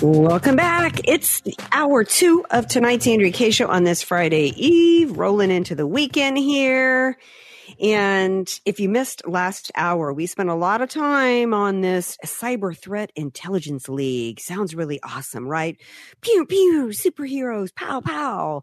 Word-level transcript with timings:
Welcome 0.00 0.54
back. 0.54 1.00
It's 1.08 1.42
hour 1.72 2.04
two 2.04 2.46
of 2.52 2.68
tonight's 2.68 3.08
Andrea 3.08 3.32
Kaye 3.32 3.50
show 3.50 3.66
on 3.66 3.82
this 3.82 4.00
Friday 4.00 4.52
Eve, 4.56 5.18
rolling 5.18 5.50
into 5.50 5.74
the 5.74 5.88
weekend 5.88 6.38
here. 6.38 7.18
And 7.80 8.48
if 8.64 8.80
you 8.80 8.88
missed 8.88 9.26
last 9.26 9.70
hour, 9.74 10.12
we 10.12 10.26
spent 10.26 10.48
a 10.48 10.54
lot 10.54 10.82
of 10.82 10.88
time 10.88 11.54
on 11.54 11.80
this 11.80 12.16
Cyber 12.24 12.76
Threat 12.76 13.12
Intelligence 13.14 13.88
League. 13.88 14.40
Sounds 14.40 14.74
really 14.74 15.00
awesome, 15.02 15.46
right? 15.46 15.76
Pew, 16.20 16.46
pew, 16.46 16.88
superheroes, 16.88 17.74
pow, 17.74 18.00
pow. 18.00 18.62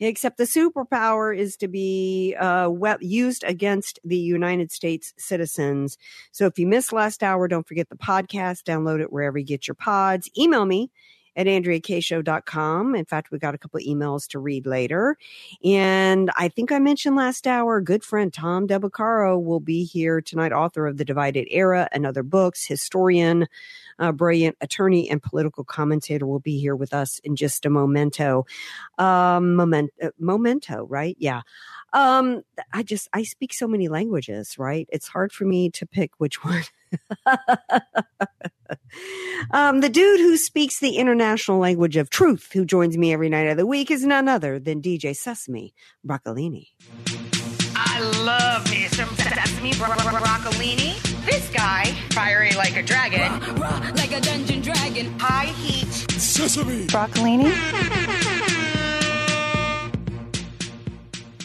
Except 0.00 0.38
the 0.38 0.44
superpower 0.44 1.36
is 1.36 1.56
to 1.58 1.68
be 1.68 2.34
uh, 2.38 2.70
used 3.00 3.44
against 3.44 3.98
the 4.04 4.16
United 4.16 4.72
States 4.72 5.12
citizens. 5.18 5.98
So 6.32 6.46
if 6.46 6.58
you 6.58 6.66
missed 6.66 6.92
last 6.92 7.22
hour, 7.22 7.48
don't 7.48 7.66
forget 7.66 7.88
the 7.88 7.96
podcast, 7.96 8.62
download 8.62 9.00
it 9.00 9.12
wherever 9.12 9.38
you 9.38 9.44
get 9.44 9.68
your 9.68 9.74
pods. 9.74 10.28
Email 10.38 10.64
me 10.64 10.90
at 11.36 11.46
AndreaKShow.com. 11.46 12.94
In 12.94 13.04
fact, 13.04 13.30
we 13.30 13.38
got 13.38 13.54
a 13.54 13.58
couple 13.58 13.78
emails 13.80 14.26
to 14.28 14.38
read 14.38 14.66
later. 14.66 15.16
And 15.62 16.30
I 16.36 16.48
think 16.48 16.72
I 16.72 16.78
mentioned 16.78 17.14
last 17.14 17.46
hour, 17.46 17.80
good 17.80 18.02
friend 18.02 18.32
Tom 18.32 18.66
Del 18.66 18.80
Beccaro 18.80 19.42
will 19.42 19.60
be 19.60 19.84
here 19.84 20.20
tonight, 20.20 20.52
author 20.52 20.86
of 20.86 20.96
The 20.96 21.04
Divided 21.04 21.46
Era 21.50 21.88
and 21.92 22.06
other 22.06 22.22
books, 22.22 22.66
historian, 22.66 23.46
a 23.98 24.12
brilliant 24.12 24.56
attorney 24.60 25.08
and 25.08 25.22
political 25.22 25.64
commentator 25.64 26.26
will 26.26 26.40
be 26.40 26.58
here 26.58 26.76
with 26.76 26.92
us 26.92 27.18
in 27.20 27.36
just 27.36 27.66
a 27.66 27.70
momento. 27.70 28.46
Um, 28.98 29.54
moment, 29.54 29.90
uh, 30.02 30.10
momento, 30.18 30.86
right? 30.88 31.16
Yeah. 31.18 31.42
Um, 31.92 32.42
I 32.72 32.82
just, 32.82 33.08
I 33.12 33.22
speak 33.22 33.52
so 33.52 33.66
many 33.66 33.88
languages, 33.88 34.58
right? 34.58 34.88
It's 34.90 35.08
hard 35.08 35.32
for 35.32 35.44
me 35.44 35.70
to 35.70 35.86
pick 35.86 36.12
which 36.18 36.44
one. 36.44 36.64
um, 39.50 39.80
the 39.80 39.88
dude 39.88 40.20
who 40.20 40.36
speaks 40.36 40.80
the 40.80 40.96
international 40.96 41.58
language 41.58 41.96
of 41.96 42.10
truth, 42.10 42.50
who 42.52 42.64
joins 42.64 42.96
me 42.96 43.12
every 43.12 43.28
night 43.28 43.46
of 43.48 43.56
the 43.56 43.66
week, 43.66 43.90
is 43.90 44.04
none 44.04 44.28
other 44.28 44.58
than 44.58 44.82
DJ 44.82 45.14
Sesame 45.16 45.74
Broccolini. 46.06 46.68
I 47.74 48.00
love 48.24 48.70
me 48.70 48.86
some 48.88 49.08
Sesame 49.16 49.72
bro- 49.74 49.88
bro- 49.88 50.20
Broccolini. 50.20 51.00
This 51.26 51.48
guy, 51.50 51.84
fiery 52.10 52.52
like 52.52 52.76
a 52.76 52.82
dragon, 52.82 53.40
like 53.96 54.12
a 54.12 54.20
dungeon 54.20 54.60
dragon, 54.62 55.18
high 55.18 55.46
heat. 55.46 55.92
Sesame 56.12 56.86
Broccolini. 56.86 58.42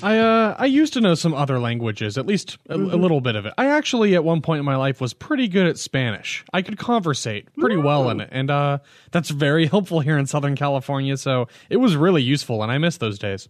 I 0.04 0.18
uh 0.18 0.56
I 0.58 0.66
used 0.66 0.94
to 0.94 1.02
know 1.02 1.16
some 1.16 1.34
other 1.34 1.60
languages, 1.60 2.18
at 2.18 2.26
least 2.26 2.58
a, 2.70 2.78
mm-hmm. 2.78 2.94
a, 2.94 2.96
little 2.96 3.22
bit 3.22 3.36
of 3.36 3.46
it. 3.46 3.54
I 3.58 3.68
actually 3.68 4.16
at 4.16 4.24
one 4.24 4.42
point 4.42 4.60
in 4.60 4.66
my 4.66 4.76
life 4.76 5.02
was 5.02 5.14
pretty 5.14 5.48
good 5.48 5.68
at 5.68 5.78
Spanish. 5.78 6.44
I 6.54 6.62
could 6.62 6.78
conversate 6.78 7.54
pretty 7.56 7.76
Ooh. 7.76 7.82
well 7.82 8.10
in 8.10 8.22
it, 8.22 8.30
and 8.32 8.50
uh 8.50 8.80
that's 9.12 9.30
very 9.30 9.66
helpful 9.74 10.00
here 10.00 10.18
in 10.18 10.28
Southern 10.28 10.56
California. 10.56 11.18
So 11.18 11.48
it 11.70 11.78
was 11.78 11.96
really 11.96 12.24
useful, 12.24 12.64
and 12.64 12.72
I 12.72 12.78
miss 12.78 12.98
those 12.98 13.20
days. 13.20 13.48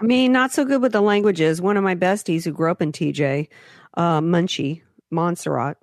I 0.00 0.04
mean, 0.04 0.32
not 0.32 0.50
so 0.50 0.64
good 0.64 0.80
with 0.80 0.92
the 0.92 1.02
languages. 1.02 1.60
One 1.60 1.76
of 1.76 1.84
my 1.84 1.94
besties 1.94 2.44
who 2.44 2.52
grew 2.52 2.70
up 2.70 2.80
in 2.80 2.90
TJ, 2.90 3.48
uh, 3.94 4.20
Munchie 4.20 4.80
Montserrat, 5.10 5.76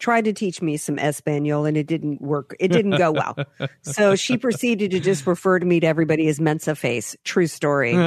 tried 0.00 0.24
to 0.24 0.32
teach 0.32 0.60
me 0.60 0.76
some 0.76 0.98
Espanol 0.98 1.66
and 1.66 1.76
it 1.76 1.86
didn't 1.86 2.20
work. 2.20 2.56
It 2.58 2.68
didn't 2.68 2.96
go 2.96 3.12
well. 3.12 3.36
so 3.82 4.16
she 4.16 4.36
proceeded 4.36 4.90
to 4.90 4.98
just 4.98 5.26
refer 5.26 5.58
to 5.58 5.66
me 5.66 5.78
to 5.80 5.86
everybody 5.86 6.26
as 6.26 6.40
Mensa 6.40 6.74
face. 6.74 7.14
True 7.22 7.46
story. 7.46 7.94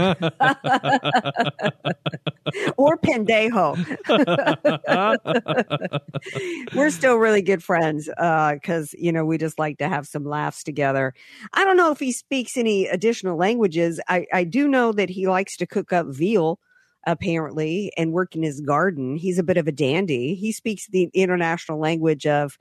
or 2.77 2.97
pendejo. 2.97 3.77
We're 6.75 6.89
still 6.89 7.15
really 7.15 7.43
good 7.43 7.63
friends 7.63 8.07
because, 8.07 8.93
uh, 8.93 8.97
you 8.97 9.11
know, 9.11 9.23
we 9.23 9.37
just 9.37 9.59
like 9.59 9.77
to 9.77 9.87
have 9.87 10.07
some 10.07 10.25
laughs 10.25 10.63
together. 10.63 11.13
I 11.53 11.63
don't 11.63 11.77
know 11.77 11.91
if 11.91 11.99
he 11.99 12.11
speaks 12.11 12.57
any 12.57 12.87
additional 12.87 13.37
languages. 13.37 14.01
I, 14.09 14.25
I 14.33 14.43
do 14.43 14.67
know 14.67 14.91
that 14.93 15.11
he 15.11 15.27
likes 15.27 15.55
to 15.57 15.67
cook 15.67 15.93
up 15.93 16.07
veal 16.07 16.59
apparently, 17.05 17.91
and 17.97 18.13
work 18.13 18.35
in 18.35 18.43
his 18.43 18.61
garden. 18.61 19.15
He's 19.15 19.37
a 19.37 19.43
bit 19.43 19.57
of 19.57 19.67
a 19.67 19.71
dandy. 19.71 20.35
He 20.35 20.51
speaks 20.51 20.87
the 20.87 21.09
international 21.13 21.79
language 21.79 22.25
of 22.25 22.57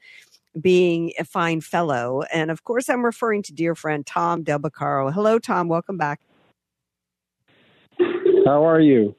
being 0.60 1.12
a 1.18 1.24
fine 1.24 1.60
fellow. 1.60 2.22
And 2.32 2.50
of 2.50 2.64
course, 2.64 2.88
I'm 2.88 3.04
referring 3.04 3.42
to 3.44 3.52
dear 3.52 3.74
friend 3.74 4.06
Tom 4.06 4.42
Del 4.42 4.58
Beccaro. 4.58 5.12
Hello, 5.12 5.38
Tom. 5.38 5.68
Welcome 5.68 5.96
back. 5.96 6.20
How 8.44 8.66
are 8.66 8.80
you? 8.80 9.14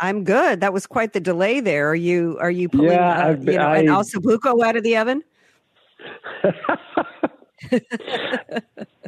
I'm 0.00 0.24
good. 0.24 0.60
That 0.60 0.72
was 0.72 0.86
quite 0.86 1.12
the 1.12 1.20
delay 1.20 1.60
there. 1.60 1.90
Are 1.90 1.94
you 1.94 2.36
are 2.40 2.50
you 2.50 2.68
pulling 2.68 2.90
yeah, 2.90 3.26
uh, 3.26 3.36
you 3.36 3.52
know, 3.52 3.68
I, 3.68 3.78
an 3.78 3.86
ossobuco 3.86 4.64
out 4.64 4.76
of 4.76 4.82
the 4.82 4.96
oven? 4.96 5.22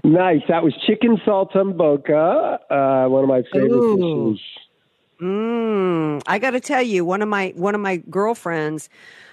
nice. 0.04 0.42
That 0.48 0.62
was 0.62 0.72
chicken 0.86 1.16
saltimbocca, 1.26 2.58
uh, 2.70 3.08
one 3.08 3.24
of 3.24 3.28
my 3.28 3.42
favorite 3.52 3.72
Ooh. 3.72 4.34
dishes. 4.34 4.40
Mm, 5.20 6.22
I 6.26 6.38
got 6.38 6.50
to 6.50 6.60
tell 6.60 6.82
you, 6.82 7.04
one 7.04 7.22
of 7.22 7.28
my 7.28 7.52
one 7.56 7.74
of 7.74 7.80
my 7.80 7.96
girlfriends, 7.96 8.88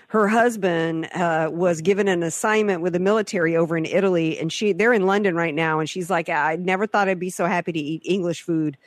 her 0.07 0.27
husband 0.27 1.09
uh, 1.13 1.49
was 1.51 1.81
given 1.81 2.07
an 2.07 2.23
assignment 2.23 2.81
with 2.81 2.93
the 2.93 2.99
military 2.99 3.55
over 3.55 3.77
in 3.77 3.85
Italy, 3.85 4.37
and 4.39 4.51
she 4.51 4.73
they're 4.73 4.93
in 4.93 5.05
London 5.05 5.35
right 5.35 5.55
now, 5.55 5.79
and 5.79 5.89
she's 5.89 6.09
like, 6.09 6.29
I 6.29 6.55
never 6.57 6.85
thought 6.85 7.09
I'd 7.09 7.19
be 7.19 7.29
so 7.29 7.45
happy 7.45 7.71
to 7.71 7.79
eat 7.79 8.01
English 8.05 8.43
food 8.43 8.77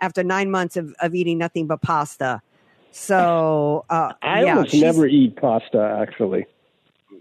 after 0.00 0.22
nine 0.22 0.50
months 0.50 0.76
of, 0.76 0.94
of 1.00 1.14
eating 1.14 1.38
nothing 1.38 1.66
but 1.66 1.80
pasta. 1.80 2.40
So 2.92 3.84
uh, 3.90 4.12
I 4.22 4.44
yeah, 4.44 4.56
almost 4.56 4.74
never 4.74 5.06
eat 5.06 5.36
pasta, 5.36 5.98
actually. 6.00 6.46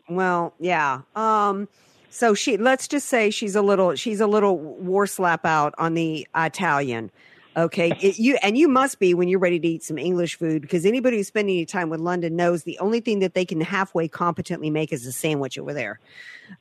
Well, 0.08 0.54
yeah. 0.60 1.02
Um, 1.16 1.68
so 2.10 2.36
she 2.36 2.58
let's 2.58 2.88
just 2.88 3.08
say 3.10 3.32
she's 3.32 3.56
a 3.56 3.62
little 3.64 3.96
she's 3.96 4.22
a 4.22 4.28
little 4.28 4.60
war 4.60 5.08
slap 5.08 5.46
out 5.46 5.74
on 5.80 5.96
the 5.96 6.28
Italian. 6.36 7.10
Okay, 7.56 7.92
it, 8.02 8.18
you 8.20 8.38
and 8.42 8.58
you 8.58 8.68
must 8.68 9.00
be 9.00 9.14
when 9.14 9.28
you're 9.28 9.40
ready 9.40 9.60
to 9.60 9.68
eat 9.68 9.84
some 9.84 9.98
English 9.98 10.38
food 10.38 10.62
because 10.62 10.86
anybody 10.86 11.18
who's 11.18 11.28
spending 11.28 11.56
any 11.56 11.66
time 11.66 11.90
with 11.90 12.00
London 12.00 12.36
knows 12.36 12.64
the 12.64 12.78
only 12.80 13.00
thing 13.00 13.20
that 13.20 13.34
they 13.34 13.46
can 13.46 13.62
halfway 13.62 14.08
competently 14.08 14.70
make 14.70 14.92
is 14.92 15.06
a 15.06 15.12
sandwich 15.12 15.58
over 15.58 15.74
there. 15.74 16.00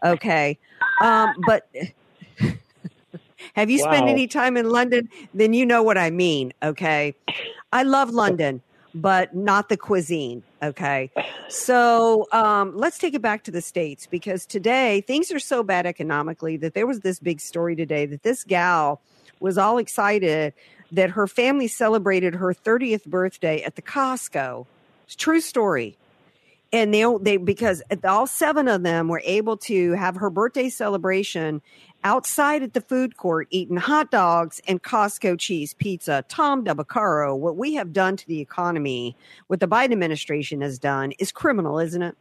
Okay, 0.03 0.59
um, 1.01 1.35
but 1.47 1.69
have 3.55 3.71
you 3.71 3.83
wow. 3.83 3.93
spent 3.93 4.09
any 4.09 4.27
time 4.27 4.57
in 4.57 4.69
London? 4.69 5.09
Then 5.35 5.53
you 5.53 5.67
know 5.67 5.83
what 5.83 5.99
I 5.99 6.11
mean. 6.11 6.53
Okay, 6.63 7.15
I 7.73 7.83
love 7.83 8.11
London, 8.11 8.63
but 8.95 9.35
not 9.35 9.69
the 9.69 9.77
cuisine. 9.77 10.43
Okay, 10.63 11.11
so 11.49 12.29
um, 12.33 12.77
let's 12.77 12.99
take 12.99 13.15
it 13.15 13.23
back 13.23 13.43
to 13.45 13.51
the 13.51 13.63
states 13.63 14.07
because 14.07 14.47
today 14.47 15.01
things 15.03 15.33
are 15.33 15.41
so 15.41 15.63
bad 15.63 15.87
economically 15.87 16.57
that 16.59 16.75
there 16.75 16.87
was 16.87 17.01
this 17.01 17.19
big 17.19 17.41
story 17.41 17.75
today 17.75 18.07
that 18.07 18.23
this 18.23 18.45
gal 18.45 19.01
was 19.41 19.59
all 19.59 19.79
excited 19.79 20.55
that 20.93 21.11
her 21.11 21.27
family 21.27 21.69
celebrated 21.69 22.35
her 22.37 22.55
30th 22.55 23.05
birthday 23.07 23.63
at 23.63 23.77
the 23.77 23.83
Costco. 23.83 24.67
It's 25.05 25.17
true 25.17 25.41
story. 25.41 25.97
And 26.73 26.95
they 26.95 27.05
they 27.21 27.37
because 27.37 27.83
all 28.05 28.27
seven 28.27 28.67
of 28.69 28.83
them 28.83 29.09
were 29.09 29.21
able 29.25 29.59
to 29.59 29.93
have 29.93 30.17
her 30.17 30.31
birthday 30.31 30.71
celebration 30.71 31.61
outside 32.05 32.63
at 32.63 32.73
the 32.73 32.81
food 32.81 33.17
court 33.17 33.47
eating 33.51 33.77
hot 33.77 34.11
dogs 34.11 34.61
and 34.67 34.83
Costco 34.83 35.39
cheese 35.39 35.75
pizza. 35.75 36.25
Tom 36.29 36.65
Del 36.65 36.77
Beccaro, 36.77 37.37
what 37.37 37.57
we 37.57 37.75
have 37.75 37.93
done 37.93 38.17
to 38.17 38.27
the 38.27 38.41
economy, 38.41 39.15
what 39.49 39.61
the 39.61 39.69
Biden 39.69 39.93
administration 39.93 40.63
has 40.63 40.79
done, 40.79 41.13
is 41.19 41.31
criminal, 41.31 41.79
isn't 41.79 42.03
it? 42.03 42.17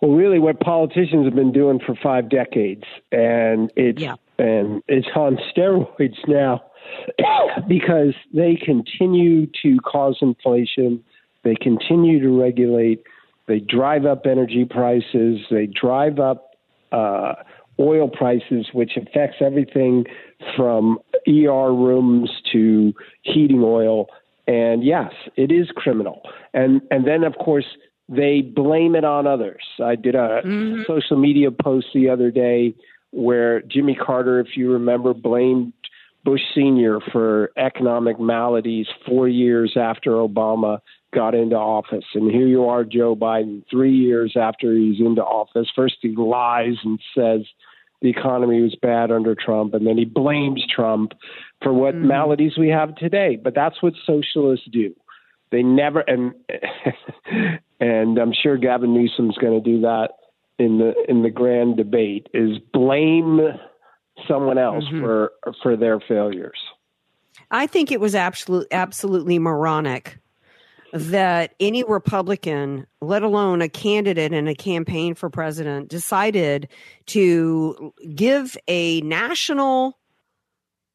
well, 0.00 0.12
really, 0.12 0.38
what 0.38 0.60
politicians 0.60 1.24
have 1.24 1.34
been 1.34 1.50
doing 1.52 1.80
for 1.84 1.94
five 2.02 2.28
decades, 2.28 2.84
and 3.10 3.72
it's 3.74 4.00
Yeah. 4.00 4.14
and 4.38 4.82
it's 4.86 5.08
on 5.16 5.38
steroids 5.52 6.16
now 6.28 6.62
because 7.68 8.14
they 8.32 8.56
continue 8.56 9.46
to 9.62 9.78
cause 9.80 10.16
inflation, 10.20 11.02
they 11.44 11.54
continue 11.54 12.20
to 12.20 12.40
regulate, 12.40 13.02
they 13.46 13.60
drive 13.60 14.04
up 14.04 14.26
energy 14.26 14.64
prices, 14.64 15.40
they 15.50 15.66
drive 15.66 16.18
up 16.18 16.50
uh, 16.92 17.34
oil 17.80 18.08
prices, 18.08 18.68
which 18.72 18.92
affects 18.96 19.36
everything 19.40 20.04
from 20.56 20.98
ER 21.26 21.72
rooms 21.72 22.30
to 22.52 22.92
heating 23.22 23.62
oil. 23.62 24.06
And 24.46 24.84
yes, 24.84 25.12
it 25.36 25.52
is 25.52 25.68
criminal. 25.76 26.22
And 26.54 26.80
and 26.90 27.06
then 27.06 27.24
of 27.24 27.34
course 27.36 27.66
they 28.08 28.40
blame 28.40 28.94
it 28.94 29.04
on 29.04 29.26
others. 29.26 29.62
I 29.84 29.94
did 29.94 30.14
a 30.14 30.40
social 30.86 31.18
media 31.18 31.50
post 31.50 31.88
the 31.92 32.08
other 32.08 32.30
day 32.30 32.74
where 33.10 33.60
Jimmy 33.62 33.94
Carter, 33.94 34.40
if 34.40 34.56
you 34.56 34.72
remember, 34.72 35.12
blamed 35.12 35.74
Bush 36.28 36.42
Sr. 36.54 37.00
for 37.10 37.52
economic 37.56 38.20
maladies 38.20 38.86
four 39.06 39.28
years 39.28 39.78
after 39.80 40.10
Obama 40.10 40.80
got 41.14 41.34
into 41.34 41.56
office. 41.56 42.04
And 42.12 42.30
here 42.30 42.46
you 42.46 42.66
are, 42.66 42.84
Joe 42.84 43.16
Biden, 43.16 43.64
three 43.70 43.96
years 43.96 44.36
after 44.38 44.74
he's 44.74 45.00
into 45.00 45.24
office. 45.24 45.68
First, 45.74 45.96
he 46.02 46.14
lies 46.14 46.74
and 46.84 47.00
says 47.14 47.46
the 48.02 48.10
economy 48.10 48.60
was 48.60 48.76
bad 48.82 49.10
under 49.10 49.34
Trump, 49.34 49.72
and 49.72 49.86
then 49.86 49.96
he 49.96 50.04
blames 50.04 50.62
Trump 50.68 51.12
for 51.62 51.72
what 51.72 51.94
mm-hmm. 51.94 52.08
maladies 52.08 52.58
we 52.58 52.68
have 52.68 52.94
today. 52.96 53.40
But 53.42 53.54
that's 53.54 53.82
what 53.82 53.94
socialists 54.04 54.68
do. 54.70 54.94
They 55.50 55.62
never 55.62 56.00
and 56.00 56.34
and 57.80 58.18
I'm 58.18 58.34
sure 58.34 58.58
Gavin 58.58 58.92
Newsom's 58.92 59.38
going 59.38 59.54
to 59.54 59.66
do 59.66 59.80
that 59.80 60.08
in 60.58 60.76
the 60.76 60.92
in 61.08 61.22
the 61.22 61.30
grand 61.30 61.78
debate 61.78 62.26
is 62.34 62.58
blame 62.74 63.40
someone 64.26 64.58
else 64.58 64.84
for 65.00 65.32
for 65.62 65.76
their 65.76 66.00
failures. 66.00 66.58
I 67.50 67.66
think 67.66 67.90
it 67.90 68.00
was 68.00 68.14
absolute, 68.14 68.66
absolutely 68.70 69.38
moronic 69.38 70.18
that 70.92 71.54
any 71.60 71.84
Republican, 71.84 72.86
let 73.00 73.22
alone 73.22 73.60
a 73.60 73.68
candidate 73.68 74.32
in 74.32 74.48
a 74.48 74.54
campaign 74.54 75.14
for 75.14 75.28
president, 75.28 75.88
decided 75.88 76.68
to 77.06 77.92
give 78.14 78.56
a 78.68 79.00
national 79.02 79.98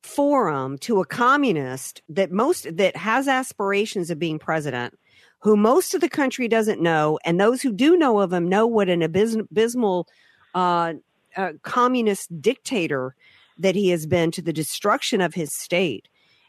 forum 0.01 0.77
to 0.79 0.99
a 0.99 1.05
communist 1.05 2.01
that 2.09 2.31
most 2.31 2.67
that 2.75 2.95
has 2.95 3.27
aspirations 3.27 4.09
of 4.09 4.19
being 4.19 4.37
president 4.37 4.99
who 5.39 5.55
most 5.55 5.93
of 5.93 6.01
the 6.01 6.09
country 6.09 6.47
doesn't 6.49 6.81
know 6.81 7.17
and 7.23 7.39
those 7.39 7.61
who 7.61 7.71
do 7.71 7.95
know 7.95 8.19
of 8.19 8.33
him 8.33 8.49
know 8.49 8.67
what 8.67 8.89
an 8.89 8.99
abys- 8.99 9.39
abysmal 9.39 10.07
uh, 10.55 10.93
uh, 11.37 11.53
communist 11.63 12.41
dictator 12.41 13.15
that 13.57 13.75
he 13.75 13.89
has 13.89 14.05
been 14.05 14.31
to 14.31 14.41
the 14.41 14.53
destruction 14.53 15.21
of 15.21 15.33
his 15.33 15.53
state 15.53 16.07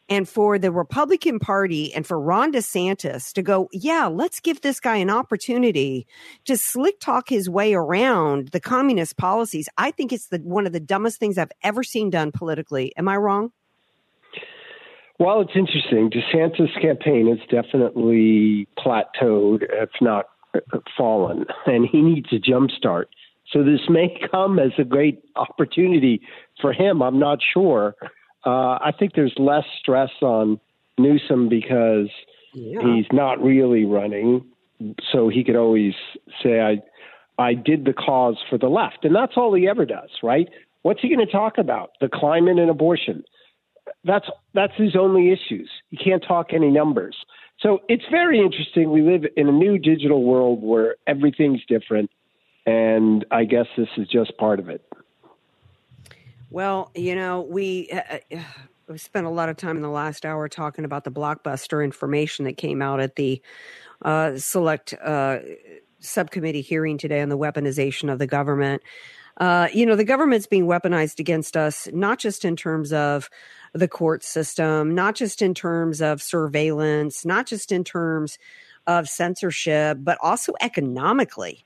and 0.09 0.29
for 0.29 0.59
the 0.59 0.71
Republican 0.71 1.39
Party 1.39 1.93
and 1.95 2.07
for 2.07 2.21
Ron 2.21 2.53
DeSantis 2.53 3.33
to 3.33 3.43
go, 3.43 3.69
yeah, 3.73 4.07
let's 4.07 4.41
give 4.41 4.61
this 4.61 4.81
guy 4.81 4.97
an 4.97 5.11
opportunity 5.11 6.07
to 6.45 6.57
slick 6.57 7.01
talk 7.01 7.29
his 7.29 7.49
way 7.49 7.75
around 7.75 8.49
the 8.49 8.61
communist 8.61 9.17
policies. 9.17 9.69
I 9.79 9.91
think 9.91 10.13
it's 10.13 10.29
the 10.29 10.39
one 10.39 10.67
of 10.67 10.73
the 10.73 10.81
dumbest 10.81 11.19
things 11.19 11.39
I've 11.39 11.53
ever 11.63 11.83
seen 11.83 12.11
done 12.11 12.33
politically. 12.33 12.93
Am 12.97 13.09
I 13.09 13.17
wrong? 13.17 13.53
Well, 15.19 15.41
it's 15.41 15.53
interesting. 15.55 16.11
DeSantis' 16.11 16.81
campaign 16.83 17.29
has 17.29 17.39
definitely 17.49 18.69
plateaued, 18.77 19.63
if 19.63 19.91
not 20.01 20.27
fallen, 20.97 21.47
and 21.67 21.87
he 21.91 22.03
needs 22.03 22.29
a 22.33 22.37
jumpstart. 22.37 23.05
So 23.55 23.63
this 23.63 23.81
may 23.89 24.19
come 24.31 24.59
as 24.59 24.73
a 24.79 24.85
great 24.85 25.23
opportunity 25.37 26.21
for 26.61 26.73
him. 26.73 27.03
I'm 27.03 27.19
not 27.19 27.39
sure. 27.55 27.95
Uh, 28.45 28.77
I 28.81 28.93
think 28.99 29.13
there's 29.15 29.35
less 29.39 29.65
stress 29.81 30.11
on 30.21 30.61
Newsom 30.99 31.49
because 31.49 32.11
he's 32.85 33.07
not 33.11 33.43
really 33.43 33.85
running, 33.85 34.45
so 35.11 35.29
he 35.29 35.43
could 35.43 35.57
always 35.57 35.95
say, 36.43 36.61
"I, 36.61 36.83
I 37.43 37.55
did 37.55 37.87
the 37.87 37.95
cause 37.95 38.37
for 38.51 38.59
the 38.59 38.69
left," 38.69 39.05
and 39.05 39.15
that's 39.15 39.33
all 39.37 39.55
he 39.55 39.67
ever 39.67 39.87
does, 39.87 40.11
right? 40.23 40.49
What's 40.83 41.01
he 41.01 41.09
going 41.09 41.27
to 41.27 41.33
talk 41.33 41.57
about? 41.57 41.93
The 42.03 42.11
climate 42.13 42.59
and 42.59 42.71
abortion. 42.71 43.25
That's 44.05 44.27
that's 44.53 44.75
his 44.77 44.95
only 44.95 45.33
issues. 45.33 45.71
He 45.89 45.97
can't 45.97 46.23
talk 46.23 46.49
any 46.53 46.71
numbers. 46.71 47.17
So 47.61 47.79
it's 47.89 48.05
very 48.11 48.41
interesting. 48.41 48.91
We 48.91 49.01
live 49.01 49.23
in 49.37 49.49
a 49.49 49.53
new 49.53 49.79
digital 49.79 50.23
world 50.23 50.63
where 50.63 50.97
everything's 51.07 51.65
different, 51.67 52.11
and 52.67 53.25
I 53.31 53.45
guess 53.45 53.67
this 53.77 53.89
is 53.97 54.09
just 54.09 54.37
part 54.39 54.59
of 54.59 54.69
it. 54.69 54.83
Well, 56.51 56.91
you 56.95 57.15
know, 57.15 57.43
we 57.43 57.91
uh, 57.91 58.19
uh, 58.33 58.39
we 58.89 58.99
spent 58.99 59.27
a 59.27 59.31
lot 59.31 59.49
of 59.49 59.57
time 59.57 59.77
in 59.77 59.83
the 59.83 59.89
last 59.89 60.25
hour 60.25 60.49
talking 60.49 60.85
about 60.85 61.05
the 61.05 61.11
blockbuster 61.11 61.83
information 61.83 62.45
that 62.45 62.57
came 62.57 62.83
out 62.83 63.01
at 63.01 63.17
the 63.17 63.41
uh, 64.03 64.37
select 64.37 64.95
uh, 65.03 65.39
subcommittee 66.01 66.61
hearing 66.61 66.99
today 66.99 67.21
on 67.21 67.29
the 67.29 67.39
weaponization 67.39 68.13
of 68.13 68.19
the 68.19 68.27
government. 68.27 68.83
Uh, 69.39 69.69
you 69.73 69.85
know, 69.85 69.97
the 69.97 70.05
government's 70.05 70.47
being 70.47 70.67
weaponized 70.67 71.19
against 71.19 71.57
us, 71.57 71.89
not 71.93 72.21
just 72.21 72.45
in 72.45 72.55
terms 72.55 72.93
of 72.93 73.29
the 73.73 73.89
court 73.89 74.23
system, 74.23 74.95
not 74.95 75.17
just 75.17 75.43
in 75.43 75.55
terms 75.55 76.01
of 76.01 76.23
surveillance, 76.23 77.25
not 77.25 77.47
just 77.47 77.73
in 77.73 77.83
terms 77.83 78.39
of 78.87 79.09
censorship, 79.09 79.99
but 80.01 80.19
also 80.23 80.53
economically 80.61 81.65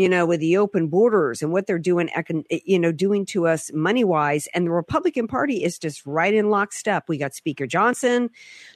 you 0.00 0.08
know, 0.08 0.24
with 0.24 0.40
the 0.40 0.56
open 0.56 0.88
borders 0.88 1.42
and 1.42 1.52
what 1.52 1.66
they're 1.66 1.78
doing, 1.78 2.08
econ- 2.16 2.46
you 2.64 2.78
know, 2.78 2.90
doing 2.90 3.26
to 3.26 3.46
us 3.46 3.70
money 3.74 4.02
wise. 4.02 4.48
And 4.54 4.66
the 4.66 4.70
Republican 4.70 5.28
Party 5.28 5.62
is 5.62 5.78
just 5.78 6.06
right 6.06 6.32
in 6.32 6.48
lockstep. 6.48 7.04
We 7.06 7.18
got 7.18 7.34
Speaker 7.34 7.66
Johnson 7.66 8.30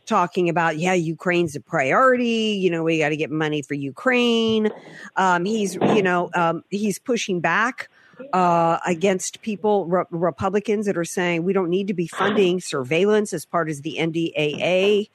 talking 0.05 0.51
about, 0.51 0.77
yeah, 0.77 0.93
Ukraine's 0.93 1.57
a 1.57 1.63
priority. 1.63 2.59
You 2.61 2.69
know, 2.69 2.83
we 2.83 2.99
got 2.99 3.09
to 3.09 3.17
get 3.17 3.31
money 3.31 3.63
for 3.63 3.73
Ukraine. 3.73 4.69
Um, 5.17 5.47
he's, 5.47 5.77
you 5.77 6.03
know, 6.03 6.29
um, 6.35 6.63
he's 6.69 6.99
pushing 6.99 7.41
back 7.41 7.89
uh, 8.35 8.79
against 8.87 9.41
people, 9.41 9.87
re- 9.87 10.05
Republicans 10.11 10.85
that 10.85 10.99
are 10.99 11.07
saying 11.07 11.45
we 11.45 11.55
don't 11.55 11.71
need 11.71 11.89
to 11.89 11.95
be 11.95 12.07
funding 12.07 12.61
surveillance 12.61 13.33
as 13.33 13.47
part 13.47 13.71
of 13.71 13.83
the 13.83 13.97
NDAA. 13.99 15.09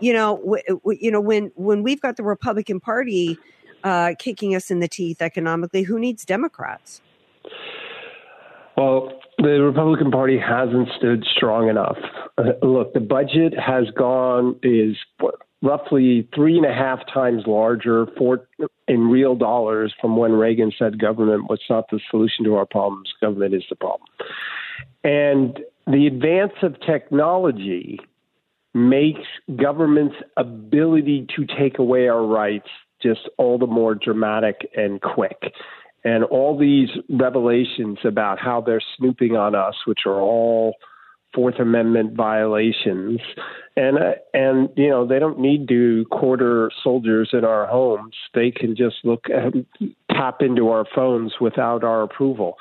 You 0.00 0.12
know, 0.12 0.36
w- 0.36 0.62
w- 0.68 0.98
you 1.02 1.10
know 1.10 1.20
when 1.20 1.50
when 1.56 1.82
we've 1.82 2.00
got 2.00 2.16
the 2.16 2.22
Republican 2.22 2.78
Party 2.78 3.36
uh, 3.84 4.14
kicking 4.18 4.54
us 4.54 4.70
in 4.70 4.80
the 4.80 4.88
teeth 4.88 5.22
economically, 5.22 5.82
who 5.82 5.98
needs 5.98 6.24
Democrats? 6.24 7.00
Well, 8.76 9.20
the 9.38 9.62
Republican 9.62 10.10
Party 10.10 10.38
hasn't 10.38 10.88
stood 10.98 11.24
strong 11.24 11.68
enough. 11.68 11.98
Uh, 12.36 12.52
look, 12.62 12.92
the 12.92 13.00
budget 13.00 13.54
has 13.58 13.84
gone 13.96 14.58
is 14.62 14.96
what, 15.18 15.36
roughly 15.62 16.28
three 16.34 16.56
and 16.56 16.66
a 16.66 16.72
half 16.72 17.00
times 17.12 17.44
larger 17.46 18.06
for 18.18 18.46
in 18.88 19.08
real 19.08 19.34
dollars 19.34 19.94
from 20.00 20.16
when 20.16 20.32
Reagan 20.32 20.72
said 20.78 20.98
government 20.98 21.48
was 21.48 21.60
not 21.70 21.90
the 21.90 22.00
solution 22.10 22.44
to 22.44 22.54
our 22.54 22.66
problems, 22.66 23.12
government 23.20 23.54
is 23.54 23.64
the 23.68 23.76
problem. 23.76 24.08
And 25.02 25.60
the 25.86 26.06
advance 26.06 26.52
of 26.62 26.78
technology 26.80 27.98
makes 28.74 29.26
government's 29.56 30.16
ability 30.36 31.26
to 31.36 31.46
take 31.58 31.78
away 31.78 32.08
our 32.08 32.24
rights 32.24 32.68
just 33.06 33.28
all 33.38 33.58
the 33.58 33.66
more 33.66 33.94
dramatic 33.94 34.68
and 34.74 35.00
quick. 35.00 35.52
And 36.04 36.24
all 36.24 36.58
these 36.58 36.88
revelations 37.08 37.98
about 38.04 38.38
how 38.38 38.60
they're 38.60 38.82
snooping 38.96 39.36
on 39.36 39.54
us, 39.54 39.74
which 39.86 40.00
are 40.06 40.20
all 40.20 40.74
Fourth 41.34 41.58
Amendment 41.58 42.16
violations, 42.16 43.20
and 43.76 43.98
uh, 43.98 44.12
and 44.32 44.70
you 44.74 44.88
know 44.88 45.06
they 45.06 45.18
don't 45.18 45.38
need 45.38 45.68
to 45.68 46.06
quarter 46.10 46.70
soldiers 46.82 47.30
in 47.34 47.44
our 47.44 47.66
homes; 47.66 48.14
they 48.32 48.50
can 48.50 48.74
just 48.74 48.96
look 49.04 49.26
at, 49.28 49.52
tap 50.10 50.40
into 50.40 50.70
our 50.70 50.86
phones 50.94 51.34
without 51.38 51.84
our 51.84 52.02
approval, 52.02 52.54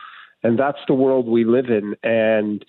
and 0.43 0.59
that's 0.59 0.79
the 0.89 0.93
world 0.93 1.25
we 1.25 1.45
live 1.45 1.67
in. 1.67 1.95
And 2.03 2.65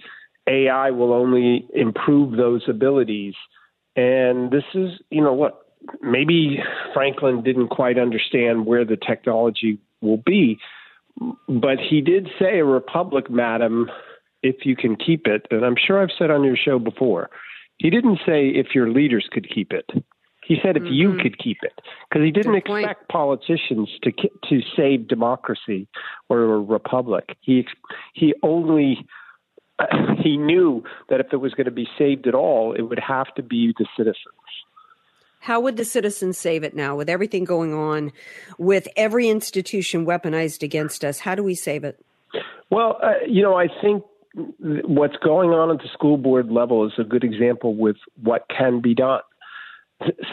AI 0.48 0.90
will 0.90 1.12
only 1.12 1.66
improve 1.74 2.36
those 2.36 2.62
abilities. 2.68 3.34
And 3.96 4.50
this 4.50 4.64
is, 4.74 4.90
you 5.10 5.22
know, 5.22 5.32
what 5.32 5.65
maybe 6.02 6.58
Franklin 6.94 7.42
didn't 7.42 7.68
quite 7.68 7.98
understand 7.98 8.66
where 8.66 8.84
the 8.84 8.96
technology 8.96 9.78
will 10.00 10.18
be, 10.18 10.58
but 11.48 11.78
he 11.78 12.00
did 12.00 12.28
say 12.38 12.58
a 12.58 12.64
republic, 12.64 13.30
madam, 13.30 13.90
if 14.42 14.64
you 14.64 14.76
can 14.76 14.96
keep 14.96 15.26
it. 15.26 15.46
And 15.50 15.64
I'm 15.64 15.76
sure 15.76 16.02
I've 16.02 16.10
said 16.18 16.30
on 16.30 16.44
your 16.44 16.56
show 16.56 16.78
before, 16.78 17.30
he 17.78 17.90
didn't 17.90 18.18
say 18.26 18.48
if 18.48 18.74
your 18.74 18.90
leaders 18.90 19.28
could 19.30 19.48
keep 19.48 19.72
it. 19.72 19.90
He 20.46 20.56
said 20.62 20.76
if 20.76 20.84
mm-hmm. 20.84 20.92
you 20.92 21.18
could 21.18 21.38
keep 21.38 21.58
it, 21.62 21.72
because 22.08 22.24
he 22.24 22.30
didn't 22.30 22.54
expect 22.54 23.08
politicians 23.08 23.90
to 24.02 24.12
to 24.12 24.60
save 24.76 25.08
democracy 25.08 25.88
or 26.28 26.44
a 26.44 26.60
republic. 26.60 27.36
He 27.40 27.66
he 28.12 28.32
only 28.44 29.04
he 30.22 30.36
knew 30.36 30.84
that 31.08 31.18
if 31.18 31.32
it 31.32 31.38
was 31.38 31.52
going 31.54 31.64
to 31.64 31.72
be 31.72 31.88
saved 31.98 32.28
at 32.28 32.34
all, 32.34 32.72
it 32.74 32.82
would 32.82 33.00
have 33.00 33.34
to 33.34 33.42
be 33.42 33.74
the 33.76 33.86
citizens. 33.96 34.16
How 35.46 35.60
would 35.60 35.76
the 35.76 35.84
citizens 35.84 36.36
save 36.36 36.64
it 36.64 36.74
now 36.74 36.96
with 36.96 37.08
everything 37.08 37.44
going 37.44 37.72
on, 37.72 38.10
with 38.58 38.88
every 38.96 39.28
institution 39.28 40.04
weaponized 40.04 40.64
against 40.64 41.04
us? 41.04 41.20
How 41.20 41.36
do 41.36 41.44
we 41.44 41.54
save 41.54 41.84
it? 41.84 42.04
Well, 42.68 42.98
uh, 43.00 43.12
you 43.28 43.44
know, 43.44 43.54
I 43.54 43.68
think 43.80 44.02
what's 44.58 45.14
going 45.18 45.50
on 45.50 45.70
at 45.70 45.78
the 45.78 45.88
school 45.92 46.16
board 46.16 46.50
level 46.50 46.84
is 46.84 46.94
a 46.98 47.04
good 47.04 47.22
example 47.22 47.76
with 47.76 47.94
what 48.20 48.46
can 48.48 48.80
be 48.80 48.92
done. 48.92 49.20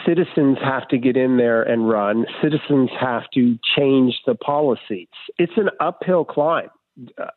Citizens 0.04 0.58
have 0.60 0.88
to 0.88 0.98
get 0.98 1.16
in 1.16 1.36
there 1.36 1.62
and 1.62 1.88
run. 1.88 2.26
Citizens 2.42 2.90
have 3.00 3.22
to 3.34 3.56
change 3.76 4.14
the 4.26 4.34
policies. 4.34 5.06
It's 5.38 5.56
an 5.56 5.70
uphill 5.78 6.24
climb. 6.24 6.70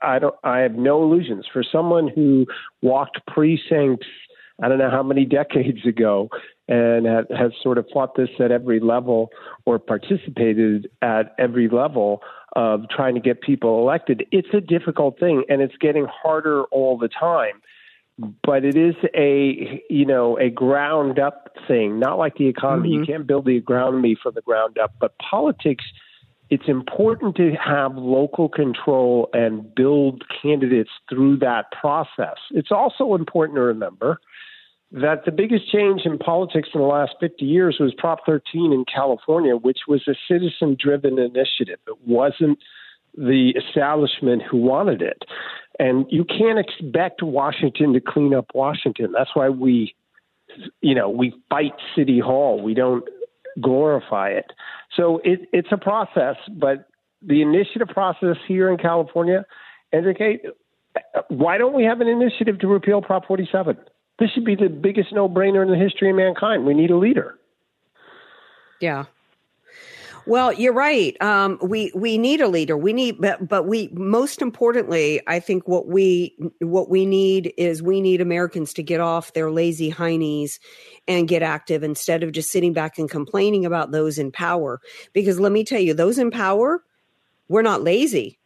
I 0.01 0.17
don't. 0.17 0.35
I 0.43 0.59
have 0.61 0.73
no 0.73 1.03
illusions 1.03 1.45
for 1.53 1.63
someone 1.63 2.07
who 2.07 2.47
walked 2.81 3.19
precincts. 3.27 4.07
I 4.61 4.67
don't 4.67 4.79
know 4.79 4.89
how 4.89 5.03
many 5.03 5.25
decades 5.25 5.85
ago, 5.85 6.29
and 6.67 7.05
has 7.05 7.51
sort 7.61 7.77
of 7.77 7.85
fought 7.93 8.15
this 8.15 8.29
at 8.39 8.51
every 8.51 8.79
level 8.79 9.29
or 9.65 9.79
participated 9.79 10.89
at 11.01 11.35
every 11.37 11.69
level 11.69 12.21
of 12.55 12.89
trying 12.89 13.13
to 13.13 13.21
get 13.21 13.41
people 13.41 13.79
elected. 13.79 14.25
It's 14.31 14.47
a 14.53 14.61
difficult 14.61 15.19
thing, 15.19 15.43
and 15.47 15.61
it's 15.61 15.75
getting 15.79 16.05
harder 16.05 16.63
all 16.65 16.97
the 16.97 17.07
time. 17.07 17.61
But 18.43 18.65
it 18.65 18.75
is 18.75 18.95
a 19.15 19.83
you 19.89 20.05
know 20.05 20.39
a 20.39 20.49
ground 20.49 21.19
up 21.19 21.49
thing, 21.67 21.99
not 21.99 22.17
like 22.17 22.35
the 22.35 22.47
economy. 22.47 22.89
Mm-hmm. 22.89 22.99
You 22.99 23.05
can't 23.05 23.27
build 23.27 23.45
the 23.45 23.57
economy 23.57 24.17
from 24.21 24.33
the 24.33 24.41
ground 24.41 24.77
up, 24.79 24.93
but 24.99 25.13
politics. 25.19 25.85
It's 26.49 26.67
important 26.67 27.35
to 27.35 27.51
have 27.53 27.95
local 27.95 28.47
control 28.47 29.29
and 29.33 29.73
build 29.75 30.23
candidates 30.41 30.91
through 31.09 31.37
that 31.39 31.71
process. 31.71 32.37
It's 32.51 32.71
also 32.71 33.15
important 33.15 33.57
to 33.57 33.61
remember 33.61 34.19
that 34.91 35.25
the 35.25 35.31
biggest 35.31 35.69
change 35.69 36.01
in 36.05 36.17
politics 36.17 36.69
in 36.73 36.79
the 36.79 36.87
last 36.87 37.15
50 37.19 37.43
years 37.43 37.77
was 37.79 37.93
Prop 37.97 38.19
13 38.25 38.71
in 38.71 38.85
California, 38.85 39.55
which 39.55 39.79
was 39.87 40.07
a 40.07 40.15
citizen 40.29 40.77
driven 40.79 41.19
initiative. 41.19 41.79
It 41.87 41.97
wasn't 42.05 42.59
the 43.17 43.53
establishment 43.57 44.43
who 44.49 44.57
wanted 44.57 45.01
it. 45.01 45.23
And 45.79 46.05
you 46.09 46.23
can't 46.23 46.59
expect 46.59 47.21
Washington 47.21 47.93
to 47.93 47.99
clean 47.99 48.33
up 48.33 48.47
Washington. 48.53 49.11
That's 49.11 49.31
why 49.33 49.49
we, 49.49 49.93
you 50.81 50.95
know, 50.95 51.09
we 51.09 51.33
fight 51.49 51.73
City 51.95 52.19
Hall. 52.19 52.61
We 52.61 52.73
don't 52.73 53.03
glorify 53.61 54.29
it. 54.29 54.51
So 54.95 55.19
it, 55.23 55.41
it's 55.53 55.69
a 55.71 55.77
process, 55.77 56.35
but 56.49 56.87
the 57.21 57.41
initiative 57.41 57.87
process 57.89 58.37
here 58.47 58.69
in 58.69 58.77
California, 58.77 59.45
Enrique, 59.93 60.37
why 61.29 61.57
don't 61.57 61.73
we 61.73 61.83
have 61.83 62.01
an 62.01 62.07
initiative 62.07 62.59
to 62.59 62.67
repeal 62.67 63.01
Prop 63.01 63.25
47? 63.25 63.77
This 64.19 64.29
should 64.31 64.45
be 64.45 64.55
the 64.55 64.69
biggest 64.69 65.13
no 65.13 65.29
brainer 65.29 65.63
in 65.63 65.71
the 65.71 65.77
history 65.77 66.09
of 66.09 66.15
mankind. 66.15 66.65
We 66.65 66.73
need 66.73 66.91
a 66.91 66.97
leader. 66.97 67.35
Yeah. 68.81 69.05
Well, 70.27 70.51
you're 70.51 70.73
right. 70.73 71.19
Um, 71.21 71.57
we 71.61 71.89
we 71.95 72.17
need 72.17 72.41
a 72.41 72.49
leader. 72.49 72.77
We 72.77 72.91
need, 72.91 73.21
but 73.21 73.47
but 73.47 73.63
we 73.65 73.87
most 73.93 74.41
importantly, 74.41 75.21
I 75.25 75.39
think 75.39 75.69
what 75.69 75.87
we 75.87 76.35
what 76.59 76.89
we 76.89 77.05
need 77.05 77.53
is 77.57 77.81
we 77.81 78.01
need 78.01 78.19
Americans 78.19 78.73
to 78.73 78.83
get 78.83 78.99
off 78.99 79.31
their 79.31 79.49
lazy 79.49 79.89
heinies 79.89 80.59
and 81.07 81.29
get 81.29 81.43
active 81.43 81.81
instead 81.81 82.23
of 82.23 82.33
just 82.33 82.51
sitting 82.51 82.73
back 82.73 82.97
and 82.97 83.09
complaining 83.09 83.65
about 83.65 83.91
those 83.91 84.17
in 84.17 84.33
power. 84.33 84.81
Because 85.13 85.39
let 85.39 85.53
me 85.53 85.63
tell 85.63 85.79
you, 85.79 85.93
those 85.93 86.17
in 86.17 86.29
power, 86.29 86.83
we're 87.47 87.61
not 87.61 87.83
lazy. 87.83 88.37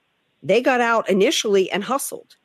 They 0.44 0.62
got 0.62 0.82
out 0.82 1.10
initially 1.10 1.72
and 1.72 1.84
hustled. 1.84 2.36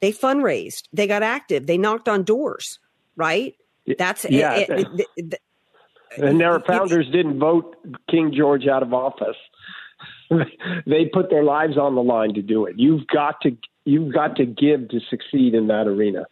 They 0.00 0.10
fundraised. 0.10 0.84
They 0.94 1.06
got 1.06 1.22
active. 1.22 1.66
They 1.66 1.76
knocked 1.76 2.08
on 2.08 2.22
doors. 2.22 2.78
Right. 3.14 3.56
That's 3.98 4.24
yeah. 4.28 4.54
It, 4.54 4.70
it, 4.70 5.06
it, 5.16 5.40
and 6.16 6.40
their 6.40 6.60
founders 6.60 7.06
didn't 7.10 7.38
vote 7.38 7.76
King 8.10 8.32
George 8.36 8.66
out 8.66 8.82
of 8.82 8.92
office. 8.92 9.36
they 10.86 11.06
put 11.06 11.30
their 11.30 11.44
lives 11.44 11.76
on 11.76 11.94
the 11.94 12.02
line 12.02 12.34
to 12.34 12.42
do 12.42 12.66
it. 12.66 12.78
You've 12.78 13.06
got 13.06 13.40
to 13.42 13.56
you've 13.84 14.12
got 14.12 14.36
to 14.36 14.46
give 14.46 14.88
to 14.90 15.00
succeed 15.08 15.54
in 15.54 15.68
that 15.68 15.86
arena. 15.86 16.26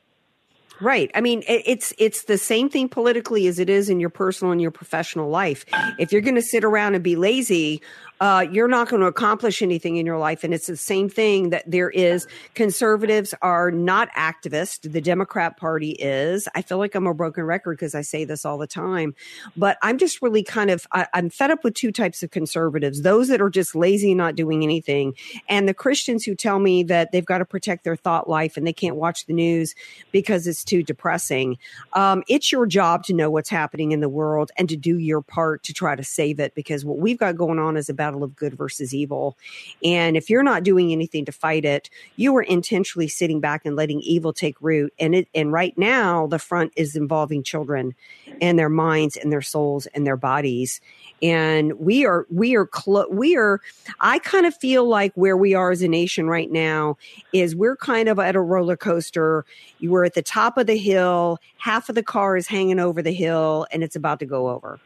Right. 0.81 1.11
I 1.15 1.21
mean, 1.21 1.45
it's 1.47 1.95
it's 1.99 2.25
the 2.25 2.37
same 2.37 2.69
thing 2.69 2.89
politically 2.89 3.47
as 3.47 3.61
it 3.61 3.71
is 3.71 3.89
in 3.89 4.01
your 4.01 4.11
personal 4.11 4.51
and 4.51 4.61
your 4.61 4.73
professional 4.73 5.31
life. 5.31 5.65
If 5.99 6.11
you're 6.11 6.21
going 6.21 6.35
to 6.35 6.43
sit 6.43 6.65
around 6.65 6.97
and 6.97 7.05
be 7.05 7.15
lazy, 7.15 7.81
uh, 8.21 8.47
you're 8.51 8.69
not 8.69 8.89
going 8.89 9.01
to 9.01 9.07
accomplish 9.07 9.61
anything 9.61 9.97
in 9.97 10.07
your 10.07 10.19
life. 10.19 10.45
And 10.45 10.55
it's 10.55 10.67
the 10.67 10.77
same 10.77 11.09
thing 11.09 11.51
that 11.51 11.69
there 11.71 11.91
is. 11.91 12.27
Conservatives 12.55 13.35
are 13.43 13.71
not 13.71 14.11
activists. 14.13 14.91
The 14.91 15.01
Democrat 15.01 15.57
Party 15.57 15.91
is. 15.93 16.49
I 16.55 16.63
feel 16.63 16.79
like 16.79 16.95
I'm 16.95 17.07
a 17.07 17.15
broken 17.15 17.45
record 17.45 17.77
because 17.77 17.95
I 17.95 18.03
say 18.03 18.25
this 18.25 18.45
all 18.45 18.59
the 18.59 18.67
time, 18.67 19.15
but 19.57 19.79
I'm 19.83 19.99
just 19.99 20.23
really 20.23 20.43
kind 20.43 20.71
of 20.71 20.87
I, 20.93 21.07
I'm 21.13 21.29
fed 21.31 21.51
up 21.51 21.65
with 21.65 21.75
two 21.75 21.91
types 21.91 22.23
of 22.23 22.31
conservatives: 22.31 23.03
those 23.03 23.29
that 23.29 23.41
are 23.41 23.51
just 23.51 23.75
lazy 23.75 24.15
not 24.15 24.37
doing 24.37 24.63
anything, 24.63 25.15
and 25.49 25.69
the 25.69 25.75
Christians 25.75 26.25
who 26.25 26.35
tell 26.35 26.59
me 26.59 26.85
that 26.85 27.11
they've 27.13 27.25
got 27.25 27.39
to 27.39 27.45
protect 27.45 27.85
their 27.85 27.97
thought 27.97 28.29
life 28.29 28.57
and 28.57 28.67
they 28.67 28.73
can't 28.73 28.97
watch 28.97 29.27
the 29.27 29.33
news 29.33 29.75
because 30.13 30.47
it's 30.47 30.65
too 30.65 30.83
depressing. 30.83 31.59
Um, 31.95 32.23
it's 32.29 32.53
your 32.53 32.67
job 32.67 33.05
to 33.05 33.13
know 33.13 33.31
what's 33.31 33.51
happening 33.51 33.93
in 33.93 34.01
the 34.01 34.09
world 34.09 34.51
and 34.57 34.69
to 34.69 34.77
do 34.77 34.99
your 34.99 35.21
part 35.21 35.65
to 35.65 35.73
try 35.73 35.97
to 35.97 36.05
save 36.05 36.39
it 36.39 36.55
because 36.55 36.85
what 36.85 36.99
we've 36.99 37.19
got 37.19 37.37
going 37.37 37.59
on 37.59 37.77
is 37.77 37.89
a 37.89 37.95
battle 38.05 38.23
of 38.23 38.37
good 38.37 38.53
versus 38.53 38.95
evil. 38.95 39.39
And 39.83 40.15
if 40.15 40.29
you're 40.29 40.43
not 40.43 40.63
doing 40.63 40.93
anything 40.93 41.25
to 41.25 41.33
fight 41.33 41.65
it, 41.65 41.89
you 42.17 42.37
are 42.37 42.43
intentionally 42.43 43.09
sitting 43.09 43.41
back 43.41 43.63
and 43.65 43.77
letting 43.77 44.01
evil 44.01 44.35
take 44.35 44.61
root. 44.61 44.93
And 44.99 45.15
it, 45.15 45.29
and 45.35 45.51
right 45.51 45.77
now 45.79 46.27
the 46.27 46.39
front 46.39 46.75
is 46.77 46.97
involving 46.97 47.43
children 47.43 47.95
and 48.43 48.59
their 48.59 48.69
minds 48.69 49.17
and 49.17 49.33
their 49.33 49.41
souls 49.41 49.87
and 49.95 50.07
their 50.07 50.19
bodies. 50.19 50.83
And 51.23 51.79
we 51.79 52.05
are, 52.05 52.27
we 52.31 52.55
are, 52.57 52.67
clo- 52.67 53.09
we 53.09 53.37
are, 53.39 53.63
I 54.01 54.19
kind 54.19 54.45
of 54.45 54.55
feel 54.55 54.87
like 54.87 55.15
where 55.15 55.37
we 55.37 55.55
are 55.55 55.71
as 55.71 55.81
a 55.81 55.89
nation 55.89 56.27
right 56.27 56.51
now 56.51 56.99
is 57.33 57.57
we're 57.57 57.77
kind 57.77 58.11
of 58.11 58.19
at 58.19 58.37
a 58.37 58.41
roller 58.41 58.77
coaster. 58.77 59.47
You 59.79 59.93
were 59.93 60.05
at 60.05 60.13
the 60.13 60.23
top 60.23 60.59
of 60.59 60.67
the 60.67 60.77
hill, 60.77 61.39
half 61.57 61.89
of 61.89 61.95
the 61.95 62.03
car 62.03 62.37
is 62.37 62.49
hanging 62.49 62.79
over 62.79 63.01
the 63.01 63.15
hill 63.15 63.67
and 63.73 63.83
it's 63.83 63.97
about 63.97 64.19
to 64.19 64.27
go 64.27 64.51
over. 64.51 64.79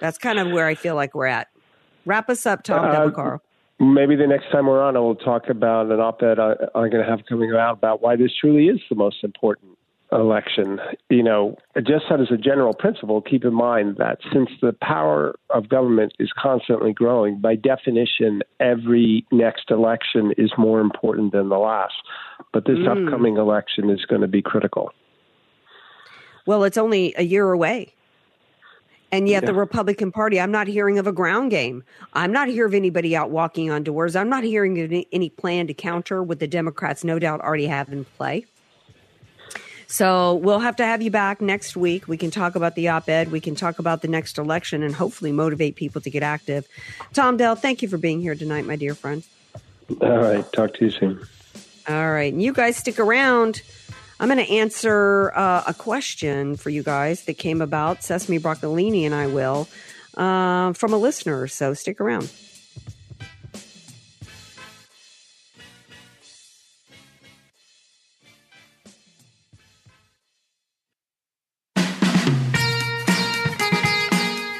That's 0.00 0.16
kind 0.16 0.38
of 0.38 0.50
where 0.50 0.66
I 0.66 0.74
feel 0.74 0.94
like 0.94 1.14
we're 1.14 1.26
at. 1.26 1.48
Wrap 2.06 2.30
us 2.30 2.46
up, 2.46 2.62
Tom 2.62 2.84
uh, 2.84 3.38
Maybe 3.80 4.16
the 4.16 4.26
next 4.26 4.50
time 4.50 4.66
we're 4.66 4.82
on, 4.82 4.96
I 4.96 5.00
will 5.00 5.14
talk 5.14 5.48
about 5.48 5.90
an 5.92 6.00
op-ed 6.00 6.40
I, 6.40 6.54
I'm 6.74 6.90
going 6.90 7.04
to 7.04 7.08
have 7.08 7.20
coming 7.28 7.52
out 7.52 7.74
about 7.74 8.02
why 8.02 8.16
this 8.16 8.32
truly 8.40 8.66
is 8.66 8.80
the 8.88 8.96
most 8.96 9.22
important 9.22 9.78
election. 10.10 10.80
You 11.10 11.22
know, 11.22 11.56
just 11.76 12.06
as 12.10 12.30
a 12.32 12.36
general 12.36 12.74
principle, 12.74 13.20
keep 13.22 13.44
in 13.44 13.54
mind 13.54 13.96
that 13.98 14.18
since 14.32 14.50
the 14.60 14.72
power 14.82 15.36
of 15.50 15.68
government 15.68 16.14
is 16.18 16.32
constantly 16.36 16.92
growing, 16.92 17.40
by 17.40 17.54
definition, 17.54 18.42
every 18.58 19.26
next 19.30 19.70
election 19.70 20.32
is 20.36 20.50
more 20.58 20.80
important 20.80 21.32
than 21.32 21.48
the 21.48 21.58
last. 21.58 21.94
But 22.52 22.64
this 22.64 22.78
mm. 22.78 23.06
upcoming 23.06 23.36
election 23.36 23.90
is 23.90 24.04
going 24.06 24.22
to 24.22 24.28
be 24.28 24.42
critical. 24.42 24.90
Well, 26.46 26.64
it's 26.64 26.78
only 26.78 27.14
a 27.16 27.22
year 27.22 27.52
away. 27.52 27.94
And 29.10 29.28
yet, 29.28 29.42
yeah. 29.42 29.46
the 29.46 29.54
Republican 29.54 30.12
Party, 30.12 30.38
I'm 30.38 30.50
not 30.50 30.66
hearing 30.66 30.98
of 30.98 31.06
a 31.06 31.12
ground 31.12 31.50
game. 31.50 31.82
I'm 32.12 32.30
not 32.30 32.48
hearing 32.48 32.70
of 32.70 32.74
anybody 32.74 33.16
out 33.16 33.30
walking 33.30 33.70
on 33.70 33.82
doors. 33.82 34.14
I'm 34.14 34.28
not 34.28 34.44
hearing 34.44 34.78
any, 34.78 35.08
any 35.12 35.30
plan 35.30 35.66
to 35.68 35.74
counter 35.74 36.22
what 36.22 36.40
the 36.40 36.46
Democrats 36.46 37.04
no 37.04 37.18
doubt 37.18 37.40
already 37.40 37.66
have 37.66 37.88
in 37.90 38.04
play. 38.04 38.44
So 39.90 40.34
we'll 40.34 40.58
have 40.58 40.76
to 40.76 40.84
have 40.84 41.00
you 41.00 41.10
back 41.10 41.40
next 41.40 41.74
week. 41.74 42.06
We 42.06 42.18
can 42.18 42.30
talk 42.30 42.54
about 42.54 42.74
the 42.74 42.88
op 42.88 43.08
ed. 43.08 43.32
We 43.32 43.40
can 43.40 43.54
talk 43.54 43.78
about 43.78 44.02
the 44.02 44.08
next 44.08 44.36
election 44.36 44.82
and 44.82 44.94
hopefully 44.94 45.32
motivate 45.32 45.76
people 45.76 46.02
to 46.02 46.10
get 46.10 46.22
active. 46.22 46.68
Tom 47.14 47.38
Del, 47.38 47.56
thank 47.56 47.80
you 47.80 47.88
for 47.88 47.96
being 47.96 48.20
here 48.20 48.34
tonight, 48.34 48.66
my 48.66 48.76
dear 48.76 48.94
friend. 48.94 49.24
All 50.02 50.18
right. 50.18 50.44
Talk 50.52 50.74
to 50.74 50.84
you 50.84 50.90
soon. 50.90 51.26
All 51.88 52.10
right. 52.10 52.30
And 52.30 52.42
you 52.42 52.52
guys 52.52 52.76
stick 52.76 52.98
around. 52.98 53.62
I'm 54.20 54.28
going 54.28 54.44
to 54.44 54.52
answer 54.52 55.32
uh, 55.34 55.62
a 55.66 55.74
question 55.74 56.56
for 56.56 56.70
you 56.70 56.82
guys 56.82 57.24
that 57.24 57.38
came 57.38 57.60
about. 57.60 58.02
Sesame 58.02 58.38
Broccolini 58.38 59.02
and 59.04 59.14
I 59.14 59.28
will 59.28 59.68
uh, 60.16 60.72
from 60.72 60.92
a 60.92 60.98
listener. 60.98 61.46
So 61.46 61.74
stick 61.74 62.00
around. 62.00 62.30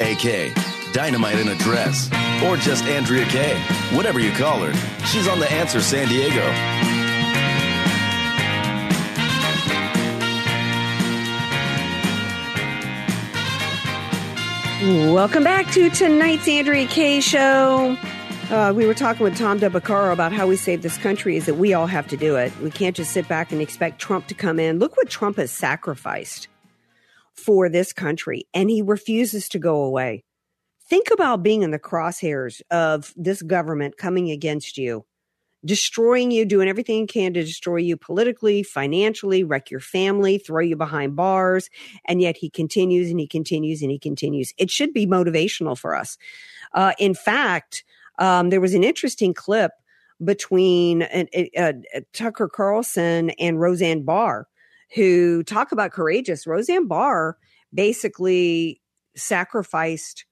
AK, 0.01 0.53
Dynamite 0.93 1.39
in 1.39 1.49
a 1.49 1.55
Dress, 1.59 2.11
or 2.45 2.57
just 2.57 2.85
Andrea 2.85 3.25
Kaye, 3.27 3.61
whatever 3.95 4.19
you 4.19 4.33
call 4.33 4.59
her. 4.61 4.73
She's 5.07 5.29
on 5.29 5.39
The 5.39 5.51
Answer 5.53 5.81
San 5.81 6.09
Diego. 6.09 6.88
Welcome 14.81 15.43
back 15.43 15.73
to 15.73 15.91
tonight's 15.91 16.47
Andrea 16.47 16.87
Kaye 16.87 17.19
show. 17.19 17.97
Uh, 18.49 18.73
we 18.73 18.87
were 18.87 18.95
talking 18.95 19.25
with 19.25 19.37
Tom 19.37 19.59
Del 19.59 19.71
Beccaro 19.71 20.13
about 20.13 20.31
how 20.31 20.47
we 20.47 20.55
save 20.55 20.83
this 20.83 20.97
country 20.99 21.37
is 21.37 21.47
that 21.47 21.55
we 21.55 21.75
all 21.75 21.89
have 21.89 22.07
to 22.07 22.17
do 22.17 22.37
it. 22.37 22.57
We 22.61 22.71
can't 22.71 22.95
just 22.95 23.11
sit 23.11 23.27
back 23.27 23.51
and 23.51 23.61
expect 23.61 24.01
Trump 24.01 24.29
to 24.29 24.35
come 24.35 24.61
in. 24.61 24.79
Look 24.79 24.97
what 24.97 25.11
Trump 25.11 25.37
has 25.39 25.51
sacrificed 25.51 26.47
for 27.35 27.69
this 27.69 27.93
country 27.93 28.47
and 28.55 28.71
he 28.71 28.81
refuses 28.81 29.49
to 29.49 29.59
go 29.59 29.83
away. 29.83 30.23
Think 30.89 31.11
about 31.11 31.43
being 31.43 31.63
in 31.63 31.73
the 31.73 31.81
crosshairs 31.81 32.61
of 32.71 33.13
this 33.17 33.43
government 33.43 33.97
coming 33.97 34.31
against 34.31 34.79
you, 34.79 35.05
destroying 35.65 36.31
you, 36.31 36.45
doing 36.45 36.69
everything 36.69 37.05
it 37.05 37.09
can 37.09 37.35
to 37.35 37.43
destroy 37.43 37.77
you 37.77 37.97
politically, 37.97 38.63
financially, 38.63 39.43
wreck 39.45 39.71
your 39.71 39.81
family, 39.81 40.39
throw 40.39 40.61
you 40.61 40.77
behind 40.77 41.17
bars. 41.17 41.69
And 42.05 42.21
yet 42.21 42.37
he 42.37 42.49
continues 42.49 43.11
and 43.11 43.19
he 43.19 43.27
continues 43.27 43.83
and 43.83 43.91
he 43.91 43.99
continues. 43.99 44.53
It 44.57 44.71
should 44.71 44.93
be 44.93 45.07
motivational 45.07 45.77
for 45.77 45.95
us. 45.97 46.17
Uh, 46.73 46.93
in 46.99 47.15
fact, 47.15 47.85
um, 48.19 48.51
there 48.51 48.61
was 48.61 48.75
an 48.75 48.85
interesting 48.85 49.35
clip 49.35 49.73
between 50.23 51.03
uh, 51.03 51.25
uh, 51.57 51.73
Tucker 52.13 52.49
Carlson 52.49 53.31
and 53.31 53.61
Roseanne 53.61 54.05
Barr, 54.05 54.49
who 54.95 55.43
talk 55.45 55.73
about 55.73 55.93
courageous. 55.93 56.47
Roseanne 56.47 56.89
Barr 56.89 57.37
basically 57.73 58.81
sacrificed 59.15 60.25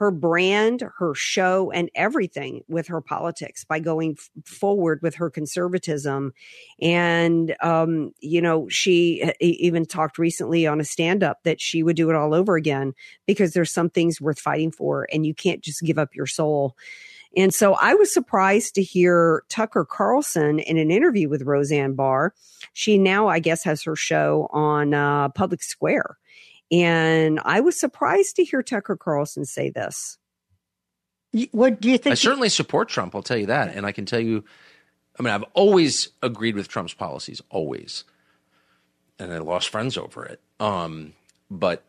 her 0.00 0.10
brand, 0.10 0.82
her 0.96 1.14
show, 1.14 1.70
and 1.72 1.90
everything 1.94 2.64
with 2.68 2.86
her 2.86 3.02
politics 3.02 3.64
by 3.64 3.78
going 3.78 4.16
f- 4.18 4.30
forward 4.46 4.98
with 5.02 5.14
her 5.14 5.28
conservatism. 5.28 6.32
And, 6.80 7.54
um, 7.62 8.12
you 8.18 8.40
know, 8.40 8.66
she 8.70 9.30
even 9.40 9.84
talked 9.84 10.16
recently 10.16 10.66
on 10.66 10.80
a 10.80 10.84
stand 10.84 11.22
up 11.22 11.42
that 11.44 11.60
she 11.60 11.82
would 11.82 11.96
do 11.96 12.08
it 12.08 12.16
all 12.16 12.32
over 12.32 12.56
again 12.56 12.94
because 13.26 13.52
there's 13.52 13.70
some 13.70 13.90
things 13.90 14.22
worth 14.22 14.40
fighting 14.40 14.72
for 14.72 15.06
and 15.12 15.26
you 15.26 15.34
can't 15.34 15.60
just 15.60 15.82
give 15.82 15.98
up 15.98 16.14
your 16.14 16.26
soul. 16.26 16.74
And 17.36 17.52
so 17.52 17.74
I 17.74 17.92
was 17.92 18.12
surprised 18.12 18.74
to 18.76 18.82
hear 18.82 19.44
Tucker 19.50 19.84
Carlson 19.84 20.60
in 20.60 20.78
an 20.78 20.90
interview 20.90 21.28
with 21.28 21.42
Roseanne 21.42 21.94
Barr. 21.94 22.32
She 22.72 22.96
now, 22.96 23.28
I 23.28 23.38
guess, 23.38 23.62
has 23.64 23.82
her 23.82 23.96
show 23.96 24.48
on 24.50 24.94
uh, 24.94 25.28
Public 25.28 25.62
Square. 25.62 26.16
And 26.70 27.40
I 27.44 27.60
was 27.60 27.78
surprised 27.78 28.36
to 28.36 28.44
hear 28.44 28.62
Tucker 28.62 28.96
Carlson 28.96 29.44
say 29.44 29.70
this. 29.70 30.18
What 31.52 31.80
do 31.80 31.90
you 31.90 31.98
think? 31.98 32.12
I 32.12 32.14
certainly 32.14 32.48
support 32.48 32.88
Trump. 32.88 33.14
I'll 33.14 33.22
tell 33.22 33.36
you 33.36 33.46
that, 33.46 33.74
and 33.74 33.86
I 33.86 33.92
can 33.92 34.04
tell 34.04 34.20
you. 34.20 34.44
I 35.18 35.22
mean, 35.22 35.32
I've 35.32 35.44
always 35.54 36.08
agreed 36.22 36.54
with 36.54 36.68
Trump's 36.68 36.94
policies, 36.94 37.42
always, 37.50 38.04
and 39.18 39.32
I 39.32 39.38
lost 39.38 39.68
friends 39.68 39.96
over 39.96 40.24
it. 40.24 40.40
Um, 40.58 41.12
but 41.50 41.84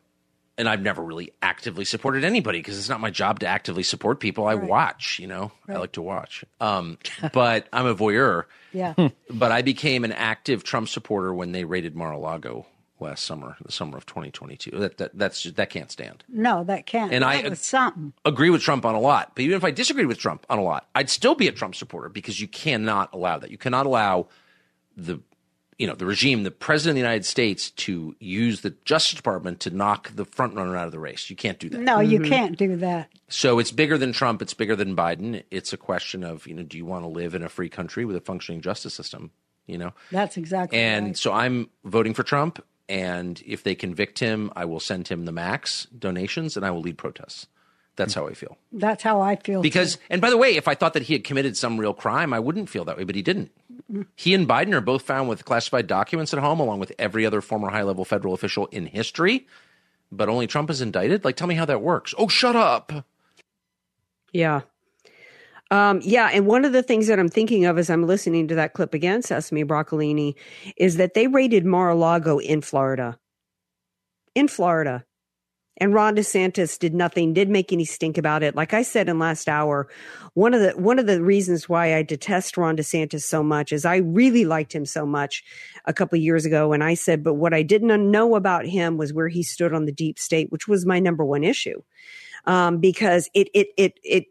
and 0.58 0.70
I've 0.70 0.82
never 0.82 1.02
really 1.02 1.32
actively 1.42 1.86
supported 1.86 2.24
anybody 2.24 2.60
because 2.60 2.78
it's 2.78 2.90
not 2.90 3.00
my 3.00 3.10
job 3.10 3.40
to 3.40 3.48
actively 3.48 3.84
support 3.84 4.20
people. 4.20 4.46
I 4.46 4.54
right. 4.54 4.70
watch, 4.70 5.18
you 5.20 5.26
know, 5.26 5.52
right. 5.66 5.78
I 5.78 5.80
like 5.80 5.94
to 5.94 6.04
watch. 6.04 6.46
Um, 6.60 7.00
but 7.34 7.68
I'm 7.74 7.88
a 7.88 7.96
voyeur. 7.96 8.44
Yeah. 8.74 8.94
but 9.30 9.52
I 9.52 9.64
became 9.64 10.04
an 10.04 10.12
active 10.12 10.64
Trump 10.64 10.88
supporter 10.88 11.34
when 11.34 11.52
they 11.52 11.64
raided 11.64 11.96
Mar-a-Lago 11.96 12.68
last 13.02 13.26
summer, 13.26 13.58
the 13.64 13.72
summer 13.72 13.98
of 13.98 14.06
2022. 14.06 14.72
That, 14.72 14.98
that 14.98 15.12
that's 15.18 15.42
just, 15.42 15.56
that 15.56 15.70
can't 15.70 15.92
stand. 15.92 16.24
No, 16.30 16.64
that 16.66 16.86
can't. 16.86 17.14
And 17.14 17.24
that 17.24 17.46
I 17.46 17.54
something. 17.54 18.14
agree 18.26 18.50
with 18.50 18.62
Trump 18.62 18.86
on 18.86 18.96
a 18.96 19.00
lot. 19.00 19.32
But 19.36 19.44
even 19.44 19.58
if 19.58 19.64
I 19.64 19.72
disagreed 19.72 20.08
with 20.08 20.20
Trump 20.20 20.46
on 20.50 20.60
a 20.60 20.64
lot, 20.64 20.88
I'd 20.96 21.10
still 21.10 21.36
be 21.36 21.48
a 21.48 21.52
Trump 21.52 21.76
supporter 21.76 22.10
because 22.10 22.40
you 22.40 22.48
cannot 22.48 23.14
allow 23.14 23.38
that. 23.40 23.52
You 23.52 23.58
cannot 23.58 23.86
allow 23.86 24.28
the 24.96 25.20
you 25.82 25.88
know 25.88 25.96
the 25.96 26.06
regime, 26.06 26.44
the 26.44 26.52
president 26.52 26.92
of 26.92 26.96
the 26.96 27.08
United 27.08 27.26
States, 27.26 27.72
to 27.72 28.16
use 28.20 28.62
the 28.62 28.76
Justice 28.86 29.16
Department 29.16 29.60
to 29.62 29.72
knock 29.72 30.12
the 30.16 30.26
front 30.26 30.54
runner 30.54 30.78
out 30.78 30.86
of 30.86 30.92
the 30.92 31.00
race. 31.00 31.28
You 31.28 31.36
can't 31.36 31.58
do 31.58 31.70
that. 31.70 31.80
No, 31.80 31.98
mm-hmm. 31.98 32.12
you 32.12 32.20
can't 32.22 32.56
do 32.56 32.76
that. 32.78 33.10
So 33.30 33.58
it's 33.58 33.72
bigger 33.72 33.98
than 33.98 34.14
Trump. 34.14 34.44
It's 34.44 34.54
bigger 34.54 34.76
than 34.76 34.96
Biden. 34.96 35.44
It's 35.50 35.74
a 35.74 35.78
question 35.78 36.24
of 36.24 36.46
you 36.46 36.54
know, 36.54 36.62
do 36.62 36.78
you 36.78 36.86
want 36.86 37.04
to 37.04 37.08
live 37.08 37.34
in 37.34 37.42
a 37.42 37.50
free 37.50 37.70
country 37.70 38.06
with 38.06 38.16
a 38.16 38.22
functioning 38.22 38.62
justice 38.62 38.94
system? 38.94 39.32
You 39.66 39.80
know, 39.80 39.94
that's 40.12 40.38
exactly. 40.38 40.78
And 40.78 41.08
right. 41.08 41.18
so 41.18 41.32
I'm 41.34 41.70
voting 41.84 42.14
for 42.14 42.22
Trump. 42.22 42.64
And 42.92 43.42
if 43.46 43.64
they 43.64 43.74
convict 43.74 44.20
him, 44.20 44.52
I 44.54 44.66
will 44.66 44.82
send 44.82 45.08
him 45.08 45.24
the 45.24 45.32
max 45.32 45.86
donations, 45.98 46.58
and 46.58 46.66
I 46.66 46.72
will 46.72 46.82
lead 46.82 46.98
protests. 46.98 47.48
That's 47.96 48.14
how 48.14 48.28
I 48.28 48.34
feel. 48.34 48.58
That's 48.74 49.02
how 49.02 49.22
I 49.22 49.38
feel. 49.38 49.62
Because, 49.62 49.96
too. 49.96 50.02
and 50.10 50.20
by 50.20 50.30
the 50.30 50.36
way, 50.36 50.58
if 50.58 50.68
I 50.68 50.76
thought 50.76 50.94
that 50.96 51.04
he 51.04 51.14
had 51.14 51.24
committed 51.24 51.56
some 51.56 51.78
real 51.78 51.94
crime, 51.94 52.34
I 52.34 52.40
wouldn't 52.40 52.70
feel 52.70 52.84
that 52.84 52.98
way, 52.98 53.06
but 53.06 53.16
he 53.16 53.22
didn't. 53.22 53.52
He 54.18 54.34
and 54.34 54.46
Biden 54.46 54.74
are 54.74 54.82
both 54.82 55.04
found 55.04 55.30
with 55.30 55.46
classified 55.46 55.88
documents 55.88 56.34
at 56.34 56.42
home, 56.42 56.60
along 56.60 56.80
with 56.80 56.92
every 57.00 57.26
other 57.26 57.40
former 57.40 57.70
high 57.70 57.84
level 57.84 58.04
federal 58.04 58.34
official 58.34 58.66
in 58.68 58.88
history. 58.88 59.48
But 60.12 60.28
only 60.28 60.48
Trump 60.48 60.70
is 60.70 60.82
indicted? 60.82 61.24
Like, 61.24 61.38
tell 61.38 61.48
me 61.48 61.56
how 61.56 61.66
that 61.66 61.82
works. 61.82 62.14
Oh, 62.18 62.28
shut 62.28 62.58
up. 62.58 63.06
Yeah. 64.34 64.62
Um, 65.72 66.02
yeah, 66.04 66.30
and 66.34 66.46
one 66.46 66.66
of 66.66 66.74
the 66.74 66.84
things 66.84 67.08
that 67.08 67.18
I'm 67.18 67.30
thinking 67.30 67.66
of 67.66 67.78
as 67.78 67.90
I'm 67.90 68.06
listening 68.06 68.50
to 68.50 68.56
that 68.56 68.74
clip 68.74 68.94
again, 68.94 69.22
Sesame 69.22 69.64
Broccolini, 69.64 70.36
is 70.78 70.98
that 70.98 71.14
they 71.14 71.28
raided 71.28 71.66
Mar-a-Lago 71.66 72.40
in 72.40 72.62
Florida. 72.62 73.18
In 74.36 74.50
Florida. 74.50 75.06
And 75.78 75.94
Ron 75.96 76.16
DeSantis 76.16 76.78
did 76.78 76.94
nothing, 76.94 77.34
did 77.34 77.50
make 77.50 77.74
any 77.74 77.86
stink 77.86 78.18
about 78.18 78.44
it. 78.44 78.56
Like 78.56 78.74
I 78.74 78.84
said 78.84 79.10
in 79.10 79.18
last 79.18 79.50
hour, 79.50 79.88
one 80.36 80.54
of 80.54 80.62
the 80.62 80.72
one 80.72 81.00
of 81.00 81.08
the 81.08 81.24
reasons 81.24 81.68
why 81.68 81.96
I 81.96 82.04
detest 82.04 82.56
Ron 82.56 82.78
DeSantis 82.78 83.24
so 83.24 83.42
much 83.42 83.72
is 83.72 83.84
I 83.84 83.96
really 83.96 84.46
liked 84.46 84.76
him 84.76 84.86
so 84.86 85.08
much 85.08 85.44
a 85.86 85.94
couple 85.94 86.20
years 86.20 86.46
ago. 86.46 86.72
And 86.74 86.84
I 86.84 86.94
said, 86.94 87.24
but 87.24 87.36
what 87.36 87.54
I 87.54 87.64
didn't 87.64 88.12
know 88.12 88.36
about 88.36 88.68
him 88.68 88.98
was 88.98 89.12
where 89.14 89.30
he 89.30 89.42
stood 89.42 89.74
on 89.74 89.86
the 89.86 89.92
deep 89.92 90.20
state, 90.20 90.52
which 90.52 90.68
was 90.68 90.86
my 90.86 91.00
number 91.00 91.26
one 91.26 91.44
issue. 91.44 91.82
Um, 92.46 92.80
because 92.80 93.30
it 93.34 93.50
it 93.56 93.70
it 93.78 94.00
it 94.04 94.26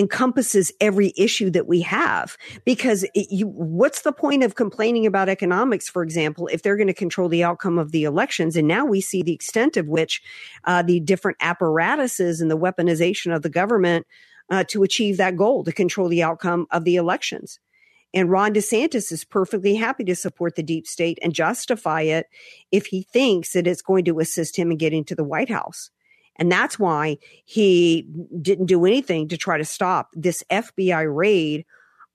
encompasses 0.00 0.72
every 0.80 1.12
issue 1.16 1.50
that 1.50 1.68
we 1.68 1.82
have 1.82 2.38
because 2.64 3.04
it, 3.14 3.26
you, 3.30 3.46
what's 3.46 4.00
the 4.00 4.12
point 4.12 4.42
of 4.42 4.54
complaining 4.54 5.06
about 5.06 5.28
economics, 5.28 5.90
for 5.90 6.02
example, 6.02 6.48
if 6.48 6.62
they're 6.62 6.76
going 6.76 6.86
to 6.86 6.94
control 6.94 7.28
the 7.28 7.44
outcome 7.44 7.78
of 7.78 7.92
the 7.92 8.04
elections? 8.04 8.56
And 8.56 8.66
now 8.66 8.86
we 8.86 9.02
see 9.02 9.22
the 9.22 9.34
extent 9.34 9.76
of 9.76 9.88
which 9.88 10.22
uh, 10.64 10.82
the 10.82 11.00
different 11.00 11.36
apparatuses 11.40 12.40
and 12.40 12.50
the 12.50 12.58
weaponization 12.58 13.34
of 13.34 13.42
the 13.42 13.50
government 13.50 14.06
uh, 14.50 14.64
to 14.68 14.82
achieve 14.82 15.18
that 15.18 15.36
goal, 15.36 15.64
to 15.64 15.72
control 15.72 16.08
the 16.08 16.22
outcome 16.22 16.66
of 16.70 16.84
the 16.84 16.96
elections. 16.96 17.60
And 18.14 18.30
Ron 18.30 18.54
DeSantis 18.54 19.12
is 19.12 19.22
perfectly 19.22 19.76
happy 19.76 20.04
to 20.04 20.16
support 20.16 20.56
the 20.56 20.62
deep 20.62 20.86
state 20.86 21.18
and 21.22 21.34
justify 21.34 22.02
it 22.02 22.26
if 22.72 22.86
he 22.86 23.02
thinks 23.02 23.52
that 23.52 23.66
it's 23.66 23.82
going 23.82 24.06
to 24.06 24.18
assist 24.18 24.56
him 24.56 24.72
in 24.72 24.78
getting 24.78 25.04
to 25.04 25.14
the 25.14 25.22
White 25.22 25.50
House. 25.50 25.90
And 26.40 26.50
that's 26.50 26.78
why 26.78 27.18
he 27.44 28.08
didn't 28.40 28.66
do 28.66 28.86
anything 28.86 29.28
to 29.28 29.36
try 29.36 29.58
to 29.58 29.64
stop 29.64 30.08
this 30.14 30.42
FBI 30.50 31.14
raid 31.14 31.66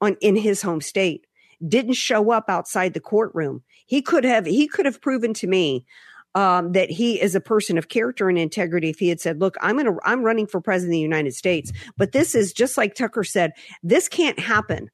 on 0.02 0.18
in 0.20 0.36
his 0.36 0.64
home 0.64 0.82
state. 0.82 1.28
Didn't 1.66 1.94
show 1.94 2.32
up 2.32 2.46
outside 2.50 2.94
the 2.94 3.00
courtroom. 3.00 3.64
He 3.86 4.02
could 4.02 4.26
have 4.26 4.46
he 4.46 4.68
could 4.68 4.86
have 4.86 5.00
proven 5.00 5.34
to 5.36 5.48
me 5.48 5.86
um, 6.34 6.74
that 6.74 6.90
he 6.90 7.22
is 7.22 7.34
a 7.34 7.40
person 7.40 7.78
of 7.78 7.88
character 7.88 8.28
and 8.28 8.38
integrity 8.38 8.90
if 8.90 9.00
he 9.00 9.08
had 9.08 9.22
said, 9.22 9.40
look, 9.40 9.56
I'm 9.62 9.78
to, 9.78 9.98
I'm 10.04 10.24
running 10.24 10.48
for 10.48 10.60
president 10.60 10.90
of 10.90 10.98
the 10.98 11.00
United 11.00 11.34
States. 11.34 11.72
But 11.96 12.12
this 12.12 12.36
is 12.36 12.52
just 12.52 12.78
like 12.78 12.94
Tucker 12.94 13.24
said, 13.24 13.54
this 13.84 14.10
can't 14.10 14.38
happen. 14.38 14.90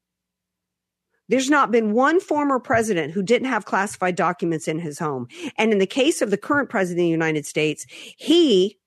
There's 1.30 1.50
not 1.50 1.72
been 1.72 1.94
one 1.94 2.20
former 2.20 2.60
president 2.60 3.14
who 3.14 3.24
didn't 3.24 3.48
have 3.48 3.66
classified 3.66 4.16
documents 4.16 4.68
in 4.68 4.78
his 4.78 5.00
home. 5.00 5.28
And 5.58 5.72
in 5.72 5.80
the 5.80 5.88
case 5.88 6.22
of 6.22 6.30
the 6.30 6.38
current 6.38 6.70
president 6.70 7.00
of 7.00 7.06
the 7.06 7.10
United 7.10 7.46
States, 7.46 7.86
he 7.90 8.78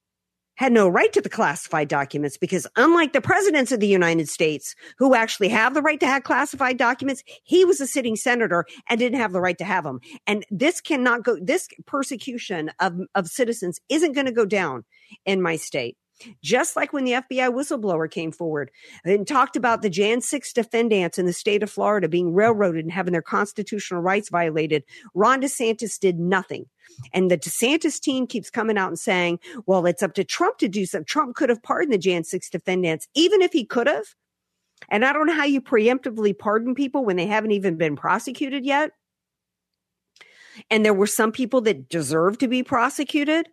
had 0.57 0.73
no 0.73 0.89
right 0.89 1.13
to 1.13 1.21
the 1.21 1.29
classified 1.29 1.89
documents 1.89 2.37
because 2.37 2.67
unlike 2.77 3.13
the 3.13 3.21
presidents 3.21 3.73
of 3.73 3.81
the 3.81 3.87
United 3.87 4.29
States 4.29 4.75
who 4.99 5.15
actually 5.15 5.49
have 5.49 5.75
the 5.75 5.83
right 5.83 6.01
to 6.01 6.07
have 6.07 6.25
classified 6.25 6.77
documents, 6.77 7.23
he 7.43 7.65
was 7.65 7.81
a 7.81 7.87
sitting 7.87 8.17
senator 8.17 8.65
and 8.89 8.99
didn't 8.99 9.19
have 9.19 9.33
the 9.33 9.41
right 9.41 9.59
to 9.59 9.65
have 9.65 9.85
them. 9.85 10.01
And 10.27 10.45
this 10.51 10.81
cannot 10.81 11.25
go, 11.25 11.37
this 11.41 11.69
persecution 11.87 12.71
of, 12.81 12.95
of 13.15 13.29
citizens 13.29 13.81
isn't 13.89 14.13
going 14.13 14.27
to 14.27 14.33
go 14.33 14.45
down 14.47 14.85
in 15.25 15.43
my 15.43 15.57
state. 15.57 15.97
Just 16.43 16.77
like 16.77 16.93
when 16.93 17.05
the 17.05 17.13
FBI 17.13 17.53
whistleblower 17.53 18.11
came 18.11 18.31
forward 18.31 18.71
and 19.05 19.27
talked 19.27 19.57
about 19.57 19.83
the 19.83 19.91
Jan 19.91 20.21
6 20.21 20.53
defendants 20.53 21.19
in 21.19 21.27
the 21.27 21.33
state 21.33 21.63
of 21.63 21.71
Florida 21.71 22.09
being 22.09 22.33
railroaded 22.33 22.85
and 22.85 22.93
having 22.93 23.13
their 23.13 23.23
constitutional 23.23 24.01
rights 24.01 24.29
violated, 24.29 24.85
Ron 25.15 25.43
DeSantis 25.43 25.99
did 25.99 26.19
nothing. 26.19 26.67
And 27.13 27.31
the 27.31 27.39
DeSantis 27.39 28.01
team 28.01 28.27
keeps 28.27 28.49
coming 28.49 28.79
out 28.79 28.89
and 28.89 28.99
saying, 28.99 29.41
well, 29.67 29.87
it's 29.87 30.03
up 30.03 30.15
to 30.15 30.25
Trump 30.25 30.59
to 30.59 30.69
do 30.69 30.87
something. 30.87 31.07
Trump 31.07 31.35
could 31.35 31.49
have 31.49 31.63
pardoned 31.63 31.93
the 31.93 31.99
Jan 31.99 32.25
6 32.25 32.49
defendants, 32.49 33.09
even 33.15 33.43
if 33.43 33.53
he 33.53 33.65
could 33.65 33.89
have. 33.89 34.15
And 34.89 35.05
I 35.05 35.13
don't 35.13 35.27
know 35.27 35.35
how 35.35 35.45
you 35.45 35.61
preemptively 35.61 36.37
pardon 36.37 36.75
people 36.75 37.05
when 37.05 37.17
they 37.17 37.27
haven't 37.27 37.53
even 37.53 37.77
been 37.77 37.97
prosecuted 37.97 38.65
yet. 38.65 38.93
And 40.71 40.85
there 40.85 40.95
were 40.95 41.07
some 41.07 41.33
people 41.33 41.61
that 41.63 41.89
deserve 41.89 42.39
to 42.39 42.49
be 42.49 42.63
prosecuted 42.63 43.49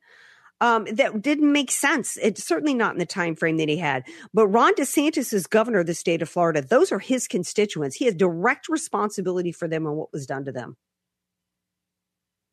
um, 0.61 0.85
that 0.93 1.21
didn't 1.21 1.51
make 1.51 1.71
sense. 1.71 2.17
It's 2.21 2.43
certainly 2.43 2.75
not 2.75 2.93
in 2.93 2.99
the 2.99 3.05
time 3.05 3.35
frame 3.35 3.57
that 3.57 3.67
he 3.67 3.77
had. 3.77 4.03
But 4.31 4.47
Ron 4.47 4.75
DeSantis 4.75 5.33
is 5.33 5.47
governor 5.47 5.79
of 5.79 5.87
the 5.87 5.95
state 5.95 6.21
of 6.21 6.29
Florida. 6.29 6.61
Those 6.61 6.91
are 6.91 6.99
his 6.99 7.27
constituents. 7.27 7.95
He 7.95 8.05
has 8.05 8.13
direct 8.13 8.69
responsibility 8.69 9.51
for 9.51 9.67
them 9.67 9.87
and 9.87 9.97
what 9.97 10.13
was 10.13 10.27
done 10.27 10.45
to 10.45 10.51
them. 10.51 10.77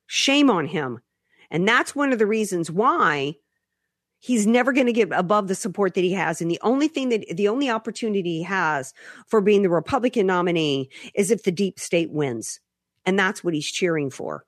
Shame 0.06 0.50
on 0.50 0.66
him. 0.66 1.00
And 1.50 1.68
that's 1.68 1.94
one 1.94 2.12
of 2.12 2.18
the 2.18 2.26
reasons 2.26 2.70
why 2.70 3.34
he's 4.20 4.46
never 4.46 4.72
going 4.72 4.86
to 4.86 4.92
get 4.92 5.12
above 5.12 5.46
the 5.46 5.54
support 5.54 5.92
that 5.94 6.00
he 6.00 6.12
has. 6.14 6.40
And 6.40 6.50
the 6.50 6.60
only 6.62 6.88
thing 6.88 7.10
that 7.10 7.24
the 7.36 7.48
only 7.48 7.68
opportunity 7.68 8.38
he 8.38 8.42
has 8.44 8.94
for 9.26 9.42
being 9.42 9.62
the 9.62 9.68
Republican 9.68 10.26
nominee 10.26 10.88
is 11.14 11.30
if 11.30 11.42
the 11.42 11.52
deep 11.52 11.78
state 11.78 12.10
wins. 12.10 12.58
And 13.04 13.18
that's 13.18 13.44
what 13.44 13.54
he's 13.54 13.70
cheering 13.70 14.10
for. 14.10 14.44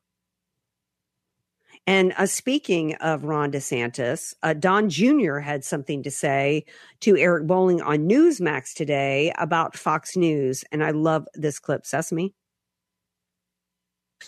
And 1.87 2.13
uh, 2.17 2.27
speaking 2.27 2.95
of 2.97 3.25
Ron 3.25 3.53
DeSantis, 3.53 4.35
uh, 4.43 4.55
Don 4.55 4.91
Jr. 4.91 5.39
had 5.39 5.65
something 5.65 6.03
to 6.03 6.11
say 6.11 6.65
to 7.01 7.17
Eric 7.17 7.47
Bolling 7.47 7.83
on 7.83 8.09
Newsmax 8.09 8.75
today 8.75 9.33
about 9.39 9.77
Fox 9.77 10.17
News. 10.17 10.65
And 10.71 10.85
I 10.85 10.91
love 10.91 11.27
this 11.35 11.59
clip. 11.59 11.87
Sesame. 11.87 12.35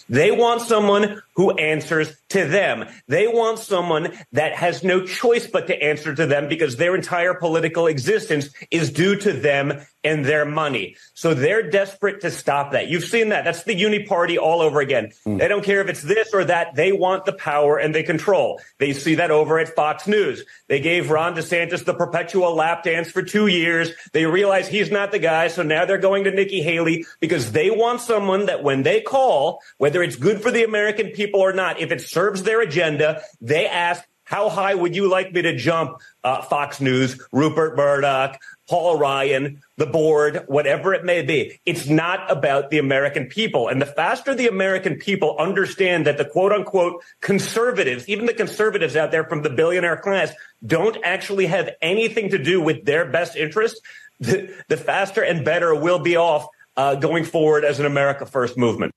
They 0.08 0.30
want 0.30 0.62
someone 0.62 1.22
who 1.36 1.50
answers 1.52 2.16
to 2.30 2.46
them. 2.46 2.88
They 3.08 3.28
want 3.28 3.58
someone 3.58 4.12
that 4.32 4.54
has 4.54 4.82
no 4.82 5.04
choice 5.04 5.46
but 5.46 5.66
to 5.66 5.82
answer 5.82 6.14
to 6.14 6.26
them 6.26 6.48
because 6.48 6.76
their 6.76 6.94
entire 6.94 7.34
political 7.34 7.86
existence 7.86 8.48
is 8.70 8.90
due 8.90 9.16
to 9.16 9.32
them 9.32 9.84
and 10.04 10.24
their 10.24 10.44
money. 10.44 10.96
So 11.14 11.34
they're 11.34 11.68
desperate 11.70 12.20
to 12.22 12.30
stop 12.30 12.72
that. 12.72 12.88
You've 12.88 13.04
seen 13.04 13.30
that. 13.30 13.44
That's 13.44 13.64
the 13.64 13.74
uni 13.74 14.04
party 14.04 14.38
all 14.38 14.60
over 14.60 14.80
again. 14.80 15.12
Mm. 15.26 15.38
They 15.38 15.48
don't 15.48 15.64
care 15.64 15.80
if 15.80 15.88
it's 15.88 16.02
this 16.02 16.34
or 16.34 16.44
that. 16.44 16.74
They 16.74 16.92
want 16.92 17.24
the 17.24 17.32
power 17.32 17.78
and 17.78 17.94
they 17.94 18.02
control. 18.02 18.60
They 18.78 18.92
see 18.92 19.16
that 19.16 19.30
over 19.30 19.58
at 19.58 19.68
Fox 19.74 20.06
News. 20.06 20.44
They 20.68 20.80
gave 20.80 21.10
Ron 21.10 21.34
DeSantis 21.34 21.84
the 21.84 21.94
perpetual 21.94 22.54
lap 22.54 22.82
dance 22.82 23.10
for 23.10 23.22
two 23.22 23.46
years. 23.46 23.90
They 24.12 24.26
realize 24.26 24.68
he's 24.68 24.90
not 24.90 25.12
the 25.12 25.18
guy. 25.18 25.48
So 25.48 25.62
now 25.62 25.84
they're 25.84 25.98
going 25.98 26.24
to 26.24 26.30
Nikki 26.30 26.62
Haley 26.62 27.06
because 27.20 27.52
they 27.52 27.70
want 27.70 28.00
someone 28.00 28.46
that 28.46 28.62
when 28.62 28.82
they 28.82 29.00
call, 29.00 29.60
whether 29.78 30.02
it's 30.02 30.16
good 30.16 30.42
for 30.42 30.50
the 30.50 30.64
American 30.64 31.10
people 31.10 31.40
or 31.40 31.52
not, 31.52 31.80
if 31.80 31.92
it 31.92 32.00
serves 32.00 32.42
their 32.42 32.60
agenda, 32.60 33.22
they 33.40 33.66
ask, 33.66 34.04
how 34.32 34.48
high 34.48 34.74
would 34.74 34.96
you 34.96 35.10
like 35.10 35.30
me 35.34 35.42
to 35.42 35.54
jump, 35.54 36.00
uh, 36.24 36.40
Fox 36.40 36.80
News, 36.80 37.20
Rupert 37.32 37.76
Murdoch, 37.76 38.40
Paul 38.66 38.96
Ryan, 38.98 39.60
the 39.76 39.84
board, 39.84 40.44
whatever 40.46 40.94
it 40.94 41.04
may 41.04 41.20
be. 41.20 41.60
It's 41.66 41.86
not 41.86 42.32
about 42.32 42.70
the 42.70 42.78
American 42.78 43.26
people. 43.26 43.68
And 43.68 43.78
the 43.78 43.84
faster 43.84 44.34
the 44.34 44.48
American 44.48 44.96
people 44.96 45.36
understand 45.38 46.06
that 46.06 46.16
the 46.16 46.24
quote 46.24 46.50
unquote 46.50 47.04
conservatives, 47.20 48.08
even 48.08 48.24
the 48.24 48.32
conservatives 48.32 48.96
out 48.96 49.10
there 49.10 49.24
from 49.24 49.42
the 49.42 49.50
billionaire 49.50 49.98
class, 49.98 50.32
don't 50.64 50.96
actually 51.04 51.44
have 51.44 51.68
anything 51.82 52.30
to 52.30 52.38
do 52.38 52.58
with 52.58 52.86
their 52.86 53.04
best 53.04 53.36
interest, 53.36 53.82
the, 54.20 54.50
the 54.68 54.78
faster 54.78 55.22
and 55.22 55.44
better 55.44 55.74
we'll 55.74 55.98
be 55.98 56.16
off 56.16 56.46
uh, 56.78 56.94
going 56.94 57.24
forward 57.24 57.66
as 57.66 57.80
an 57.80 57.84
America 57.84 58.24
First 58.24 58.56
movement. 58.56 58.92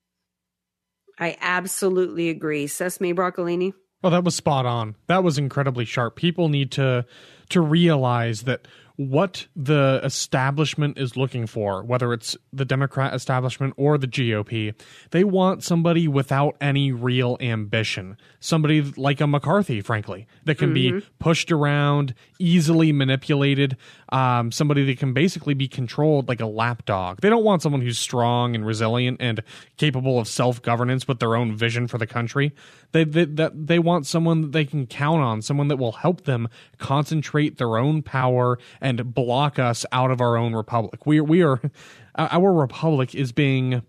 I 1.19 1.35
absolutely 1.41 2.29
agree. 2.29 2.67
Sesame 2.67 3.13
Broccolini. 3.13 3.73
Well, 4.05 4.11
that 4.11 4.23
was 4.23 4.35
spot 4.35 4.67
on. 4.67 4.93
That 5.07 5.23
was 5.23 5.39
incredibly 5.39 5.83
sharp. 5.83 6.15
People 6.15 6.47
need 6.47 6.69
to 6.73 7.07
to 7.49 7.59
realize 7.59 8.43
that 8.43 8.67
what 8.97 9.47
the 9.55 9.99
establishment 10.03 10.99
is 10.99 11.17
looking 11.17 11.47
for, 11.47 11.83
whether 11.83 12.13
it's 12.13 12.37
the 12.53 12.65
Democrat 12.65 13.15
establishment 13.15 13.73
or 13.77 13.97
the 13.97 14.07
GOP. 14.07 14.75
They 15.09 15.23
want 15.23 15.63
somebody 15.63 16.07
without 16.07 16.55
any 16.61 16.91
real 16.91 17.35
ambition. 17.41 18.15
Somebody 18.39 18.83
like 18.95 19.21
a 19.21 19.25
McCarthy, 19.27 19.81
frankly, 19.81 20.27
that 20.43 20.59
can 20.59 20.71
mm-hmm. 20.75 20.99
be 20.99 21.05
pushed 21.17 21.51
around, 21.51 22.13
easily 22.37 22.91
manipulated, 22.91 23.75
um, 24.15 24.49
somebody 24.49 24.85
that 24.85 24.97
can 24.97 25.11
basically 25.11 25.53
be 25.53 25.67
controlled 25.67 26.29
like 26.29 26.39
a 26.39 26.45
lapdog. 26.45 27.19
They 27.19 27.29
don't 27.29 27.43
want 27.43 27.61
someone 27.61 27.81
who's 27.81 27.99
strong 27.99 28.55
and 28.55 28.65
resilient 28.65 29.17
and 29.19 29.43
capable 29.75 30.19
of 30.19 30.29
self 30.29 30.61
governance 30.61 31.05
with 31.05 31.19
their 31.19 31.35
own 31.35 31.53
vision 31.53 31.89
for 31.89 31.97
the 31.97 32.07
country. 32.07 32.53
They, 32.93 33.03
they, 33.03 33.25
that 33.25 33.67
they 33.67 33.77
want 33.77 34.05
someone 34.07 34.39
that 34.41 34.51
they 34.53 34.63
can 34.63 34.87
count 34.87 35.21
on, 35.21 35.41
someone 35.41 35.67
that 35.67 35.75
will 35.75 35.91
help 35.91 36.23
them 36.23 36.47
concentrate 36.77 37.57
their 37.57 37.77
own 37.77 38.03
power 38.03 38.57
and 38.79 39.13
block 39.13 39.59
us 39.59 39.85
out 39.91 40.11
of 40.11 40.21
our 40.21 40.37
own 40.37 40.53
republic. 40.55 41.05
We 41.05 41.19
we 41.19 41.43
are 41.43 41.59
our 42.15 42.53
republic 42.53 43.15
is 43.15 43.33
being 43.33 43.81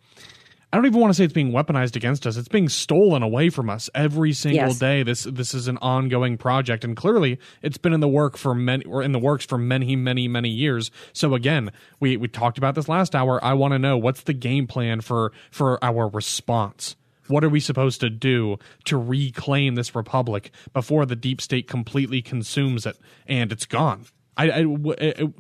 I 0.73 0.77
don't 0.77 0.87
even 0.87 1.01
want 1.01 1.11
to 1.11 1.15
say 1.15 1.25
it's 1.25 1.33
being 1.33 1.53
weaponized 1.53 1.95
against 1.95 2.27
us. 2.27 2.37
It's 2.37 2.49
being 2.49 2.69
stolen 2.69 3.23
away 3.23 3.51
from 3.51 3.71
us 3.71 3.89
every 3.95 4.33
single 4.33 4.69
yes. 4.69 4.79
day. 4.79 5.03
This 5.05 5.25
this 5.25 5.55
is 5.55 5.69
an 5.69 5.79
ongoing 5.79 6.37
project, 6.37 6.85
and 6.85 6.97
clearly 6.97 7.39
it's 7.63 7.79
been 7.79 7.93
in 7.93 8.01
the 8.01 8.09
work 8.09 8.37
for 8.37 8.55
many 8.55 8.85
or 8.85 9.03
in 9.03 9.13
the 9.13 9.19
works 9.19 9.47
for 9.47 9.59
many, 9.59 9.95
many, 9.95 10.27
many 10.27 10.49
years. 10.49 10.91
So 11.13 11.35
again, 11.35 11.71
we 12.01 12.17
we 12.17 12.29
talked 12.29 12.59
about 12.59 12.75
this 12.75 12.89
last 12.89 13.15
hour. 13.15 13.43
I 13.45 13.55
want 13.55 13.73
to 13.73 13.79
know 13.79 13.97
what's 13.97 14.23
the 14.23 14.33
game 14.33 14.67
plan 14.67 15.01
for 15.01 15.33
for 15.51 15.83
our 15.85 16.09
response. 16.09 16.97
What 17.29 17.45
are 17.45 17.49
we 17.49 17.61
supposed 17.61 18.01
to 18.01 18.11
do 18.11 18.59
to 18.85 18.97
reclaim 18.97 19.75
this 19.75 19.95
republic 19.95 20.51
before 20.73 21.07
the 21.07 21.17
deep 21.17 21.41
state 21.41 21.69
completely 21.69 22.23
consumes 22.23 22.87
it 22.87 22.97
and 23.27 23.51
it's 23.51 23.67
gone? 23.67 24.07
I, 24.37 24.51
I, 24.51 24.67
I, 25.01 25.33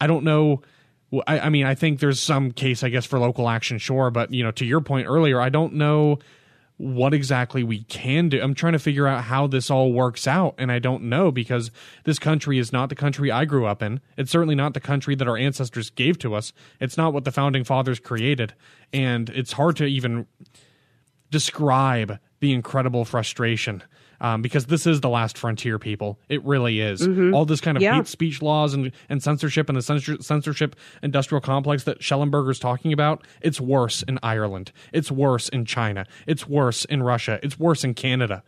I 0.00 0.06
don't 0.06 0.24
know. 0.24 0.62
I, 1.26 1.40
I 1.40 1.48
mean, 1.48 1.66
I 1.66 1.74
think 1.74 2.00
there's 2.00 2.20
some 2.20 2.52
case, 2.52 2.82
I 2.82 2.88
guess, 2.88 3.04
for 3.04 3.18
local 3.18 3.48
action, 3.48 3.78
sure. 3.78 4.10
But, 4.10 4.32
you 4.32 4.42
know, 4.42 4.50
to 4.52 4.64
your 4.64 4.80
point 4.80 5.06
earlier, 5.08 5.40
I 5.40 5.48
don't 5.48 5.74
know 5.74 6.18
what 6.78 7.14
exactly 7.14 7.62
we 7.62 7.84
can 7.84 8.28
do. 8.28 8.40
I'm 8.42 8.54
trying 8.54 8.72
to 8.72 8.78
figure 8.78 9.06
out 9.06 9.24
how 9.24 9.46
this 9.46 9.70
all 9.70 9.92
works 9.92 10.26
out, 10.26 10.54
and 10.58 10.72
I 10.72 10.78
don't 10.78 11.04
know 11.04 11.30
because 11.30 11.70
this 12.04 12.18
country 12.18 12.58
is 12.58 12.72
not 12.72 12.88
the 12.88 12.96
country 12.96 13.30
I 13.30 13.44
grew 13.44 13.66
up 13.66 13.82
in. 13.82 14.00
It's 14.16 14.32
certainly 14.32 14.54
not 14.54 14.74
the 14.74 14.80
country 14.80 15.14
that 15.14 15.28
our 15.28 15.36
ancestors 15.36 15.90
gave 15.90 16.18
to 16.20 16.34
us. 16.34 16.52
It's 16.80 16.96
not 16.96 17.12
what 17.12 17.24
the 17.24 17.30
founding 17.30 17.62
fathers 17.62 18.00
created, 18.00 18.54
and 18.92 19.30
it's 19.30 19.52
hard 19.52 19.76
to 19.76 19.84
even 19.84 20.26
describe 21.30 22.18
the 22.40 22.52
incredible 22.52 23.04
frustration 23.04 23.82
um, 24.22 24.40
because 24.40 24.66
this 24.66 24.86
is 24.86 25.00
the 25.00 25.08
last 25.08 25.36
frontier, 25.36 25.78
people. 25.78 26.18
It 26.28 26.42
really 26.44 26.80
is. 26.80 27.02
Mm-hmm. 27.02 27.34
All 27.34 27.44
this 27.44 27.60
kind 27.60 27.76
of 27.76 27.82
yeah. 27.82 27.96
hate 27.96 28.06
speech 28.06 28.40
laws 28.40 28.72
and, 28.72 28.92
and 29.08 29.22
censorship 29.22 29.68
and 29.68 29.76
the 29.76 29.82
censor- 29.82 30.22
censorship 30.22 30.76
industrial 31.02 31.40
complex 31.40 31.84
that 31.84 32.00
Shellenberger's 32.00 32.60
talking 32.60 32.92
about, 32.92 33.26
it's 33.42 33.60
worse 33.60 34.02
in 34.04 34.20
Ireland. 34.22 34.70
It's 34.92 35.10
worse 35.10 35.48
in 35.48 35.64
China. 35.64 36.06
It's 36.26 36.48
worse 36.48 36.84
in 36.84 37.02
Russia. 37.02 37.40
It's 37.42 37.58
worse 37.58 37.82
in 37.82 37.94
Canada. 37.94 38.44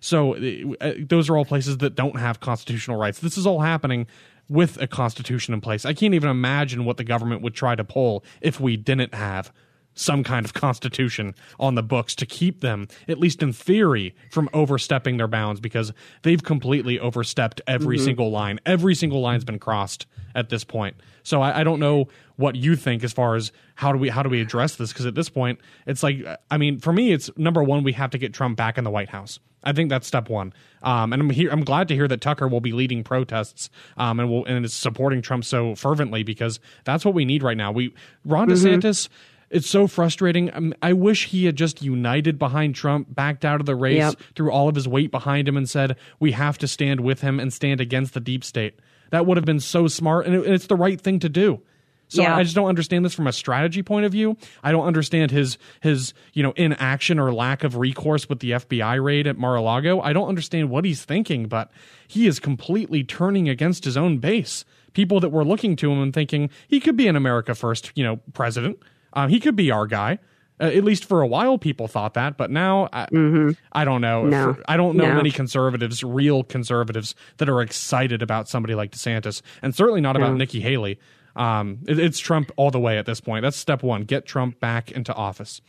So 0.00 0.34
uh, 0.82 0.92
those 0.98 1.30
are 1.30 1.36
all 1.38 1.46
places 1.46 1.78
that 1.78 1.94
don't 1.94 2.20
have 2.20 2.40
constitutional 2.40 2.98
rights. 2.98 3.20
This 3.20 3.38
is 3.38 3.46
all 3.46 3.60
happening 3.60 4.06
with 4.50 4.78
a 4.80 4.86
constitution 4.86 5.54
in 5.54 5.62
place. 5.62 5.86
I 5.86 5.94
can't 5.94 6.12
even 6.12 6.28
imagine 6.28 6.84
what 6.84 6.98
the 6.98 7.04
government 7.04 7.40
would 7.40 7.54
try 7.54 7.74
to 7.74 7.84
pull 7.84 8.22
if 8.42 8.60
we 8.60 8.76
didn't 8.76 9.14
have 9.14 9.50
some 9.94 10.24
kind 10.24 10.44
of 10.44 10.54
constitution 10.54 11.34
on 11.58 11.74
the 11.74 11.82
books 11.82 12.14
to 12.16 12.26
keep 12.26 12.60
them, 12.60 12.88
at 13.08 13.18
least 13.18 13.42
in 13.42 13.52
theory, 13.52 14.14
from 14.30 14.48
overstepping 14.52 15.16
their 15.16 15.28
bounds 15.28 15.60
because 15.60 15.92
they've 16.22 16.42
completely 16.42 16.98
overstepped 16.98 17.60
every 17.66 17.96
mm-hmm. 17.96 18.04
single 18.04 18.30
line. 18.30 18.60
Every 18.66 18.94
single 18.94 19.20
line's 19.20 19.44
been 19.44 19.58
crossed 19.58 20.06
at 20.34 20.48
this 20.48 20.64
point. 20.64 20.96
So 21.22 21.40
I, 21.40 21.60
I, 21.60 21.64
don't 21.64 21.80
know 21.80 22.08
what 22.36 22.56
you 22.56 22.76
think 22.76 23.04
as 23.04 23.12
far 23.12 23.36
as 23.36 23.52
how 23.76 23.92
do 23.92 23.98
we 23.98 24.08
how 24.08 24.22
do 24.22 24.28
we 24.28 24.40
address 24.40 24.76
this 24.76 24.92
because 24.92 25.06
at 25.06 25.14
this 25.14 25.28
point 25.28 25.60
it's 25.86 26.02
like 26.02 26.24
I 26.50 26.58
mean 26.58 26.80
for 26.80 26.92
me 26.92 27.12
it's 27.12 27.30
number 27.36 27.62
one 27.62 27.84
we 27.84 27.92
have 27.92 28.10
to 28.10 28.18
get 28.18 28.34
Trump 28.34 28.56
back 28.56 28.76
in 28.76 28.84
the 28.84 28.90
White 28.90 29.08
House. 29.08 29.38
I 29.66 29.72
think 29.72 29.88
that's 29.88 30.06
step 30.06 30.28
one. 30.28 30.52
Um, 30.82 31.14
and 31.14 31.22
I'm 31.22 31.30
here. 31.30 31.50
I'm 31.50 31.64
glad 31.64 31.88
to 31.88 31.94
hear 31.94 32.06
that 32.08 32.20
Tucker 32.20 32.46
will 32.46 32.60
be 32.60 32.72
leading 32.72 33.02
protests 33.02 33.70
um, 33.96 34.20
and 34.20 34.28
will 34.28 34.44
and 34.44 34.64
is 34.64 34.74
supporting 34.74 35.22
Trump 35.22 35.44
so 35.44 35.74
fervently 35.74 36.22
because 36.22 36.60
that's 36.84 37.04
what 37.04 37.14
we 37.14 37.24
need 37.24 37.42
right 37.42 37.56
now. 37.56 37.72
We 37.72 37.94
Ron 38.24 38.48
mm-hmm. 38.48 38.66
DeSantis. 38.66 39.08
Mm-hmm 39.08 39.30
it's 39.54 39.70
so 39.70 39.86
frustrating. 39.86 40.52
Um, 40.52 40.74
I 40.82 40.92
wish 40.92 41.28
he 41.28 41.44
had 41.44 41.54
just 41.54 41.80
united 41.80 42.40
behind 42.40 42.74
Trump, 42.74 43.14
backed 43.14 43.44
out 43.44 43.60
of 43.60 43.66
the 43.66 43.76
race, 43.76 43.98
yep. 43.98 44.14
threw 44.34 44.50
all 44.50 44.68
of 44.68 44.74
his 44.74 44.88
weight 44.88 45.12
behind 45.12 45.46
him, 45.46 45.56
and 45.56 45.70
said, 45.70 45.96
We 46.18 46.32
have 46.32 46.58
to 46.58 46.66
stand 46.66 47.00
with 47.00 47.20
him 47.20 47.38
and 47.38 47.52
stand 47.52 47.80
against 47.80 48.14
the 48.14 48.20
deep 48.20 48.42
state. 48.42 48.80
That 49.10 49.26
would 49.26 49.36
have 49.36 49.46
been 49.46 49.60
so 49.60 49.86
smart, 49.86 50.26
and, 50.26 50.34
it's 50.34 50.66
the 50.66 50.74
right 50.74 51.00
thing 51.00 51.20
to 51.20 51.28
do. 51.28 51.62
So 52.08 52.22
yeah. 52.22 52.36
I 52.36 52.42
just 52.42 52.56
don't 52.56 52.68
understand 52.68 53.04
this 53.04 53.14
from 53.14 53.28
a 53.28 53.32
strategy 53.32 53.82
point 53.82 54.06
of 54.06 54.12
view. 54.12 54.36
I 54.62 54.72
don't 54.72 54.86
understand 54.86 55.30
his 55.30 55.56
his 55.80 56.14
you 56.32 56.42
know 56.42 56.52
inaction 56.56 57.20
or 57.20 57.32
lack 57.32 57.62
of 57.62 57.76
recourse 57.76 58.28
with 58.28 58.40
the 58.40 58.50
FBI 58.50 59.02
raid 59.02 59.28
at 59.28 59.38
Mar-a-Lago. 59.38 60.00
I 60.00 60.12
don't 60.12 60.28
understand 60.28 60.68
what 60.68 60.84
he's 60.84 61.04
thinking, 61.04 61.46
but 61.46 61.70
he 62.08 62.26
is 62.26 62.40
completely 62.40 63.04
turning 63.04 63.48
against 63.48 63.84
his 63.84 63.96
own 63.96 64.18
base. 64.18 64.64
People 64.94 65.20
that 65.20 65.30
were 65.30 65.44
looking 65.44 65.76
to 65.76 65.90
him 65.92 66.02
and 66.02 66.12
thinking 66.12 66.50
he 66.68 66.80
could 66.80 66.96
be 66.96 67.08
an 67.08 67.16
America 67.16 67.54
first, 67.54 67.92
you 67.94 68.04
know, 68.04 68.16
president. 68.32 68.78
Um, 69.14 69.30
he 69.30 69.40
could 69.40 69.56
be 69.56 69.70
our 69.70 69.86
guy. 69.86 70.18
Uh, 70.60 70.66
at 70.66 70.84
least 70.84 71.04
for 71.04 71.20
a 71.20 71.26
while, 71.26 71.58
people 71.58 71.88
thought 71.88 72.14
that, 72.14 72.36
but 72.36 72.48
now 72.48 72.88
I, 72.92 73.06
mm-hmm. 73.06 73.50
I 73.72 73.84
don't 73.84 74.00
know. 74.00 74.24
No. 74.24 74.56
I 74.68 74.76
don't 74.76 74.96
know 74.96 75.08
no. 75.08 75.14
many 75.14 75.32
conservatives, 75.32 76.04
real 76.04 76.44
conservatives, 76.44 77.16
that 77.38 77.48
are 77.48 77.60
excited 77.60 78.22
about 78.22 78.48
somebody 78.48 78.76
like 78.76 78.92
DeSantis, 78.92 79.42
and 79.62 79.74
certainly 79.74 80.00
not 80.00 80.14
about 80.14 80.36
Nikki 80.36 80.60
Haley. 80.60 81.00
Um, 81.34 81.80
it, 81.88 81.98
it's 81.98 82.20
Trump 82.20 82.52
all 82.56 82.70
the 82.70 82.78
way 82.78 82.98
at 82.98 83.06
this 83.06 83.20
point. 83.20 83.42
That's 83.42 83.56
step 83.56 83.82
one: 83.82 84.02
get 84.02 84.26
Trump 84.26 84.60
back 84.60 84.92
into 84.92 85.12
office. 85.12 85.60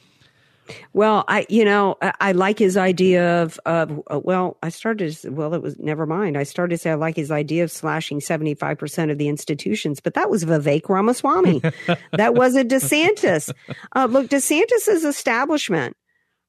Well, 0.93 1.23
I, 1.27 1.45
you 1.49 1.65
know, 1.65 1.97
I, 2.01 2.13
I 2.19 2.31
like 2.31 2.59
his 2.59 2.77
idea 2.77 3.43
of, 3.43 3.59
of, 3.65 4.01
uh, 4.11 4.19
well, 4.19 4.57
I 4.63 4.69
started, 4.69 5.15
to, 5.17 5.29
well, 5.29 5.53
it 5.53 5.61
was, 5.61 5.77
never 5.79 6.05
mind. 6.05 6.37
I 6.37 6.43
started 6.43 6.75
to 6.75 6.81
say 6.81 6.91
I 6.91 6.95
like 6.95 7.15
his 7.15 7.31
idea 7.31 7.63
of 7.63 7.71
slashing 7.71 8.19
75% 8.19 9.11
of 9.11 9.17
the 9.17 9.27
institutions, 9.27 9.99
but 9.99 10.13
that 10.15 10.29
was 10.29 10.45
Vivek 10.45 10.89
Ramaswamy. 10.89 11.61
that 12.13 12.35
wasn't 12.35 12.71
DeSantis. 12.71 13.51
Uh, 13.95 14.07
look, 14.09 14.27
DeSantis's 14.27 15.03
establishment, 15.03 15.95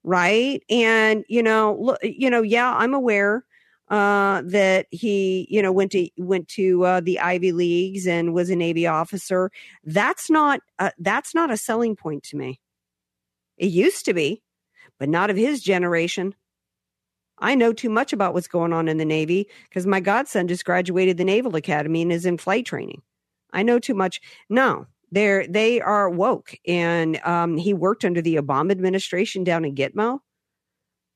right? 0.03 0.63
And, 0.71 1.25
you 1.29 1.43
know, 1.43 1.77
look, 1.81 1.99
you 2.03 2.31
know, 2.31 2.43
yeah, 2.43 2.75
I'm 2.75 2.95
aware 2.95 3.45
uh, 3.89 4.43
that 4.45 4.87
he, 4.91 5.47
you 5.49 5.63
know, 5.63 5.73
went 5.73 5.93
to 5.93 6.09
went 6.19 6.49
to 6.49 6.85
uh, 6.85 7.01
the 7.01 7.21
Ivy 7.21 7.53
Leagues 7.53 8.07
and 8.07 8.35
was 8.35 8.51
a 8.51 8.57
Navy 8.57 8.87
officer. 8.87 9.51
That's 9.85 10.29
not 10.29 10.61
uh, 10.79 10.91
that's 10.99 11.35
not 11.35 11.53
a 11.53 11.57
selling 11.57 11.95
point 11.95 12.25
to 12.25 12.37
me. 12.37 12.61
It 13.57 13.67
used 13.67 14.05
to 14.07 14.15
be, 14.15 14.43
but 14.99 15.09
not 15.09 15.31
of 15.31 15.37
his 15.37 15.63
generation. 15.63 16.35
I 17.39 17.55
know 17.55 17.73
too 17.73 17.91
much 17.91 18.13
about 18.13 18.35
what's 18.35 18.49
going 18.49 18.73
on 18.73 18.89
in 18.89 18.97
the 18.97 19.05
Navy 19.05 19.49
because 19.69 19.87
my 19.87 20.01
godson 20.01 20.49
just 20.49 20.65
graduated 20.65 21.19
the 21.19 21.25
Naval 21.25 21.55
Academy 21.57 22.03
and 22.03 22.13
is 22.13 22.27
in 22.27 22.39
flight 22.39 22.65
training. 22.65 23.03
I 23.53 23.63
know 23.63 23.79
too 23.79 23.95
much. 23.95 24.21
No, 24.49 24.87
they're 25.11 25.47
they 25.47 25.81
are 25.81 26.11
woke, 26.11 26.57
and 26.67 27.21
um, 27.25 27.57
he 27.57 27.75
worked 27.75 28.05
under 28.05 28.23
the 28.23 28.37
Obama 28.37 28.71
administration 28.71 29.45
down 29.45 29.65
in 29.65 29.75
Gitmo. 29.75 30.21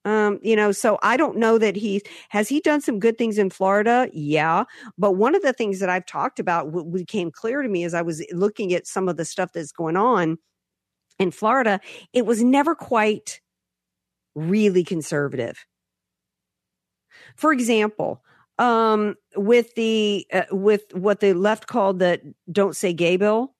Um, 0.07 0.38
you 0.42 0.57
know, 0.57 0.72
so 0.72 0.98
I 1.03 1.18
don't 1.18 1.37
know 1.37 1.59
that 1.59 1.76
he 1.76 2.03
has 2.31 2.48
he 2.48 2.61
done 2.61 2.81
some 2.81 2.98
good 2.98 3.18
things 3.18 3.37
in 3.37 3.50
Florida. 3.50 4.09
Yeah, 4.12 4.64
but 4.96 5.12
one 5.12 5.35
of 5.35 5.42
the 5.42 5.53
things 5.53 5.81
that 5.81 5.90
I've 5.90 6.07
talked 6.07 6.38
about 6.38 6.68
what 6.68 6.90
became 6.92 7.31
clear 7.31 7.62
to 7.62 7.68
me 7.68 7.85
as 7.85 7.94
I 7.94 8.03
was 8.03 8.24
looking 8.33 8.72
at 8.72 8.87
some 8.87 9.09
of 9.09 9.16
the 9.16 9.24
stuff 9.24 9.53
that's 9.53 9.72
going 9.72 9.96
on 9.96 10.38
in 11.21 11.31
Florida, 11.31 11.81
it 12.13 12.27
was 12.27 12.43
never 12.43 12.75
quite 12.75 13.41
really 14.35 14.83
conservative. 14.83 15.67
For 17.37 17.53
example, 17.53 18.25
um, 18.59 19.15
with 19.37 19.75
the 19.75 20.27
uh, 20.33 20.43
with 20.51 20.83
what 20.93 21.21
the 21.21 21.35
left 21.35 21.67
called 21.67 21.99
the 21.99 22.21
"Don't 22.51 22.75
Say 22.75 22.93
Gay" 22.93 23.17
bill, 23.17 23.55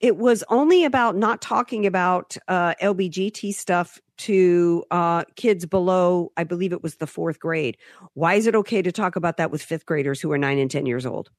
it 0.00 0.16
was 0.16 0.44
only 0.48 0.84
about 0.84 1.16
not 1.16 1.42
talking 1.42 1.86
about 1.86 2.36
uh, 2.48 2.74
LBGT 2.80 3.52
stuff 3.54 4.00
to 4.16 4.84
uh, 4.90 5.24
kids 5.36 5.66
below, 5.66 6.30
I 6.36 6.44
believe 6.44 6.72
it 6.72 6.82
was 6.82 6.96
the 6.96 7.06
fourth 7.06 7.40
grade. 7.40 7.76
Why 8.14 8.34
is 8.34 8.46
it 8.46 8.54
okay 8.54 8.82
to 8.82 8.92
talk 8.92 9.16
about 9.16 9.38
that 9.38 9.50
with 9.50 9.62
fifth 9.62 9.86
graders 9.86 10.20
who 10.20 10.30
are 10.32 10.38
nine 10.38 10.58
and 10.58 10.70
10 10.70 10.86
years 10.86 11.06
old? 11.06 11.30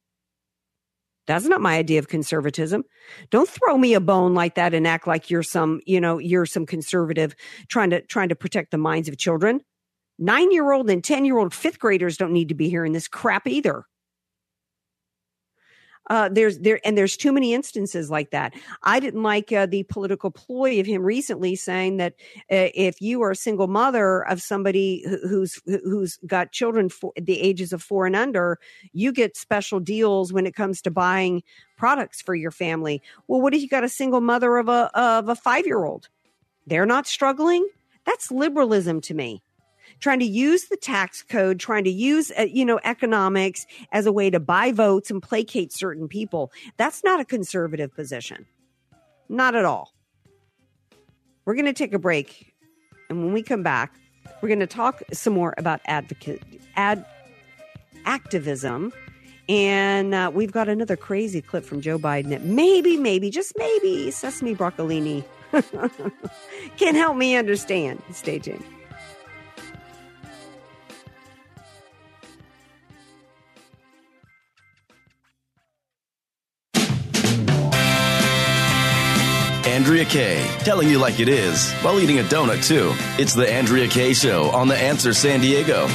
That's 1.26 1.46
not 1.46 1.60
my 1.60 1.76
idea 1.76 1.98
of 1.98 2.08
conservatism. 2.08 2.84
Don't 3.30 3.48
throw 3.48 3.76
me 3.76 3.94
a 3.94 4.00
bone 4.00 4.34
like 4.34 4.54
that 4.54 4.74
and 4.74 4.86
act 4.86 5.06
like 5.06 5.30
you're 5.30 5.42
some, 5.42 5.80
you 5.84 6.00
know, 6.00 6.18
you're 6.18 6.46
some 6.46 6.66
conservative 6.66 7.34
trying 7.68 7.90
to 7.90 8.02
trying 8.02 8.28
to 8.28 8.36
protect 8.36 8.70
the 8.70 8.78
minds 8.78 9.08
of 9.08 9.18
children. 9.18 9.60
Nine 10.18 10.50
year 10.52 10.72
old 10.72 10.88
and 10.88 11.02
10 11.02 11.24
year 11.24 11.38
old 11.38 11.52
fifth 11.52 11.78
graders 11.78 12.16
don't 12.16 12.32
need 12.32 12.48
to 12.48 12.54
be 12.54 12.68
hearing 12.68 12.92
this 12.92 13.08
crap 13.08 13.46
either. 13.46 13.84
Uh, 16.08 16.28
there's 16.28 16.58
there 16.58 16.80
and 16.84 16.96
there's 16.96 17.16
too 17.16 17.32
many 17.32 17.52
instances 17.52 18.10
like 18.10 18.30
that. 18.30 18.54
I 18.82 19.00
didn't 19.00 19.22
like 19.22 19.52
uh, 19.52 19.66
the 19.66 19.82
political 19.84 20.30
ploy 20.30 20.78
of 20.78 20.86
him 20.86 21.02
recently 21.02 21.56
saying 21.56 21.96
that 21.96 22.14
uh, 22.50 22.70
if 22.74 23.00
you 23.00 23.22
are 23.22 23.32
a 23.32 23.36
single 23.36 23.66
mother 23.66 24.26
of 24.26 24.40
somebody 24.40 25.04
who's 25.22 25.60
who's 25.66 26.18
got 26.26 26.52
children 26.52 26.88
for 26.88 27.12
the 27.16 27.40
ages 27.40 27.72
of 27.72 27.82
four 27.82 28.06
and 28.06 28.16
under, 28.16 28.58
you 28.92 29.12
get 29.12 29.36
special 29.36 29.80
deals 29.80 30.32
when 30.32 30.46
it 30.46 30.54
comes 30.54 30.80
to 30.82 30.90
buying 30.90 31.42
products 31.76 32.22
for 32.22 32.34
your 32.34 32.50
family. 32.50 33.02
Well, 33.26 33.40
what 33.40 33.54
if 33.54 33.62
you 33.62 33.68
got 33.68 33.84
a 33.84 33.88
single 33.88 34.20
mother 34.20 34.56
of 34.56 34.68
a 34.68 34.90
of 34.94 35.28
a 35.28 35.34
five 35.34 35.66
year 35.66 35.84
old? 35.84 36.08
They're 36.66 36.86
not 36.86 37.06
struggling. 37.06 37.66
That's 38.04 38.30
liberalism 38.30 39.00
to 39.02 39.14
me 39.14 39.42
trying 40.00 40.18
to 40.20 40.26
use 40.26 40.66
the 40.66 40.76
tax 40.76 41.22
code, 41.22 41.58
trying 41.58 41.84
to 41.84 41.90
use, 41.90 42.30
uh, 42.38 42.42
you 42.42 42.64
know, 42.64 42.80
economics 42.84 43.66
as 43.92 44.06
a 44.06 44.12
way 44.12 44.30
to 44.30 44.40
buy 44.40 44.72
votes 44.72 45.10
and 45.10 45.22
placate 45.22 45.72
certain 45.72 46.08
people. 46.08 46.52
That's 46.76 47.02
not 47.04 47.20
a 47.20 47.24
conservative 47.24 47.94
position. 47.94 48.46
Not 49.28 49.54
at 49.54 49.64
all. 49.64 49.92
We're 51.44 51.54
going 51.54 51.66
to 51.66 51.72
take 51.72 51.92
a 51.92 51.98
break. 51.98 52.52
And 53.08 53.24
when 53.24 53.32
we 53.32 53.42
come 53.42 53.62
back, 53.62 53.94
we're 54.40 54.48
going 54.48 54.60
to 54.60 54.66
talk 54.66 55.02
some 55.12 55.32
more 55.32 55.54
about 55.56 55.80
advocate, 55.86 56.42
ad, 56.76 57.04
activism. 58.04 58.92
And 59.48 60.12
uh, 60.12 60.30
we've 60.34 60.50
got 60.50 60.68
another 60.68 60.96
crazy 60.96 61.40
clip 61.40 61.64
from 61.64 61.80
Joe 61.80 61.98
Biden 61.98 62.30
that 62.30 62.44
maybe, 62.44 62.96
maybe, 62.96 63.30
just 63.30 63.52
maybe, 63.56 64.10
Sesame 64.10 64.56
Broccolini 64.56 65.24
can 66.76 66.96
help 66.96 67.16
me 67.16 67.36
understand. 67.36 68.02
Stay 68.10 68.40
tuned. 68.40 68.64
Andrea 79.86 80.04
Kaye, 80.04 80.44
telling 80.64 80.88
you 80.88 80.98
like 80.98 81.20
it 81.20 81.28
is 81.28 81.72
while 81.74 82.00
eating 82.00 82.18
a 82.18 82.24
donut, 82.24 82.66
too. 82.66 82.90
It's 83.22 83.34
The 83.34 83.48
Andrea 83.48 83.86
Kaye 83.86 84.14
Show 84.14 84.50
on 84.50 84.66
The 84.66 84.76
Answer 84.76 85.14
San 85.14 85.38
Diego. 85.38 85.86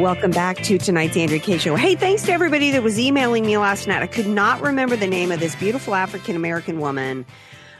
Welcome 0.00 0.30
back 0.30 0.58
to 0.58 0.78
tonight's 0.78 1.16
Andrea 1.16 1.40
Kaye 1.40 1.58
Show. 1.58 1.74
Hey, 1.74 1.96
thanks 1.96 2.22
to 2.26 2.32
everybody 2.32 2.70
that 2.70 2.84
was 2.84 2.96
emailing 2.96 3.44
me 3.44 3.58
last 3.58 3.88
night. 3.88 4.04
I 4.04 4.06
could 4.06 4.28
not 4.28 4.60
remember 4.60 4.94
the 4.94 5.08
name 5.08 5.32
of 5.32 5.40
this 5.40 5.56
beautiful 5.56 5.96
African 5.96 6.36
American 6.36 6.78
woman 6.78 7.26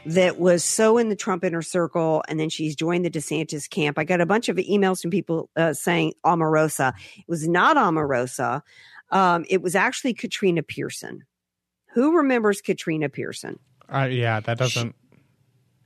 that 0.05 0.39
was 0.39 0.63
so 0.63 0.97
in 0.97 1.09
the 1.09 1.15
Trump 1.15 1.43
inner 1.43 1.61
circle, 1.61 2.23
and 2.27 2.39
then 2.39 2.49
she's 2.49 2.75
joined 2.75 3.05
the 3.05 3.09
DeSantis 3.09 3.69
camp. 3.69 3.99
I 3.99 4.03
got 4.03 4.21
a 4.21 4.25
bunch 4.25 4.49
of 4.49 4.57
emails 4.57 5.01
from 5.01 5.11
people 5.11 5.49
uh, 5.55 5.73
saying 5.73 6.13
Omarosa. 6.25 6.93
It 7.17 7.27
was 7.27 7.47
not 7.47 7.77
Omarosa. 7.77 8.61
Um, 9.11 9.45
it 9.49 9.61
was 9.61 9.75
actually 9.75 10.13
Katrina 10.13 10.63
Pearson. 10.63 11.23
Who 11.93 12.15
remembers 12.15 12.61
Katrina 12.61 13.09
Pearson? 13.09 13.59
Uh, 13.93 14.07
yeah, 14.09 14.39
that 14.39 14.57
doesn't. 14.57 14.95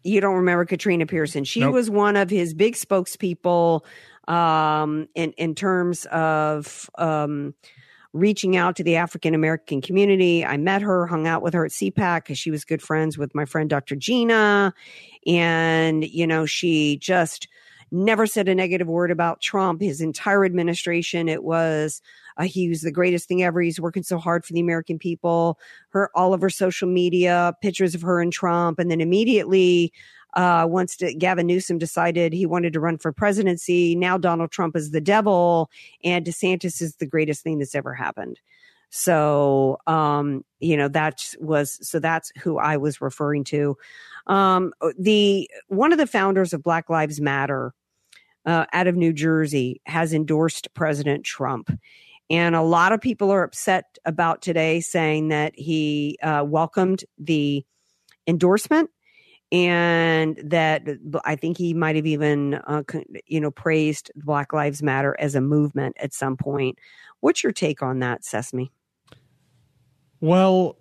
She, 0.04 0.12
you 0.12 0.22
don't 0.22 0.36
remember 0.36 0.66
Katrina 0.66 1.08
Pearson? 1.08 1.44
She 1.44 1.62
nope. 1.62 1.74
was 1.74 1.90
one 1.90 2.16
of 2.16 2.30
his 2.30 2.54
big 2.54 2.76
spokespeople 2.76 3.82
um, 4.28 5.08
in 5.16 5.32
in 5.34 5.56
terms 5.56 6.06
of 6.06 6.90
um, 6.98 7.56
reaching 8.16 8.56
out 8.56 8.78
to 8.78 8.84
the 8.84 8.96
African 8.96 9.36
American 9.36 9.82
community. 9.82 10.46
I 10.46 10.56
met 10.56 10.82
her, 10.82 11.06
hung 11.06 11.28
out 11.28 11.42
with 11.42 11.54
her 11.54 11.66
at 11.66 11.72
CPAC 11.72 12.24
because 12.24 12.40
she 12.40 12.50
was 12.50 12.64
good 12.64 12.82
friends 12.82 13.18
with 13.18 13.36
my 13.36 13.44
friend 13.44 13.70
Dr. 13.70 13.96
Gina, 13.96 14.74
and 15.28 16.06
you 16.06 16.26
know 16.26 16.46
she 16.46 16.98
just 16.98 17.50
never 17.92 18.26
said 18.26 18.48
a 18.48 18.56
negative 18.56 18.88
word 18.88 19.12
about 19.12 19.42
Trump. 19.42 19.82
His 19.82 20.00
entire 20.00 20.46
administration, 20.46 21.28
it 21.28 21.44
was 21.44 22.02
uh, 22.38 22.44
he 22.44 22.70
was 22.70 22.82
the 22.82 22.92
greatest 22.92 23.28
thing 23.28 23.44
ever. 23.44 23.62
He's 23.62 23.82
working 23.82 24.04
so 24.04 24.18
hard 24.18 24.46
for 24.46 24.54
the 24.54 24.62
American 24.62 24.98
people. 24.98 25.60
Her 25.90 26.10
all 26.16 26.34
of 26.34 26.40
her 26.40 26.50
social 26.50 26.88
media 26.88 27.54
pictures 27.62 27.96
of 27.96 28.02
her 28.02 28.22
and 28.22 28.32
Trump, 28.32 28.80
and 28.80 28.90
then 28.90 29.02
immediately 29.02 29.92
uh, 30.36 30.66
once 30.70 30.98
to, 30.98 31.14
Gavin 31.14 31.48
Newsom 31.48 31.78
decided 31.78 32.34
he 32.34 32.46
wanted 32.46 32.74
to 32.74 32.80
run 32.80 32.98
for 32.98 33.12
presidency. 33.12 33.96
Now 33.96 34.18
Donald 34.18 34.52
Trump 34.52 34.76
is 34.76 34.92
the 34.92 35.02
devil, 35.02 35.70
and 36.04 36.26
DeSantis 36.26 36.82
is 36.82 36.96
the 36.98 37.06
greatest 37.06 37.44
thing 37.44 37.60
that's 37.60 37.76
ever 37.76 37.94
happened. 37.94 38.40
So, 38.90 39.78
um, 39.88 40.46
you 40.60 40.78
know, 40.78 40.88
that 40.90 41.34
was 41.40 41.80
so 41.88 42.00
that's 42.00 42.32
who 42.40 42.58
I 42.58 42.78
was 42.78 43.02
referring 43.02 43.44
to. 43.46 43.78
Um, 44.28 44.74
the 44.98 45.50
one 45.68 45.92
of 45.92 45.98
the 45.98 46.08
founders 46.08 46.54
of 46.54 46.64
Black 46.64 46.90
Lives 46.90 47.20
Matter 47.20 47.74
uh, 48.46 48.66
out 48.74 48.88
of 48.88 48.96
New 48.96 49.14
Jersey 49.14 49.82
has 49.86 50.14
endorsed 50.14 50.74
President 50.74 51.26
Trump. 51.26 51.78
And 52.30 52.56
a 52.56 52.62
lot 52.62 52.92
of 52.92 53.02
people 53.02 53.32
are 53.32 53.44
upset 53.44 53.98
about 54.06 54.42
today 54.42 54.80
saying 54.80 55.28
that 55.28 55.54
he 55.56 56.18
uh, 56.24 56.44
welcomed 56.46 57.06
the 57.20 57.66
endorsement 58.28 58.90
and 59.52 60.38
that 60.44 60.84
I 61.24 61.36
think 61.36 61.58
he 61.58 61.74
might 61.74 61.96
have 61.96 62.06
even, 62.06 62.56
uh, 62.56 62.84
you 63.28 63.40
know, 63.40 63.52
praised 63.52 64.12
Black 64.16 64.54
Lives 64.54 64.82
Matter 64.82 65.16
as 65.20 65.36
a 65.36 65.42
movement 65.42 65.96
at 66.00 66.14
some 66.14 66.36
point. 66.36 66.78
What's 67.20 67.44
your 67.44 67.52
take 67.52 67.82
on 67.82 68.00
that, 68.00 68.26
Sesame? 68.26 68.72
Well, 70.20 70.78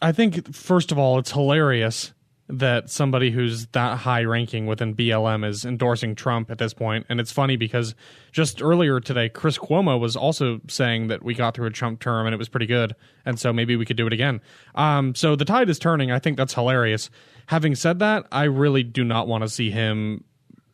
I 0.00 0.12
think 0.12 0.54
first 0.54 0.92
of 0.92 0.98
all, 0.98 1.18
it's 1.18 1.32
hilarious 1.32 2.12
that 2.48 2.88
somebody 2.88 3.30
who's 3.32 3.66
that 3.68 3.98
high 3.98 4.22
ranking 4.22 4.66
within 4.66 4.94
BLM 4.94 5.44
is 5.44 5.64
endorsing 5.64 6.14
Trump 6.14 6.50
at 6.50 6.58
this 6.58 6.72
point. 6.72 7.04
And 7.08 7.18
it's 7.18 7.32
funny 7.32 7.56
because 7.56 7.94
just 8.30 8.62
earlier 8.62 9.00
today, 9.00 9.28
Chris 9.28 9.58
Cuomo 9.58 9.98
was 9.98 10.14
also 10.14 10.60
saying 10.68 11.08
that 11.08 11.24
we 11.24 11.34
got 11.34 11.54
through 11.54 11.66
a 11.66 11.70
Trump 11.70 12.00
term 12.00 12.26
and 12.26 12.32
it 12.32 12.38
was 12.38 12.48
pretty 12.48 12.66
good. 12.66 12.94
And 13.24 13.38
so 13.40 13.52
maybe 13.52 13.74
we 13.74 13.84
could 13.84 13.96
do 13.96 14.06
it 14.06 14.12
again. 14.12 14.40
Um, 14.76 15.14
so 15.14 15.34
the 15.34 15.44
tide 15.44 15.68
is 15.68 15.78
turning. 15.78 16.12
I 16.12 16.20
think 16.20 16.36
that's 16.36 16.54
hilarious. 16.54 17.10
Having 17.46 17.74
said 17.74 17.98
that, 17.98 18.26
I 18.30 18.44
really 18.44 18.84
do 18.84 19.02
not 19.02 19.26
want 19.26 19.42
to 19.42 19.48
see 19.48 19.70
him 19.70 20.22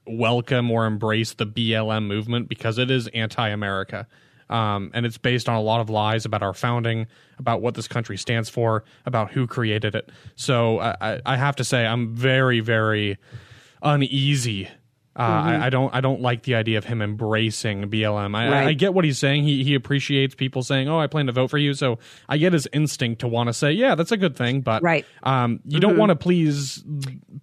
welcome 0.06 0.70
or 0.70 0.84
embrace 0.84 1.32
the 1.34 1.46
BLM 1.46 2.06
movement 2.06 2.48
because 2.48 2.76
it 2.76 2.90
is 2.90 3.08
anti 3.08 3.48
America. 3.48 4.06
Um, 4.52 4.90
and 4.92 5.06
it's 5.06 5.16
based 5.16 5.48
on 5.48 5.56
a 5.56 5.62
lot 5.62 5.80
of 5.80 5.88
lies 5.88 6.26
about 6.26 6.42
our 6.42 6.52
founding, 6.52 7.06
about 7.38 7.62
what 7.62 7.74
this 7.74 7.88
country 7.88 8.18
stands 8.18 8.50
for, 8.50 8.84
about 9.06 9.30
who 9.30 9.46
created 9.46 9.94
it. 9.94 10.10
So 10.36 10.78
I, 10.78 11.20
I 11.24 11.36
have 11.36 11.56
to 11.56 11.64
say, 11.64 11.86
I'm 11.86 12.14
very, 12.14 12.60
very 12.60 13.16
uneasy. 13.82 14.68
Uh, 15.14 15.22
mm-hmm. 15.22 15.48
I, 15.48 15.66
I, 15.66 15.70
don't. 15.70 15.94
I 15.94 16.00
don't 16.00 16.22
like 16.22 16.44
the 16.44 16.54
idea 16.54 16.78
of 16.78 16.84
him 16.84 17.02
embracing 17.02 17.90
BLM. 17.90 18.34
I, 18.34 18.48
right. 18.48 18.64
I, 18.64 18.68
I, 18.68 18.72
get 18.72 18.94
what 18.94 19.04
he's 19.04 19.18
saying. 19.18 19.44
He 19.44 19.62
he 19.62 19.74
appreciates 19.74 20.34
people 20.34 20.62
saying, 20.62 20.88
"Oh, 20.88 20.98
I 20.98 21.06
plan 21.06 21.26
to 21.26 21.32
vote 21.32 21.50
for 21.50 21.58
you." 21.58 21.74
So 21.74 21.98
I 22.30 22.38
get 22.38 22.54
his 22.54 22.66
instinct 22.72 23.20
to 23.20 23.28
want 23.28 23.48
to 23.48 23.52
say, 23.52 23.72
"Yeah, 23.72 23.94
that's 23.94 24.10
a 24.10 24.16
good 24.16 24.36
thing." 24.36 24.62
But 24.62 24.82
right. 24.82 25.04
um, 25.22 25.60
you 25.66 25.72
mm-hmm. 25.72 25.80
don't 25.80 25.98
want 25.98 26.10
to 26.10 26.16
please 26.16 26.82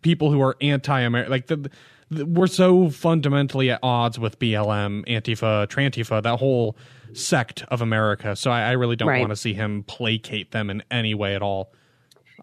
people 0.02 0.32
who 0.32 0.42
are 0.42 0.58
anti-American. 0.60 1.32
Like 1.32 1.46
the 1.46 1.70
we're 2.10 2.48
so 2.48 2.90
fundamentally 2.90 3.70
at 3.70 3.80
odds 3.84 4.18
with 4.18 4.40
BLM, 4.40 5.06
Antifa, 5.08 5.68
Trantifa, 5.68 6.24
that 6.24 6.40
whole 6.40 6.76
sect 7.14 7.64
of 7.70 7.82
America. 7.82 8.36
So 8.36 8.52
I, 8.52 8.70
I 8.70 8.72
really 8.72 8.96
don't 8.96 9.08
Right. 9.10 9.20
want 9.20 9.32
to 9.32 9.36
see 9.36 9.54
him 9.54 9.84
placate 9.84 10.52
them 10.52 10.70
in 10.70 10.84
any 10.92 11.14
way 11.14 11.36
at 11.36 11.42
all. 11.42 11.72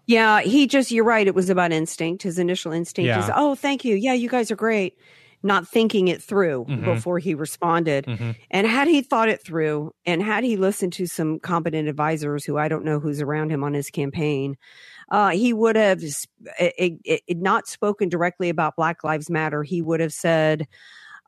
Yeah, 0.05 0.41
he 0.41 0.67
just, 0.67 0.91
you're 0.91 1.03
right. 1.03 1.27
It 1.27 1.35
was 1.35 1.49
about 1.49 1.71
instinct. 1.73 2.23
His 2.23 2.39
initial 2.39 2.71
instinct 2.71 3.07
Yeah. 3.07 3.23
is, 3.25 3.31
oh, 3.35 3.55
thank 3.55 3.83
you. 3.83 3.95
Yeah, 3.95 4.13
you 4.13 4.29
guys 4.29 4.51
are 4.51 4.55
great. 4.55 4.97
Not 5.43 5.67
thinking 5.67 6.07
it 6.07 6.21
through 6.23 6.65
Mhm. 6.67 6.83
before 6.85 7.19
he 7.19 7.35
responded. 7.35 8.05
Mhm. 8.05 8.35
And 8.49 8.65
had 8.67 8.87
he 8.87 9.01
thought 9.01 9.29
it 9.29 9.43
through 9.43 9.93
and 10.05 10.23
had 10.23 10.43
he 10.43 10.55
listened 10.57 10.93
to 10.93 11.05
some 11.07 11.39
competent 11.39 11.87
advisors 11.87 12.43
who 12.45 12.57
I 12.57 12.67
don't 12.67 12.85
know 12.85 12.99
who's 12.99 13.21
around 13.21 13.51
him 13.51 13.63
on 13.63 13.73
his 13.73 13.89
campaign, 13.89 14.55
uh, 15.11 15.29
he 15.29 15.53
would 15.53 15.75
have 15.75 16.01
it, 16.03 16.73
it, 17.05 17.21
it 17.27 17.37
not 17.37 17.67
spoken 17.67 18.09
directly 18.09 18.49
about 18.49 18.75
Black 18.75 19.03
Lives 19.03 19.29
Matter. 19.29 19.61
He 19.63 19.81
would 19.81 19.99
have 19.99 20.13
said, 20.13 20.67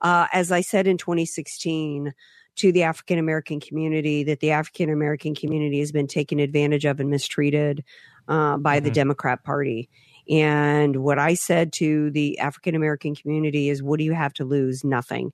uh, 0.02 0.28
as 0.34 0.52
I 0.52 0.62
said 0.62 0.88
in 0.88 0.98
2016 0.98 2.14
to 2.60 2.72
the 2.72 2.84
African 2.84 3.20
American 3.20 3.60
community, 3.60 4.24
that 4.24 4.40
the 4.40 4.52
African 4.52 4.90
American 4.90 5.36
community 5.36 5.80
has 5.80 5.92
been 5.92 6.08
taken 6.08 6.40
advantage 6.40 6.86
of 6.86 7.00
and 7.00 7.10
mistreated 7.10 7.84
uh, 8.28 8.58
by 8.58 8.80
the 8.80 8.90
Mhm. 8.90 8.94
Democrat 8.94 9.44
Party. 9.44 9.90
And 10.30 10.98
what 10.98 11.18
I 11.18 11.34
said 11.34 11.74
to 11.74 12.12
the 12.12 12.38
African 12.38 12.76
American 12.76 13.16
community 13.16 13.70
is, 13.70 13.82
what 13.82 13.98
do 13.98 14.06
you 14.06 14.14
have 14.14 14.34
to 14.34 14.46
lose? 14.46 14.84
Nothing. 14.84 15.34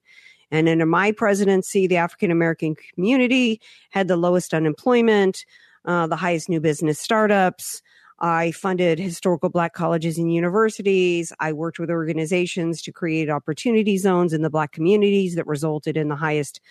And 0.52 0.70
under 0.70 0.86
my 0.86 1.12
presidency, 1.12 1.88
the 1.88 1.98
African 1.98 2.32
American 2.32 2.76
community 2.94 3.60
had 3.90 4.08
the 4.08 4.16
lowest 4.16 4.54
unemployment, 4.54 5.46
uh, 5.84 6.08
the 6.08 6.16
highest 6.16 6.48
new 6.48 6.62
business 6.62 7.00
startups. 7.00 7.82
I 8.20 8.52
funded 8.52 8.98
historical 8.98 9.50
black 9.50 9.74
colleges 9.74 10.18
and 10.18 10.34
universities. 10.34 11.34
I 11.42 11.52
worked 11.52 11.80
with 11.80 11.90
organizations 11.90 12.82
to 12.84 12.94
create 12.94 13.30
opportunity 13.30 13.98
zones 13.98 14.32
in 14.32 14.42
the 14.42 14.50
black 14.50 14.72
communities 14.72 15.36
that 15.36 15.46
resulted 15.46 15.98
in 15.98 16.08
the 16.08 16.16
highest 16.16 16.62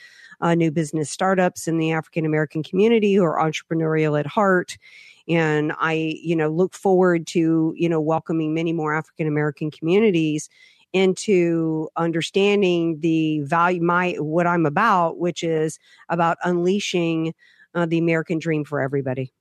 uh, 0.41 0.55
new 0.55 0.71
business 0.71 1.11
startups 1.11 1.69
in 1.69 1.79
the 1.79 1.93
African 1.93 2.25
American 2.25 2.63
community 2.63 3.15
who 3.15 3.25
are 3.25 3.39
entrepreneurial 3.39 4.19
at 4.19 4.27
heart. 4.27 4.77
And 5.29 5.73
I, 5.79 6.19
you 6.23 6.37
know, 6.37 6.49
look 6.49 6.75
forward 6.75 7.27
to, 7.29 7.73
you 7.77 7.89
know, 7.89 8.01
welcoming 8.01 8.55
many 8.55 8.73
more 8.73 8.95
African 8.95 9.27
American 9.27 9.71
communities 9.71 10.49
into 10.93 11.89
understanding 11.97 13.01
the 13.01 13.41
value, 13.41 13.83
my, 13.83 14.13
what 14.19 14.47
I'm 14.47 14.65
about, 14.65 15.19
which 15.19 15.43
is 15.43 15.79
about 16.09 16.39
unleashing 16.45 17.35
uh, 17.75 17.87
the 17.87 17.99
American 17.99 18.39
dream 18.39 18.65
for 18.65 18.81
everybody 18.81 19.33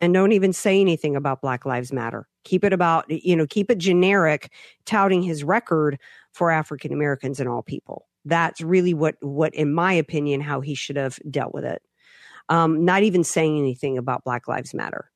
and 0.00 0.14
don't 0.14 0.32
even 0.32 0.52
say 0.52 0.80
anything 0.80 1.14
about 1.14 1.42
Black 1.42 1.66
Lives 1.66 1.92
Matter. 1.92 2.26
Keep 2.44 2.64
it 2.64 2.72
about, 2.72 3.04
you 3.08 3.36
know, 3.36 3.46
keep 3.46 3.70
it 3.70 3.78
generic, 3.78 4.50
touting 4.86 5.22
his 5.22 5.44
record 5.44 5.98
for 6.32 6.50
African 6.50 6.92
Americans 6.92 7.38
and 7.38 7.48
all 7.48 7.62
people. 7.62 8.06
That's 8.24 8.60
really 8.60 8.94
what, 8.94 9.16
what, 9.20 9.54
in 9.54 9.72
my 9.72 9.92
opinion, 9.94 10.40
how 10.40 10.60
he 10.60 10.74
should 10.74 10.96
have 10.96 11.18
dealt 11.30 11.54
with 11.54 11.64
it. 11.64 11.82
Um, 12.48 12.84
not 12.84 13.02
even 13.02 13.24
saying 13.24 13.58
anything 13.58 13.96
about 13.96 14.24
Black 14.24 14.48
Lives 14.48 14.74
Matter. 14.74 15.10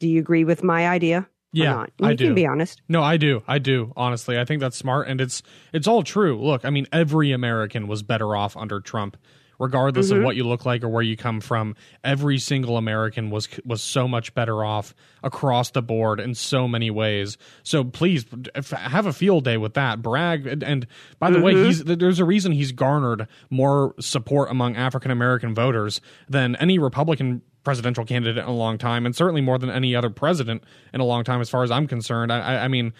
Do 0.00 0.08
you 0.08 0.18
agree 0.18 0.44
with 0.44 0.62
my 0.62 0.88
idea? 0.88 1.18
or 1.18 1.26
Yeah, 1.52 1.72
not? 1.72 1.90
You 1.98 2.06
I 2.06 2.16
can 2.16 2.28
do. 2.28 2.34
be 2.34 2.46
honest. 2.46 2.80
No, 2.88 3.02
I 3.02 3.18
do. 3.18 3.42
I 3.46 3.58
do. 3.58 3.92
Honestly, 3.96 4.38
I 4.38 4.44
think 4.44 4.60
that's 4.60 4.76
smart, 4.76 5.06
and 5.06 5.20
it's 5.20 5.42
it's 5.72 5.86
all 5.86 6.02
true. 6.02 6.42
Look, 6.42 6.64
I 6.64 6.70
mean, 6.70 6.86
every 6.92 7.30
American 7.30 7.86
was 7.86 8.02
better 8.02 8.34
off 8.34 8.56
under 8.56 8.80
Trump, 8.80 9.16
regardless 9.62 10.10
Mhm. 10.10 10.18
of 10.18 10.24
what 10.24 10.34
you 10.36 10.44
look 10.44 10.66
like 10.66 10.82
or 10.82 10.88
where 10.88 11.02
you 11.02 11.16
come 11.16 11.40
from. 11.40 11.76
Every 12.02 12.38
single 12.38 12.76
American 12.76 13.30
was 13.30 13.48
was 13.64 13.80
so 13.80 14.08
much 14.08 14.34
better 14.34 14.64
off 14.64 14.94
across 15.22 15.70
the 15.70 15.80
board 15.82 16.18
in 16.18 16.34
so 16.34 16.66
many 16.66 16.90
ways. 16.90 17.38
So 17.62 17.84
please 17.84 18.26
have 18.72 19.06
a 19.06 19.12
field 19.12 19.44
day 19.44 19.56
with 19.56 19.74
that. 19.74 20.02
Brag, 20.02 20.46
and, 20.46 20.62
and 20.64 20.86
by 21.20 21.30
the 21.30 21.40
way, 21.40 21.54
Mhm. 21.54 21.66
he's 21.66 21.84
there's 21.84 22.18
a 22.18 22.24
reason 22.24 22.52
he's 22.52 22.72
garnered 22.72 23.28
more 23.50 23.94
support 24.00 24.50
among 24.50 24.76
African 24.76 25.10
American 25.10 25.54
voters 25.54 26.00
than 26.28 26.56
any 26.56 26.78
Republican 26.78 27.42
presidential 27.64 28.04
candidate 28.04 28.38
in 28.42 28.48
a 28.48 28.52
long 28.52 28.76
time, 28.76 29.06
and 29.06 29.14
certainly 29.14 29.40
more 29.40 29.56
than 29.56 29.70
any 29.70 29.94
other 29.94 30.10
president 30.10 30.64
in 30.92 31.00
a 31.00 31.04
long 31.04 31.22
time, 31.22 31.40
as 31.40 31.48
far 31.48 31.62
as 31.62 31.70
I'm 31.70 31.86
concerned. 31.86 32.32
I, 32.32 32.40
I, 32.40 32.64
I 32.64 32.68
mean, 32.68 32.92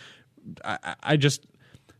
I, 0.65 0.95
I 1.03 1.17
just 1.17 1.45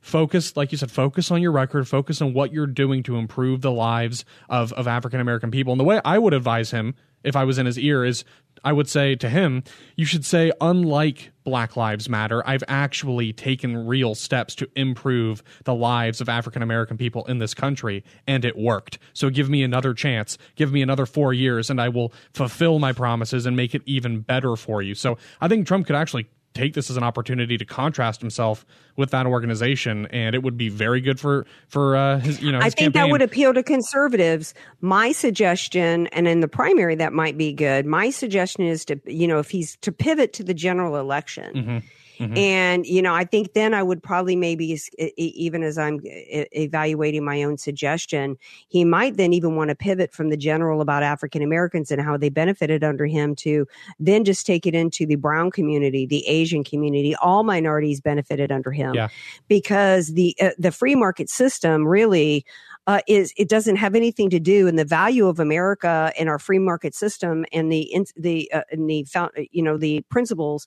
focus, 0.03 0.55
like 0.57 0.73
you 0.73 0.79
said, 0.79 0.91
focus 0.91 1.31
on 1.31 1.41
your 1.41 1.53
record, 1.53 1.89
focus 1.89 2.21
on 2.21 2.35
what 2.35 2.53
you're 2.53 2.67
doing 2.67 3.03
to 3.05 3.17
improve 3.17 3.63
the 3.63 3.73
lives 3.73 4.27
of 4.51 4.73
of 4.75 4.87
African 4.87 5.21
American 5.21 5.51
people. 5.51 5.73
And 5.73 5.81
the 5.81 5.85
way 5.85 6.01
I 6.05 6.19
would 6.19 6.35
advise 6.35 6.73
him, 6.73 6.95
if 7.25 7.35
I 7.35 7.45
was 7.45 7.57
in 7.57 7.65
his 7.65 7.79
ear, 7.79 8.05
is 8.05 8.25
I 8.65 8.73
would 8.73 8.89
say 8.89 9.15
to 9.17 9.29
him, 9.29 9.65
you 9.97 10.05
should 10.05 10.25
say, 10.25 10.53
unlike 10.61 11.33
Black 11.45 11.77
Lives 11.77 12.09
Matter, 12.09 12.47
I've 12.47 12.63
actually 12.69 13.33
taken 13.33 13.87
real 13.87 14.15
steps 14.15 14.55
to 14.57 14.69
improve 14.77 15.43
the 15.65 15.75
lives 15.75 16.21
of 16.21 16.29
African 16.29 16.63
American 16.63 16.97
people 16.97 17.25
in 17.27 17.39
this 17.39 17.55
country, 17.55 18.05
and 18.27 18.45
it 18.45 18.57
worked. 18.57 18.99
So 19.15 19.31
give 19.31 19.49
me 19.49 19.63
another 19.63 19.95
chance, 19.95 20.39
give 20.55 20.73
me 20.73 20.83
another 20.83 21.07
four 21.07 21.33
years, 21.33 21.71
and 21.71 21.81
I 21.81 21.89
will 21.89 22.13
fulfill 22.35 22.79
my 22.79 22.93
promises 22.93 23.47
and 23.47 23.57
make 23.57 23.75
it 23.75 23.83
even 23.87 24.21
better 24.21 24.55
for 24.55 24.83
you. 24.83 24.95
So 24.95 25.19
I 25.41 25.49
think 25.49 25.67
Trump 25.67 25.87
could 25.87 25.97
actually 25.97 26.29
take 26.55 26.75
this 26.75 26.91
as 26.91 26.97
an 26.97 27.03
opportunity 27.03 27.57
to 27.57 27.65
contrast 27.65 28.21
himself 28.21 28.65
with 28.97 29.11
that 29.11 29.27
organization, 29.27 30.07
and 30.07 30.35
it 30.35 30.43
would 30.43 30.57
be 30.57 30.69
very 30.69 31.01
good 31.01 31.19
for 31.19 31.47
for 31.69 31.97
uh, 31.97 32.19
his 32.21 32.43
you 32.43 32.53
know. 32.53 32.61
I 32.61 32.65
His 32.65 32.75
think 32.75 32.95
that 32.95 33.09
would 33.09 33.23
appeal 33.23 33.55
to 33.55 33.63
conservatives. 33.63 34.55
My 34.81 35.13
suggestion, 35.13 36.07
and 36.09 36.29
in 36.29 36.41
the 36.41 36.49
primary, 36.49 36.95
that 36.97 37.13
might 37.13 37.39
be 37.39 37.53
good. 37.53 37.87
My 37.87 38.11
suggestion 38.11 38.65
is 38.65 38.85
to, 38.87 39.01
you 39.07 39.27
know, 39.27 39.39
if 39.39 39.51
he's 39.51 39.77
to 39.77 39.93
pivot 39.93 40.33
to 40.35 40.45
the 40.45 40.55
general 40.55 40.97
election. 40.97 41.55
Mhm. 41.55 41.83
Mhm. 42.19 42.37
And, 42.37 42.87
you 42.87 43.03
know, 43.03 43.15
I 43.15 43.25
think 43.25 43.53
then 43.55 43.75
I 43.75 43.83
would 43.83 44.03
probably 44.03 44.37
maybe, 44.37 44.79
even 45.17 45.63
as 45.63 45.79
I'm 45.79 46.01
evaluating 46.05 47.25
my 47.25 47.43
own 47.43 47.59
suggestion, 47.59 48.37
he 48.69 48.85
might 48.85 49.17
then 49.17 49.33
even 49.33 49.57
want 49.57 49.71
to 49.71 49.75
pivot 49.75 50.13
from 50.13 50.29
the 50.31 50.37
general 50.37 50.81
about 50.81 51.03
African 51.03 51.43
Americans 51.43 51.91
and 51.91 52.01
how 52.01 52.17
they 52.17 52.29
benefited 52.29 52.85
under 52.85 53.07
him 53.07 53.35
to 53.37 53.67
then 53.99 54.25
just 54.25 54.47
take 54.47 54.67
it 54.67 54.75
into 54.75 55.07
the 55.07 55.17
brown 55.17 55.51
community, 55.51 56.07
the 56.07 56.27
Asian 56.27 56.65
community, 56.65 57.15
all 57.17 57.43
minorities 57.43 58.01
benefited 58.01 58.53
under 58.53 58.71
him 58.71 58.95
Yeah. 58.95 59.09
because 59.49 60.09
the 60.15 60.37
uh, 60.41 60.51
the 60.59 60.73
free 60.73 60.95
market 60.95 61.29
system 61.29 61.87
really 61.87 62.45
uh, 62.89 63.01
is 63.07 63.33
it 63.37 63.49
doesn't 63.49 63.77
have 63.77 63.95
anything 63.95 64.29
to 64.31 64.41
do 64.41 64.67
in 64.67 64.77
the 64.77 64.85
value 64.85 65.29
of 65.29 65.39
America 65.39 66.13
and 66.19 66.29
our 66.29 66.39
free 66.39 66.59
market 66.59 66.95
system 66.95 67.45
and 67.53 67.71
the 67.71 67.83
in, 67.83 68.05
the 68.17 68.51
uh, 68.53 68.63
and 68.71 68.91
the 68.91 69.05
found, 69.05 69.31
you 69.53 69.63
know 69.63 69.77
the 69.77 70.01
principles 70.11 70.67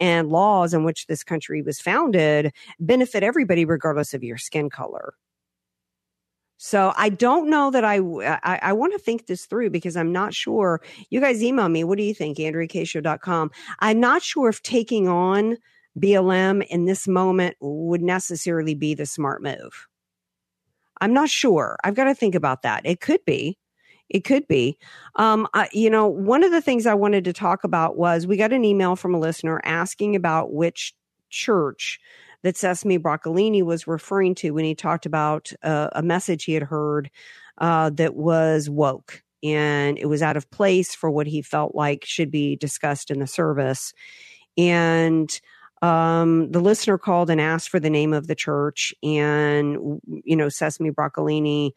and 0.00 0.28
laws 0.28 0.74
in 0.74 0.84
which 0.84 1.06
this 1.06 1.24
country 1.24 1.62
was 1.62 1.80
founded 1.80 2.52
benefit 2.78 3.22
everybody 3.22 3.64
regardless 3.64 4.14
of 4.14 4.22
your 4.22 4.36
skin 4.36 4.70
color. 4.70 5.14
So 6.58 6.92
I 6.96 7.10
don't 7.10 7.50
know 7.50 7.70
that 7.70 7.84
I 7.84 7.98
I, 7.98 8.58
I 8.62 8.72
want 8.72 8.92
to 8.94 8.98
think 8.98 9.26
this 9.26 9.46
through 9.46 9.70
because 9.70 9.96
I'm 9.96 10.12
not 10.12 10.32
sure. 10.32 10.80
You 11.10 11.20
guys 11.20 11.42
email 11.42 11.68
me. 11.68 11.84
What 11.84 11.98
do 11.98 12.04
you 12.04 12.14
think? 12.14 12.38
AndreaKShow.com. 12.38 13.50
I'm 13.80 14.00
not 14.00 14.22
sure 14.22 14.48
if 14.48 14.62
taking 14.62 15.06
on 15.08 15.58
BLM 15.98 16.66
in 16.66 16.86
this 16.86 17.06
moment 17.06 17.56
would 17.60 18.02
necessarily 18.02 18.74
be 18.74 18.94
the 18.94 19.06
smart 19.06 19.42
move. 19.42 19.86
I'm 21.00 21.12
not 21.12 21.28
sure. 21.28 21.76
I've 21.84 21.94
got 21.94 22.04
to 22.04 22.14
think 22.14 22.34
about 22.34 22.62
that. 22.62 22.82
It 22.84 23.00
could 23.00 23.24
be. 23.24 23.58
It 24.08 24.20
could 24.20 24.46
be. 24.46 24.78
Um, 25.16 25.48
you 25.72 25.90
know, 25.90 26.06
one 26.06 26.44
of 26.44 26.52
the 26.52 26.60
things 26.60 26.86
I 26.86 26.94
wanted 26.94 27.24
to 27.24 27.32
talk 27.32 27.64
about 27.64 27.96
was 27.96 28.26
we 28.26 28.36
got 28.36 28.52
an 28.52 28.64
email 28.64 28.96
from 28.96 29.14
a 29.14 29.18
listener 29.18 29.60
asking 29.64 30.14
about 30.14 30.52
which 30.52 30.94
church 31.30 31.98
that 32.42 32.56
Sesame 32.56 32.98
Broccolini 32.98 33.62
was 33.62 33.86
referring 33.86 34.34
to 34.36 34.52
when 34.52 34.64
he 34.64 34.74
talked 34.74 35.06
about 35.06 35.52
uh, 35.62 35.88
a 35.92 36.02
message 36.02 36.44
he 36.44 36.52
had 36.52 36.62
heard 36.62 37.10
uh, 37.58 37.90
that 37.90 38.14
was 38.14 38.70
woke 38.70 39.22
and 39.42 39.98
it 39.98 40.06
was 40.06 40.22
out 40.22 40.36
of 40.36 40.50
place 40.50 40.94
for 40.94 41.10
what 41.10 41.26
he 41.26 41.42
felt 41.42 41.74
like 41.74 42.04
should 42.04 42.30
be 42.30 42.56
discussed 42.56 43.10
in 43.10 43.18
the 43.18 43.26
service. 43.26 43.92
And 44.56 45.40
um, 45.82 46.50
the 46.50 46.60
listener 46.60 46.98
called 46.98 47.30
and 47.30 47.40
asked 47.40 47.68
for 47.68 47.80
the 47.80 47.90
name 47.90 48.12
of 48.12 48.26
the 48.26 48.34
church, 48.34 48.94
and 49.02 50.00
you 50.24 50.36
know, 50.36 50.48
Sesame 50.48 50.90
Broccolini. 50.90 51.72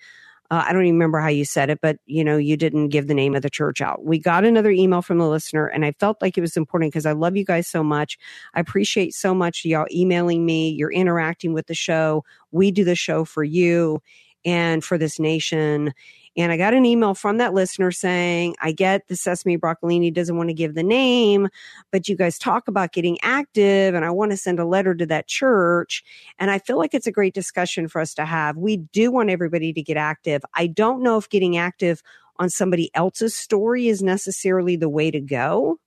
Uh, 0.52 0.64
I 0.68 0.74
don't 0.74 0.84
even 0.84 0.96
remember 0.96 1.20
how 1.20 1.28
you 1.28 1.46
said 1.46 1.70
it, 1.70 1.80
but 1.82 1.98
you 2.06 2.24
know, 2.24 2.38
you 2.38 2.58
didn't 2.58 2.90
give 2.90 3.08
the 3.08 3.14
name 3.14 3.36
of 3.36 3.44
the 3.44 3.50
church 3.50 3.82
out. 3.82 4.04
We 4.04 4.18
got 4.18 4.44
another 4.46 4.72
email 4.72 5.02
from 5.02 5.20
the 5.20 5.28
listener, 5.28 5.68
and 5.68 5.86
I 5.86 5.92
felt 5.94 6.22
like 6.22 6.38
it 6.38 6.42
was 6.42 6.58
important 6.58 6.92
because 6.92 7.06
I 7.06 7.12
love 7.12 7.38
you 7.38 7.46
guys 7.46 7.68
so 7.68 7.84
much. 7.84 8.18
I 8.56 8.60
appreciate 8.60 9.14
so 9.14 9.34
much 9.36 9.64
y'all 9.64 9.86
emailing 9.92 10.46
me. 10.46 10.70
You're 10.70 10.92
interacting 10.92 11.54
with 11.54 11.68
the 11.68 11.76
show. 11.76 12.24
We 12.52 12.72
do 12.72 12.84
the 12.84 12.96
show 12.96 13.26
for 13.26 13.44
you 13.44 14.02
and 14.44 14.84
for 14.84 14.98
this 14.98 15.20
nation. 15.20 15.94
And 16.38 16.52
I 16.52 16.58
got 16.58 16.74
an 16.74 16.86
email 16.86 17.14
from 17.14 17.38
that 17.38 17.54
listener 17.54 17.92
saying, 17.92 18.56
I 18.62 18.72
get 18.72 19.08
the 19.08 19.16
Sesame 19.16 19.58
Broccolini 19.58 20.14
doesn't 20.14 20.38
want 20.38 20.50
to 20.50 20.54
give 20.54 20.76
the 20.76 20.84
name, 20.84 21.50
but 21.92 22.08
you 22.08 22.16
guys 22.16 22.38
talk 22.38 22.68
about 22.68 22.94
getting 22.94 23.18
active 23.22 23.96
and 23.96 24.06
I 24.06 24.12
want 24.12 24.32
to 24.32 24.38
send 24.38 24.60
a 24.60 24.66
letter 24.66 24.96
to 24.96 25.06
that 25.08 25.28
church. 25.28 26.04
And 26.38 26.52
I 26.52 26.60
feel 26.60 26.78
like 26.78 26.94
it's 26.94 27.08
a 27.08 27.12
great 27.12 27.34
discussion 27.34 27.88
for 27.88 28.00
us 28.00 28.14
to 28.16 28.26
have. 28.26 28.58
We 28.58 28.78
do 28.78 29.12
want 29.12 29.30
everybody 29.30 29.74
to 29.74 29.82
get 29.82 29.98
active. 29.98 30.44
I 30.56 30.68
don't 30.68 31.02
know 31.04 31.18
if 31.18 31.30
getting 31.30 31.58
active 31.58 32.02
on 32.38 32.50
somebody 32.50 32.90
else's 32.94 33.36
story 33.36 33.88
is 33.88 34.02
necessarily 34.02 34.76
the 34.76 34.90
way 34.90 35.12
to 35.12 35.20
go. 35.20 35.80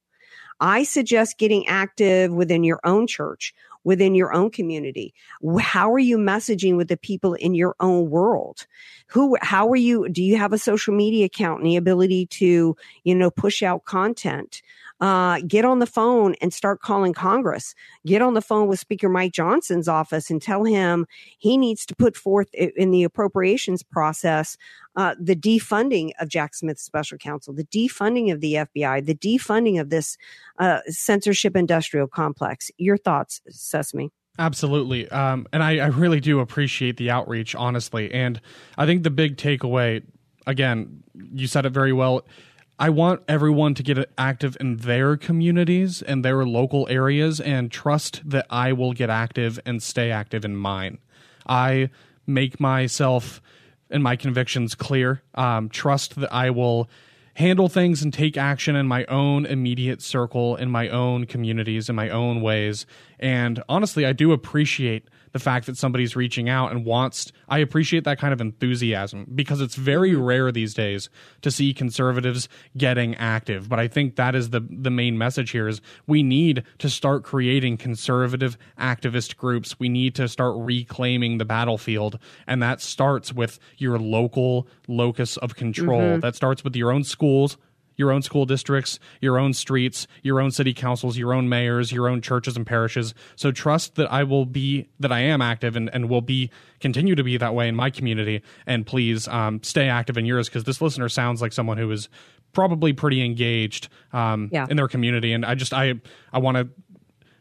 I 0.60 0.84
suggest 0.84 1.38
getting 1.38 1.66
active 1.66 2.32
within 2.32 2.62
your 2.62 2.78
own 2.84 3.06
church. 3.06 3.52
Within 3.84 4.14
your 4.14 4.32
own 4.32 4.50
community? 4.50 5.14
How 5.60 5.92
are 5.92 5.98
you 5.98 6.18
messaging 6.18 6.76
with 6.76 6.88
the 6.88 6.96
people 6.96 7.34
in 7.34 7.54
your 7.54 7.74
own 7.80 8.10
world? 8.10 8.66
Who, 9.08 9.36
how 9.40 9.68
are 9.68 9.76
you, 9.76 10.08
do 10.08 10.22
you 10.22 10.36
have 10.36 10.52
a 10.52 10.58
social 10.58 10.94
media 10.94 11.26
account 11.26 11.60
and 11.60 11.66
the 11.66 11.76
ability 11.76 12.26
to, 12.26 12.76
you 13.04 13.14
know, 13.14 13.30
push 13.30 13.62
out 13.62 13.84
content? 13.84 14.62
Uh, 15.02 15.40
get 15.48 15.64
on 15.64 15.80
the 15.80 15.86
phone 15.86 16.36
and 16.40 16.54
start 16.54 16.80
calling 16.80 17.12
Congress. 17.12 17.74
Get 18.06 18.22
on 18.22 18.34
the 18.34 18.40
phone 18.40 18.68
with 18.68 18.78
Speaker 18.78 19.08
Mike 19.08 19.32
Johnson's 19.32 19.88
office 19.88 20.30
and 20.30 20.40
tell 20.40 20.62
him 20.62 21.06
he 21.38 21.56
needs 21.56 21.84
to 21.86 21.96
put 21.96 22.16
forth 22.16 22.54
in 22.54 22.92
the 22.92 23.02
appropriations 23.02 23.82
process 23.82 24.56
uh, 24.94 25.16
the 25.18 25.34
defunding 25.34 26.12
of 26.20 26.28
Jack 26.28 26.54
Smith's 26.54 26.84
special 26.84 27.18
counsel, 27.18 27.52
the 27.52 27.64
defunding 27.64 28.32
of 28.32 28.40
the 28.40 28.54
FBI, 28.54 29.04
the 29.04 29.16
defunding 29.16 29.80
of 29.80 29.90
this 29.90 30.16
uh, 30.60 30.78
censorship 30.86 31.56
industrial 31.56 32.06
complex. 32.06 32.70
Your 32.78 32.96
thoughts, 32.96 33.40
Sesame? 33.48 34.10
Absolutely. 34.38 35.10
Um, 35.10 35.48
and 35.52 35.64
I, 35.64 35.78
I 35.78 35.86
really 35.86 36.20
do 36.20 36.38
appreciate 36.38 36.96
the 36.96 37.10
outreach, 37.10 37.56
honestly. 37.56 38.12
And 38.14 38.40
I 38.78 38.86
think 38.86 39.02
the 39.02 39.10
big 39.10 39.36
takeaway, 39.36 40.04
again, 40.46 41.02
you 41.32 41.48
said 41.48 41.66
it 41.66 41.70
very 41.70 41.92
well. 41.92 42.24
I 42.78 42.90
want 42.90 43.22
everyone 43.28 43.74
to 43.74 43.82
get 43.82 44.10
active 44.18 44.56
in 44.58 44.78
their 44.78 45.16
communities 45.16 46.02
and 46.02 46.24
their 46.24 46.44
local 46.44 46.86
areas 46.90 47.40
and 47.40 47.70
trust 47.70 48.22
that 48.24 48.46
I 48.50 48.72
will 48.72 48.92
get 48.92 49.10
active 49.10 49.60
and 49.64 49.82
stay 49.82 50.10
active 50.10 50.44
in 50.44 50.56
mine. 50.56 50.98
I 51.46 51.90
make 52.26 52.58
myself 52.58 53.40
and 53.90 54.02
my 54.02 54.16
convictions 54.16 54.74
clear. 54.74 55.22
Um, 55.34 55.68
trust 55.68 56.16
that 56.16 56.32
I 56.32 56.50
will 56.50 56.88
handle 57.34 57.68
things 57.68 58.02
and 58.02 58.12
take 58.12 58.36
action 58.36 58.74
in 58.74 58.86
my 58.86 59.04
own 59.06 59.46
immediate 59.46 60.02
circle, 60.02 60.56
in 60.56 60.70
my 60.70 60.88
own 60.88 61.26
communities, 61.26 61.88
in 61.88 61.94
my 61.94 62.08
own 62.08 62.40
ways. 62.40 62.86
And 63.18 63.62
honestly, 63.68 64.04
I 64.04 64.12
do 64.12 64.32
appreciate 64.32 65.04
the 65.32 65.38
fact 65.38 65.66
that 65.66 65.76
somebody's 65.76 66.16
reaching 66.16 66.48
out 66.48 66.70
and 66.70 66.84
wants 66.84 67.32
I 67.48 67.58
appreciate 67.58 68.04
that 68.04 68.18
kind 68.18 68.32
of 68.32 68.40
enthusiasm 68.40 69.26
because 69.34 69.60
it's 69.60 69.74
very 69.74 70.12
mm-hmm. 70.12 70.22
rare 70.22 70.52
these 70.52 70.74
days 70.74 71.08
to 71.42 71.50
see 71.50 71.74
conservatives 71.74 72.48
getting 72.76 73.14
active 73.16 73.68
but 73.68 73.78
I 73.78 73.88
think 73.88 74.16
that 74.16 74.34
is 74.34 74.50
the 74.50 74.60
the 74.70 74.90
main 74.90 75.18
message 75.18 75.50
here 75.50 75.68
is 75.68 75.80
we 76.06 76.22
need 76.22 76.64
to 76.78 76.88
start 76.88 77.24
creating 77.24 77.76
conservative 77.76 78.56
activist 78.78 79.36
groups 79.36 79.78
we 79.78 79.88
need 79.88 80.14
to 80.16 80.28
start 80.28 80.54
reclaiming 80.56 81.38
the 81.38 81.44
battlefield 81.44 82.18
and 82.46 82.62
that 82.62 82.80
starts 82.80 83.32
with 83.32 83.58
your 83.78 83.98
local 83.98 84.66
locus 84.88 85.36
of 85.38 85.56
control 85.56 86.00
mm-hmm. 86.00 86.20
that 86.20 86.36
starts 86.36 86.64
with 86.64 86.76
your 86.76 86.92
own 86.92 87.04
schools 87.04 87.56
your 88.02 88.10
own 88.10 88.20
school 88.20 88.44
districts, 88.44 88.98
your 89.20 89.38
own 89.38 89.52
streets, 89.52 90.08
your 90.22 90.40
own 90.40 90.50
city 90.50 90.74
councils, 90.74 91.16
your 91.16 91.32
own 91.32 91.48
mayors, 91.48 91.92
your 91.92 92.08
own 92.08 92.20
churches 92.20 92.56
and 92.56 92.66
parishes. 92.66 93.14
So 93.36 93.52
trust 93.52 93.94
that 93.94 94.12
I 94.12 94.24
will 94.24 94.44
be 94.44 94.88
that 94.98 95.12
I 95.12 95.20
am 95.20 95.40
active 95.40 95.76
and, 95.76 95.88
and 95.94 96.08
will 96.08 96.20
be 96.20 96.50
continue 96.80 97.14
to 97.14 97.22
be 97.22 97.36
that 97.36 97.54
way 97.54 97.68
in 97.68 97.76
my 97.76 97.90
community. 97.90 98.42
And 98.66 98.84
please 98.84 99.28
um, 99.28 99.62
stay 99.62 99.88
active 99.88 100.18
in 100.18 100.26
yours 100.26 100.48
because 100.48 100.64
this 100.64 100.82
listener 100.82 101.08
sounds 101.08 101.40
like 101.40 101.52
someone 101.52 101.78
who 101.78 101.90
is 101.92 102.08
probably 102.52 102.92
pretty 102.92 103.24
engaged 103.24 103.88
um, 104.12 104.50
yeah. 104.52 104.66
in 104.68 104.76
their 104.76 104.88
community. 104.88 105.32
And 105.32 105.46
I 105.46 105.54
just 105.54 105.72
I 105.72 105.94
I 106.32 106.40
want 106.40 106.56
to 106.56 106.68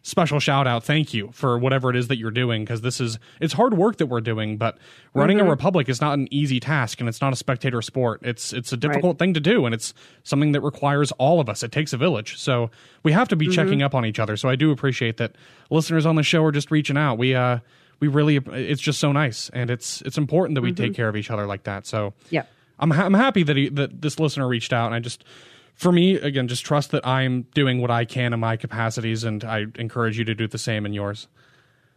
special 0.03 0.39
shout 0.39 0.65
out 0.65 0.83
thank 0.83 1.13
you 1.13 1.29
for 1.31 1.57
whatever 1.59 1.89
it 1.89 1.95
is 1.95 2.07
that 2.07 2.17
you're 2.17 2.31
doing 2.31 2.63
because 2.63 2.81
this 2.81 2.99
is 2.99 3.19
it's 3.39 3.53
hard 3.53 3.75
work 3.75 3.97
that 3.97 4.07
we're 4.07 4.21
doing 4.21 4.57
but 4.57 4.77
running 5.13 5.37
mm-hmm. 5.37 5.47
a 5.47 5.49
republic 5.49 5.87
is 5.89 6.01
not 6.01 6.13
an 6.13 6.27
easy 6.31 6.59
task 6.59 6.99
and 6.99 7.07
it's 7.07 7.21
not 7.21 7.31
a 7.31 7.35
spectator 7.35 7.81
sport 7.81 8.19
it's 8.23 8.51
it's 8.51 8.73
a 8.73 8.77
difficult 8.77 9.13
right. 9.13 9.19
thing 9.19 9.33
to 9.33 9.39
do 9.39 9.65
and 9.65 9.75
it's 9.75 9.93
something 10.23 10.53
that 10.53 10.61
requires 10.61 11.11
all 11.13 11.39
of 11.39 11.47
us 11.47 11.61
it 11.61 11.71
takes 11.71 11.93
a 11.93 11.97
village 11.97 12.37
so 12.39 12.71
we 13.03 13.11
have 13.11 13.27
to 13.27 13.35
be 13.35 13.45
mm-hmm. 13.45 13.53
checking 13.53 13.83
up 13.83 13.93
on 13.93 14.03
each 14.05 14.17
other 14.17 14.35
so 14.35 14.49
i 14.49 14.55
do 14.55 14.71
appreciate 14.71 15.17
that 15.17 15.35
listeners 15.69 16.05
on 16.05 16.15
the 16.15 16.23
show 16.23 16.43
are 16.43 16.51
just 16.51 16.71
reaching 16.71 16.97
out 16.97 17.19
we 17.19 17.35
uh 17.35 17.59
we 17.99 18.07
really 18.07 18.37
it's 18.37 18.81
just 18.81 18.99
so 18.99 19.11
nice 19.11 19.49
and 19.53 19.69
it's 19.69 20.01
it's 20.01 20.17
important 20.17 20.55
that 20.55 20.61
we 20.61 20.71
mm-hmm. 20.71 20.83
take 20.83 20.95
care 20.95 21.09
of 21.09 21.15
each 21.15 21.29
other 21.29 21.45
like 21.45 21.63
that 21.63 21.85
so 21.85 22.13
yeah 22.31 22.43
i'm, 22.79 22.89
ha- 22.89 23.05
I'm 23.05 23.13
happy 23.13 23.43
that 23.43 23.55
he, 23.55 23.69
that 23.69 24.01
this 24.01 24.19
listener 24.19 24.47
reached 24.47 24.73
out 24.73 24.87
and 24.87 24.95
i 24.95 24.99
just 24.99 25.23
for 25.75 25.91
me, 25.91 26.15
again, 26.15 26.47
just 26.47 26.65
trust 26.65 26.91
that 26.91 27.05
I'm 27.05 27.43
doing 27.53 27.81
what 27.81 27.91
I 27.91 28.05
can 28.05 28.33
in 28.33 28.39
my 28.39 28.55
capacities, 28.57 29.23
and 29.23 29.43
I 29.43 29.65
encourage 29.75 30.17
you 30.17 30.25
to 30.25 30.35
do 30.35 30.47
the 30.47 30.57
same 30.57 30.85
in 30.85 30.93
yours. 30.93 31.27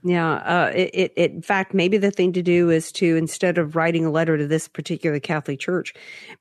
Yeah, 0.02 0.34
uh, 0.34 0.70
it, 0.74 0.90
it, 0.92 1.12
it, 1.16 1.30
in 1.32 1.42
fact, 1.42 1.72
maybe 1.72 1.96
the 1.96 2.10
thing 2.10 2.32
to 2.34 2.42
do 2.42 2.68
is 2.70 2.92
to 2.92 3.16
instead 3.16 3.56
of 3.56 3.74
writing 3.74 4.04
a 4.04 4.10
letter 4.10 4.36
to 4.36 4.46
this 4.46 4.68
particular 4.68 5.18
Catholic 5.18 5.60
church, 5.60 5.94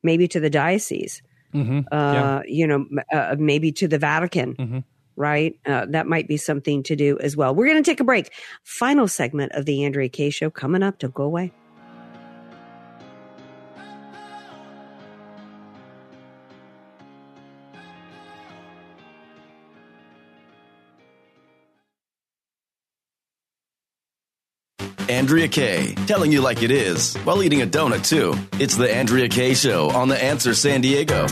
maybe 0.03 0.27
to 0.27 0.39
the 0.39 0.49
diocese, 0.49 1.21
mm-hmm. 1.53 1.81
uh, 1.91 2.13
yeah. 2.13 2.41
you 2.45 2.67
know, 2.67 2.85
uh, 3.13 3.35
maybe 3.39 3.71
to 3.71 3.87
the 3.87 3.97
Vatican. 3.97 4.55
Mm-hmm. 4.55 4.79
Right, 5.15 5.59
uh, 5.67 5.85
that 5.89 6.07
might 6.07 6.27
be 6.27 6.37
something 6.37 6.81
to 6.83 6.95
do 6.95 7.19
as 7.19 7.37
well. 7.37 7.53
We're 7.53 7.67
going 7.67 7.83
to 7.83 7.87
take 7.87 7.99
a 7.99 8.03
break. 8.03 8.31
Final 8.63 9.07
segment 9.07 9.51
of 9.51 9.65
the 9.65 9.85
Andrea 9.85 10.09
Kaye 10.09 10.31
Show 10.31 10.49
coming 10.49 10.81
up. 10.81 10.97
Don't 10.97 11.13
go 11.13 11.21
away. 11.21 11.51
Andrea 25.23 25.47
Kaye, 25.47 25.95
telling 26.05 26.33
you 26.33 26.41
like 26.41 26.63
it 26.63 26.69
is 26.69 27.15
while 27.19 27.41
eating 27.41 27.61
a 27.61 27.65
donut 27.65 28.05
too. 28.05 28.35
It's 28.61 28.75
the 28.75 28.93
Andrea 28.93 29.29
Kaye 29.29 29.53
Show 29.53 29.89
on 29.91 30.09
The 30.09 30.21
Answer 30.21 30.53
San 30.53 30.81
Diego. 30.81 31.27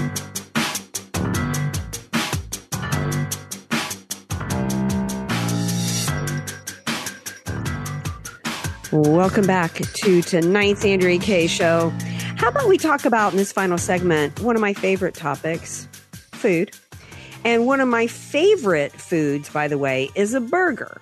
Welcome 8.93 9.45
back 9.45 9.73
to 9.73 10.21
tonight's 10.21 10.85
Andrea 10.85 11.19
Kaye 11.19 11.47
Show. 11.47 11.89
How 12.37 12.47
about 12.47 12.69
we 12.69 12.77
talk 12.77 13.03
about 13.03 13.33
in 13.33 13.37
this 13.37 13.51
final 13.51 13.77
segment 13.77 14.39
one 14.39 14.55
of 14.55 14.61
my 14.61 14.73
favorite 14.73 15.15
topics 15.15 15.89
food. 16.31 16.71
And 17.43 17.65
one 17.65 17.81
of 17.81 17.89
my 17.89 18.07
favorite 18.07 18.93
foods, 18.93 19.49
by 19.49 19.67
the 19.67 19.77
way, 19.77 20.09
is 20.15 20.33
a 20.33 20.39
burger. 20.39 21.01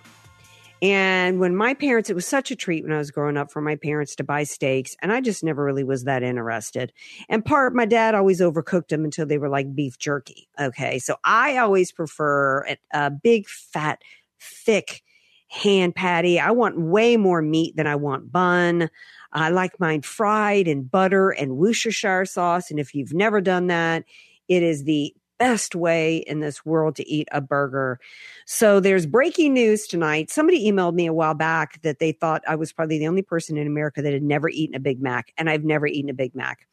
And 0.82 1.40
when 1.40 1.56
my 1.56 1.74
parents, 1.74 2.10
it 2.10 2.16
was 2.16 2.26
such 2.26 2.52
a 2.52 2.56
treat 2.56 2.84
when 2.84 2.94
I 2.94 2.98
was 2.98 3.12
growing 3.12 3.38
up 3.38 3.52
for 3.52 3.62
my 3.62 3.76
parents 3.76 4.16
to 4.16 4.24
buy 4.24 4.44
steaks, 4.44 4.96
and 5.02 5.12
I 5.12 5.20
just 5.22 5.44
never 5.44 5.64
really 5.64 5.84
was 5.84 6.06
that 6.06 6.24
interested. 6.24 6.94
And 7.28 7.44
part, 7.44 7.76
my 7.76 7.86
dad 7.86 8.16
always 8.16 8.40
overcooked 8.40 8.88
them 8.88 9.04
until 9.04 9.26
they 9.26 9.38
were 9.38 9.50
like 9.50 9.76
beef 9.76 9.98
jerky. 9.98 10.48
Okay. 10.60 11.00
So 11.00 11.16
I 11.24 11.58
always 11.58 11.92
prefer 11.92 12.66
a, 12.66 12.78
a 12.94 13.12
big, 13.12 13.48
fat, 13.48 14.02
thick 14.40 15.04
hand 15.50 15.96
patty. 15.96 16.40
I 16.40 16.52
want 16.52 16.80
way 16.80 17.18
more 17.18 17.42
meat 17.42 17.76
than 17.76 17.88
I 17.88 17.96
want 17.96 18.32
bun. 18.32 18.90
I 19.34 19.50
like 19.50 19.80
mine 19.80 20.02
fried 20.02 20.68
in 20.68 20.84
butter 20.84 21.32
and 21.32 21.58
Worcestershire 21.58 22.26
sauce. 22.26 22.72
And 22.72 22.80
if 22.80 22.96
you've 22.96 23.14
never 23.14 23.42
done 23.42 23.68
that, 23.68 24.06
it 24.48 24.64
is 24.64 24.84
the 24.84 25.14
best 25.40 25.74
way 25.74 26.18
in 26.18 26.42
this 26.42 26.64
world 26.66 26.96
to 26.98 27.10
eat 27.10 27.28
a 27.32 27.42
burger. 27.42 28.00
So 28.46 28.80
there's 28.80 29.06
breaking 29.06 29.54
news 29.54 29.88
tonight. 29.88 30.30
Somebody 30.30 30.70
emailed 30.70 30.94
me 30.94 31.08
a 31.08 31.14
while 31.14 31.34
back 31.34 31.82
that 31.82 32.00
they 32.00 32.12
thought 32.12 32.44
I 32.48 32.56
was 32.56 32.72
probably 32.72 33.00
the 33.00 33.08
only 33.08 33.24
person 33.24 33.58
in 33.58 33.66
America 33.66 34.02
that 34.02 34.14
had 34.14 34.22
never 34.22 34.50
eaten 34.50 34.76
a 34.76 34.80
Big 34.80 35.02
Mac, 35.02 35.34
and 35.38 35.50
I've 35.50 35.64
never 35.64 35.88
eaten 35.88 36.10
a 36.10 36.14
Big 36.14 36.36
Mac. 36.36 36.68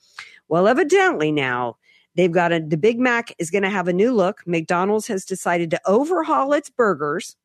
Well, 0.49 0.69
evidently 0.69 1.33
now 1.33 1.77
they've 2.17 2.33
got 2.33 2.53
a, 2.53 2.61
the 2.61 2.77
Big 2.77 2.99
Mac 2.99 3.35
is 3.39 3.51
going 3.51 3.63
to 3.63 3.71
have 3.71 3.89
a 3.89 3.93
new 3.93 4.13
look. 4.13 4.43
McDonald's 4.47 5.07
has 5.07 5.25
decided 5.25 5.71
to 5.71 5.81
overhaul 5.87 6.53
its 6.53 6.69
burgers 6.69 7.37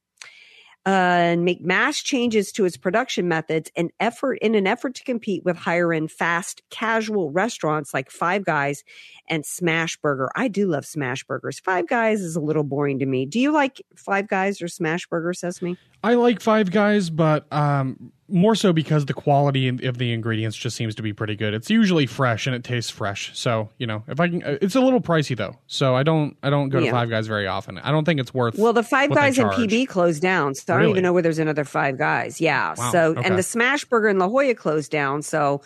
and 0.85 1.45
make 1.45 1.61
mass 1.61 2.01
changes 2.01 2.51
to 2.53 2.65
its 2.65 2.75
production 2.75 3.27
methods 3.27 3.69
and 3.75 3.91
effort 3.99 4.39
in 4.41 4.55
an 4.55 4.65
effort 4.65 4.95
to 4.95 5.03
compete 5.03 5.45
with 5.45 5.55
higher 5.55 5.93
end 5.93 6.11
fast 6.11 6.63
casual 6.69 7.31
restaurants 7.31 7.93
like 7.93 8.09
Five 8.09 8.45
Guys 8.45 8.83
and 9.29 9.45
Smash 9.45 9.97
Burger. 9.97 10.29
I 10.35 10.47
do 10.47 10.67
love 10.67 10.85
Smash 10.85 11.23
Burgers. 11.23 11.59
Five 11.59 11.87
Guys 11.87 12.21
is 12.21 12.35
a 12.35 12.41
little 12.41 12.63
boring 12.63 12.99
to 12.99 13.05
me. 13.05 13.25
Do 13.25 13.39
you 13.39 13.51
like 13.51 13.81
Five 13.95 14.27
Guys 14.27 14.61
or 14.61 14.67
Smash 14.67 15.07
Burger, 15.07 15.33
Sesame? 15.33 15.77
I 16.03 16.15
like 16.15 16.41
Five 16.41 16.71
Guys, 16.71 17.09
but 17.09 17.51
um, 17.53 18.11
more 18.27 18.55
so 18.55 18.73
because 18.73 19.05
the 19.05 19.13
quality 19.13 19.67
of 19.67 19.97
the 19.97 20.13
ingredients 20.13 20.57
just 20.57 20.75
seems 20.75 20.95
to 20.95 21.03
be 21.03 21.13
pretty 21.13 21.35
good. 21.35 21.53
It's 21.53 21.69
usually 21.69 22.05
fresh 22.07 22.47
and 22.47 22.55
it 22.55 22.63
tastes 22.63 22.89
fresh. 22.89 23.37
So 23.37 23.69
you 23.77 23.85
know, 23.85 24.03
if 24.07 24.19
I 24.19 24.29
can, 24.29 24.43
uh, 24.43 24.57
it's 24.61 24.75
a 24.75 24.81
little 24.81 25.01
pricey 25.01 25.37
though. 25.37 25.57
So 25.67 25.95
I 25.95 26.03
don't, 26.03 26.35
I 26.41 26.49
don't 26.49 26.69
go 26.69 26.79
yeah. 26.79 26.85
to 26.85 26.91
Five 26.91 27.09
Guys 27.09 27.27
very 27.27 27.47
often. 27.47 27.77
I 27.79 27.91
don't 27.91 28.05
think 28.05 28.19
it's 28.19 28.33
worth. 28.33 28.57
Well, 28.57 28.73
the 28.73 28.83
Five 28.83 29.13
Guys 29.13 29.37
in 29.37 29.47
PB 29.47 29.87
closed 29.87 30.21
down, 30.21 30.55
so 30.55 30.73
really? 30.73 30.79
I 30.79 30.83
don't 30.83 30.91
even 30.91 31.03
know 31.03 31.13
where 31.13 31.23
there's 31.23 31.39
another 31.39 31.65
Five 31.65 31.97
Guys. 31.97 32.41
Yeah. 32.41 32.73
Wow. 32.77 32.91
So 32.91 33.11
okay. 33.11 33.27
and 33.27 33.37
the 33.37 33.43
Smash 33.43 33.85
Burger 33.85 34.09
in 34.09 34.17
La 34.17 34.27
Jolla 34.27 34.55
closed 34.55 34.91
down. 34.91 35.21
So. 35.21 35.61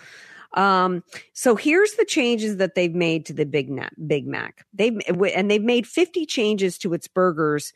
Um, 0.53 1.03
so 1.33 1.57
here's 1.57 1.95
the 1.95 2.05
changes 2.05 2.55
that 2.57 2.75
they've 2.75 2.95
made 2.95 3.25
to 3.25 3.33
the 3.33 3.45
Big 3.45 3.69
Mac. 3.69 3.93
Big 4.07 4.25
Mac. 4.25 4.65
They've 4.73 4.97
and 5.09 5.51
they've 5.51 5.61
made 5.61 5.86
50 5.86 6.25
changes 6.25 6.77
to 6.77 6.93
its 6.93 7.09
burgers 7.09 7.73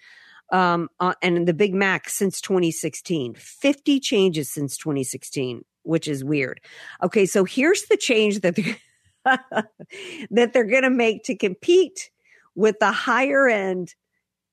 um, 0.52 0.90
uh, 1.00 1.14
and 1.22 1.48
the 1.48 1.54
Big 1.54 1.74
Mac 1.74 2.10
since 2.10 2.42
2016. 2.42 3.36
50 3.36 4.00
changes 4.00 4.52
since 4.52 4.78
2016, 4.78 5.64
which 5.84 6.08
is 6.08 6.24
weird. 6.24 6.60
Okay, 7.04 7.26
so 7.26 7.44
here's 7.44 7.86
the 7.86 7.98
change 7.98 8.42
that 8.42 8.56
they're, 8.56 8.78
that 10.32 10.54
they're 10.54 10.64
going 10.64 10.84
to 10.84 10.90
make 10.90 11.24
to 11.24 11.36
compete 11.36 12.10
with 12.56 12.80
the 12.80 12.92
higher 12.92 13.48
end 13.48 13.96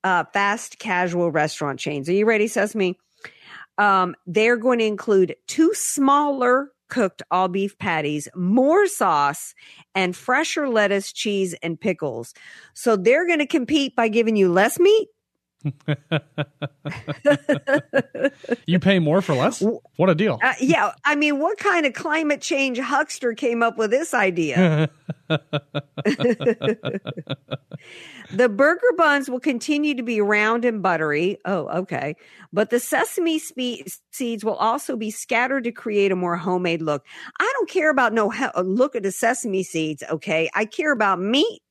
uh, 0.04 0.24
fast 0.32 0.78
casual 0.78 1.30
restaurant 1.30 1.80
chains. 1.80 2.08
Are 2.08 2.12
you 2.12 2.26
ready, 2.26 2.46
Sesame? 2.46 2.98
Um, 3.78 4.14
they're 4.26 4.56
going 4.56 4.78
to 4.78 4.84
include 4.84 5.36
two 5.46 5.74
smaller 5.74 6.70
cooked 6.88 7.22
all 7.30 7.48
beef 7.48 7.76
patties, 7.78 8.28
more 8.34 8.86
sauce, 8.86 9.54
and 9.94 10.16
fresher 10.16 10.68
lettuce, 10.68 11.12
cheese, 11.12 11.54
and 11.62 11.80
pickles. 11.80 12.32
So 12.74 12.96
they're 12.96 13.26
going 13.26 13.40
to 13.40 13.46
compete 13.46 13.96
by 13.96 14.08
giving 14.08 14.36
you 14.36 14.52
less 14.52 14.78
meat. 14.78 15.08
You 18.66 18.78
pay 18.78 18.98
more 18.98 19.22
for 19.22 19.34
less? 19.34 19.62
What 19.96 20.10
a 20.10 20.14
deal. 20.14 20.38
Uh, 20.42 20.54
yeah. 20.60 20.92
I 21.04 21.14
mean, 21.14 21.40
what 21.40 21.58
kind 21.58 21.86
of 21.86 21.94
climate 21.94 22.40
change 22.40 22.78
huckster 22.78 23.34
came 23.34 23.62
up 23.62 23.78
with 23.78 23.90
this 23.90 24.14
idea? 24.14 24.90
the 25.28 25.40
burger 28.48 28.92
buns 28.96 29.28
will 29.28 29.40
continue 29.40 29.94
to 29.94 30.02
be 30.02 30.20
round 30.20 30.64
and 30.64 30.82
buttery. 30.82 31.38
Oh, 31.44 31.68
okay. 31.80 32.14
But 32.52 32.70
the 32.70 32.80
sesame 32.80 33.38
spe- 33.38 33.88
seeds 34.12 34.44
will 34.44 34.54
also 34.54 34.96
be 34.96 35.10
scattered 35.10 35.64
to 35.64 35.72
create 35.72 36.12
a 36.12 36.16
more 36.16 36.36
homemade 36.36 36.82
look. 36.82 37.04
I 37.40 37.52
don't 37.56 37.68
care 37.68 37.90
about 37.90 38.12
no 38.12 38.30
he- 38.30 38.46
look 38.62 38.96
at 38.96 39.02
the 39.02 39.12
sesame 39.12 39.62
seeds, 39.62 40.02
okay? 40.10 40.50
I 40.54 40.64
care 40.64 40.92
about 40.92 41.20
meat 41.20 41.62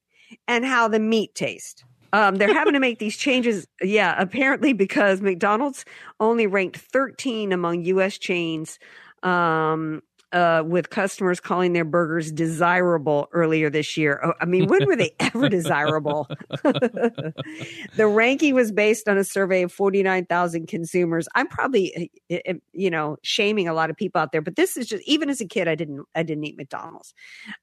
and 0.47 0.65
how 0.65 0.87
the 0.87 0.99
meat 0.99 1.35
tastes. 1.35 1.83
Um, 2.15 2.35
they're 2.35 2.53
having 2.53 2.71
to 2.71 2.79
make 2.79 2.99
these 2.99 3.17
changes, 3.17 3.67
yeah, 3.81 4.15
apparently 4.17 4.71
because 4.71 5.19
McDonald's 5.19 5.83
only 6.21 6.47
ranked 6.47 6.77
13 6.77 7.51
among 7.51 7.83
U.S. 7.83 8.17
chains 8.17 8.79
um, 9.21 10.01
uh, 10.31 10.63
with 10.65 10.89
customers 10.89 11.39
calling 11.39 11.73
their 11.73 11.85
burgers 11.85 12.31
desirable 12.31 13.27
earlier 13.31 13.69
this 13.69 13.95
year. 13.95 14.19
Oh, 14.23 14.33
I 14.41 14.45
mean, 14.45 14.67
when 14.67 14.85
were 14.85 14.95
they 14.95 15.11
ever 15.19 15.49
desirable? 15.49 16.27
the 17.95 18.07
ranking 18.07 18.53
was 18.53 18.71
based 18.71 19.07
on 19.07 19.17
a 19.17 19.23
survey 19.23 19.63
of 19.63 19.71
49,000 19.71 20.67
consumers. 20.67 21.27
I'm 21.35 21.47
probably, 21.47 22.11
eh, 22.29 22.39
eh, 22.45 22.53
you 22.73 22.89
know, 22.89 23.17
shaming 23.21 23.67
a 23.67 23.73
lot 23.73 23.89
of 23.89 23.95
people 23.95 24.19
out 24.19 24.31
there, 24.31 24.41
but 24.41 24.55
this 24.55 24.77
is 24.77 24.87
just, 24.87 25.03
even 25.07 25.29
as 25.29 25.39
a 25.41 25.45
kid, 25.45 25.67
I 25.67 25.75
didn't, 25.75 26.05
I 26.15 26.23
didn't 26.23 26.43
eat 26.43 26.57
McDonald's. 26.57 27.13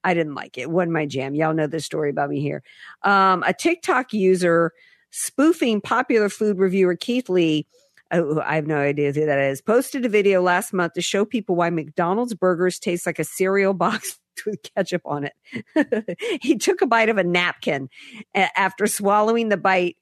I 0.04 0.14
didn't 0.14 0.34
like 0.34 0.56
it. 0.56 0.62
it 0.62 0.70
wasn't 0.70 0.92
my 0.92 1.06
jam. 1.06 1.34
Y'all 1.34 1.54
know 1.54 1.66
the 1.66 1.80
story 1.80 2.10
about 2.10 2.30
me 2.30 2.40
here. 2.40 2.62
Um, 3.02 3.42
a 3.46 3.52
TikTok 3.52 4.12
user 4.12 4.72
spoofing 5.10 5.80
popular 5.80 6.28
food 6.28 6.58
reviewer 6.58 6.96
Keith 6.96 7.28
Lee 7.28 7.66
I 8.12 8.56
have 8.56 8.66
no 8.66 8.76
idea 8.76 9.12
who 9.12 9.24
that 9.24 9.38
is, 9.38 9.62
posted 9.62 10.04
a 10.04 10.08
video 10.08 10.42
last 10.42 10.72
month 10.72 10.92
to 10.94 11.02
show 11.02 11.24
people 11.24 11.56
why 11.56 11.70
McDonald's 11.70 12.34
burgers 12.34 12.78
taste 12.78 13.06
like 13.06 13.18
a 13.18 13.24
cereal 13.24 13.72
box 13.72 14.18
with 14.46 14.62
ketchup 14.62 15.02
on 15.04 15.24
it. 15.24 16.38
he 16.42 16.56
took 16.56 16.82
a 16.82 16.86
bite 16.86 17.08
of 17.08 17.18
a 17.18 17.24
napkin 17.24 17.88
after 18.34 18.86
swallowing 18.86 19.48
the 19.48 19.56
bite. 19.56 19.96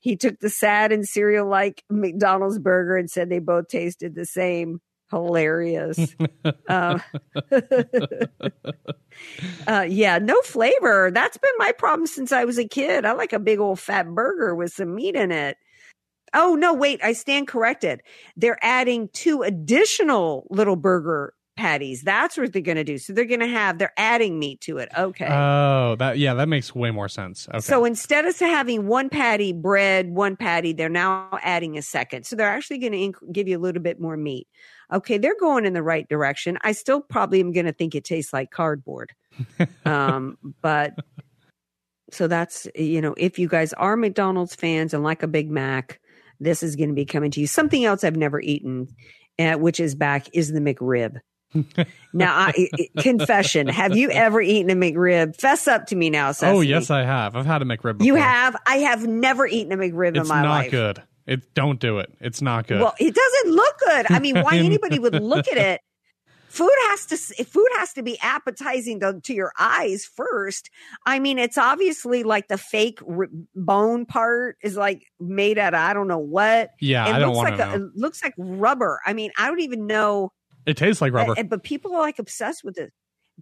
He 0.00 0.16
took 0.16 0.40
the 0.40 0.50
sad 0.50 0.92
and 0.92 1.06
cereal 1.06 1.48
like 1.48 1.82
McDonald's 1.88 2.58
burger 2.58 2.96
and 2.96 3.08
said 3.08 3.30
they 3.30 3.38
both 3.38 3.68
tasted 3.68 4.14
the 4.14 4.26
same. 4.26 4.80
Hilarious. 5.10 6.16
uh, 6.68 6.98
uh, 9.68 9.86
yeah, 9.88 10.18
no 10.18 10.40
flavor. 10.42 11.10
That's 11.12 11.36
been 11.36 11.52
my 11.58 11.72
problem 11.72 12.06
since 12.08 12.32
I 12.32 12.44
was 12.44 12.58
a 12.58 12.66
kid. 12.66 13.04
I 13.04 13.12
like 13.12 13.32
a 13.32 13.38
big 13.38 13.60
old 13.60 13.78
fat 13.78 14.08
burger 14.08 14.54
with 14.54 14.72
some 14.72 14.94
meat 14.94 15.14
in 15.14 15.30
it. 15.30 15.56
Oh, 16.34 16.54
no, 16.54 16.74
wait, 16.74 17.00
I 17.02 17.12
stand 17.12 17.48
corrected. 17.48 18.02
They're 18.36 18.58
adding 18.62 19.08
two 19.12 19.42
additional 19.42 20.46
little 20.50 20.76
burger 20.76 21.34
patties. 21.56 22.02
That's 22.02 22.36
what 22.36 22.52
they're 22.52 22.62
going 22.62 22.76
to 22.76 22.84
do. 22.84 22.98
So 22.98 23.12
they're 23.12 23.24
going 23.24 23.40
to 23.40 23.46
have, 23.46 23.78
they're 23.78 23.92
adding 23.96 24.38
meat 24.38 24.60
to 24.62 24.78
it. 24.78 24.88
Okay. 24.96 25.28
Oh, 25.30 25.96
that, 25.98 26.18
yeah, 26.18 26.34
that 26.34 26.48
makes 26.48 26.74
way 26.74 26.90
more 26.90 27.08
sense. 27.08 27.48
Okay. 27.48 27.60
So 27.60 27.84
instead 27.84 28.24
of 28.24 28.38
having 28.38 28.86
one 28.86 29.08
patty 29.08 29.52
bread, 29.52 30.10
one 30.10 30.36
patty, 30.36 30.72
they're 30.72 30.88
now 30.88 31.28
adding 31.42 31.78
a 31.78 31.82
second. 31.82 32.26
So 32.26 32.36
they're 32.36 32.48
actually 32.48 32.78
going 32.78 32.92
to 32.92 32.98
inc- 32.98 33.32
give 33.32 33.48
you 33.48 33.56
a 33.56 33.60
little 33.60 33.82
bit 33.82 34.00
more 34.00 34.16
meat. 34.16 34.48
Okay. 34.92 35.18
They're 35.18 35.38
going 35.38 35.64
in 35.64 35.72
the 35.72 35.82
right 35.82 36.08
direction. 36.08 36.58
I 36.62 36.72
still 36.72 37.00
probably 37.00 37.40
am 37.40 37.52
going 37.52 37.66
to 37.66 37.72
think 37.72 37.94
it 37.94 38.04
tastes 38.04 38.32
like 38.32 38.50
cardboard. 38.50 39.12
um, 39.84 40.38
but 40.60 40.94
so 42.10 42.26
that's, 42.26 42.66
you 42.74 43.00
know, 43.00 43.14
if 43.16 43.38
you 43.38 43.48
guys 43.48 43.72
are 43.74 43.96
McDonald's 43.96 44.54
fans 44.54 44.94
and 44.94 45.02
like 45.02 45.22
a 45.22 45.28
Big 45.28 45.50
Mac, 45.50 46.00
this 46.40 46.62
is 46.62 46.76
going 46.76 46.88
to 46.88 46.94
be 46.94 47.04
coming 47.04 47.30
to 47.32 47.40
you. 47.40 47.46
Something 47.46 47.84
else 47.84 48.04
I've 48.04 48.16
never 48.16 48.40
eaten, 48.40 48.88
uh, 49.38 49.54
which 49.54 49.80
is 49.80 49.94
back, 49.94 50.28
is 50.32 50.52
the 50.52 50.60
McRib. 50.60 51.18
now, 52.12 52.34
I, 52.34 52.68
confession: 52.98 53.68
Have 53.68 53.96
you 53.96 54.10
ever 54.10 54.40
eaten 54.40 54.70
a 54.70 54.74
McRib? 54.74 55.36
Fess 55.36 55.68
up 55.68 55.86
to 55.86 55.96
me 55.96 56.10
now. 56.10 56.32
Sesame. 56.32 56.58
Oh 56.58 56.60
yes, 56.60 56.90
I 56.90 57.04
have. 57.04 57.36
I've 57.36 57.46
had 57.46 57.62
a 57.62 57.64
McRib. 57.64 57.98
Before. 57.98 58.06
You 58.06 58.14
have. 58.16 58.56
I 58.66 58.78
have 58.78 59.06
never 59.06 59.46
eaten 59.46 59.72
a 59.72 59.76
McRib 59.76 60.16
it's 60.16 60.28
in 60.28 60.28
my 60.28 60.42
life 60.42 60.64
not 60.66 60.70
good. 60.70 61.02
It 61.26 61.54
don't 61.54 61.80
do 61.80 61.98
it. 61.98 62.12
It's 62.20 62.42
not 62.42 62.66
good. 62.66 62.80
Well, 62.80 62.94
it 62.98 63.14
doesn't 63.14 63.54
look 63.54 63.78
good. 63.78 64.06
I 64.10 64.18
mean, 64.18 64.40
why 64.40 64.56
anybody 64.58 64.98
would 64.98 65.14
look 65.22 65.48
at 65.48 65.56
it? 65.56 65.80
Food 66.48 66.70
has 66.88 67.06
to 67.06 67.44
food 67.44 67.68
to 67.94 68.02
be 68.02 68.18
appetizing 68.20 69.00
to, 69.00 69.20
to 69.22 69.34
your 69.34 69.52
eyes 69.58 70.04
first. 70.04 70.70
I 71.06 71.18
mean, 71.18 71.38
it's 71.38 71.58
obviously 71.58 72.22
like 72.22 72.48
the 72.48 72.58
fake 72.58 73.00
r- 73.08 73.28
bone 73.54 74.06
part 74.06 74.56
is 74.62 74.76
like 74.76 75.04
made 75.20 75.58
out 75.58 75.74
of 75.74 75.80
I 75.80 75.94
don't 75.94 76.08
know 76.08 76.18
what. 76.18 76.70
Yeah, 76.80 77.08
it 77.08 77.14
I 77.14 77.18
don't 77.18 77.34
looks 77.34 77.50
like 77.50 77.60
a, 77.60 77.78
know. 77.78 77.86
It 77.86 77.96
looks 77.96 78.22
like 78.22 78.34
rubber. 78.38 79.00
I 79.06 79.12
mean, 79.12 79.30
I 79.38 79.48
don't 79.48 79.60
even 79.60 79.86
know. 79.86 80.32
It 80.66 80.76
tastes 80.76 81.00
like 81.02 81.12
rubber. 81.12 81.34
Uh, 81.38 81.42
but 81.44 81.62
people 81.62 81.94
are 81.94 82.00
like 82.00 82.18
obsessed 82.18 82.64
with 82.64 82.78
it. 82.78 82.92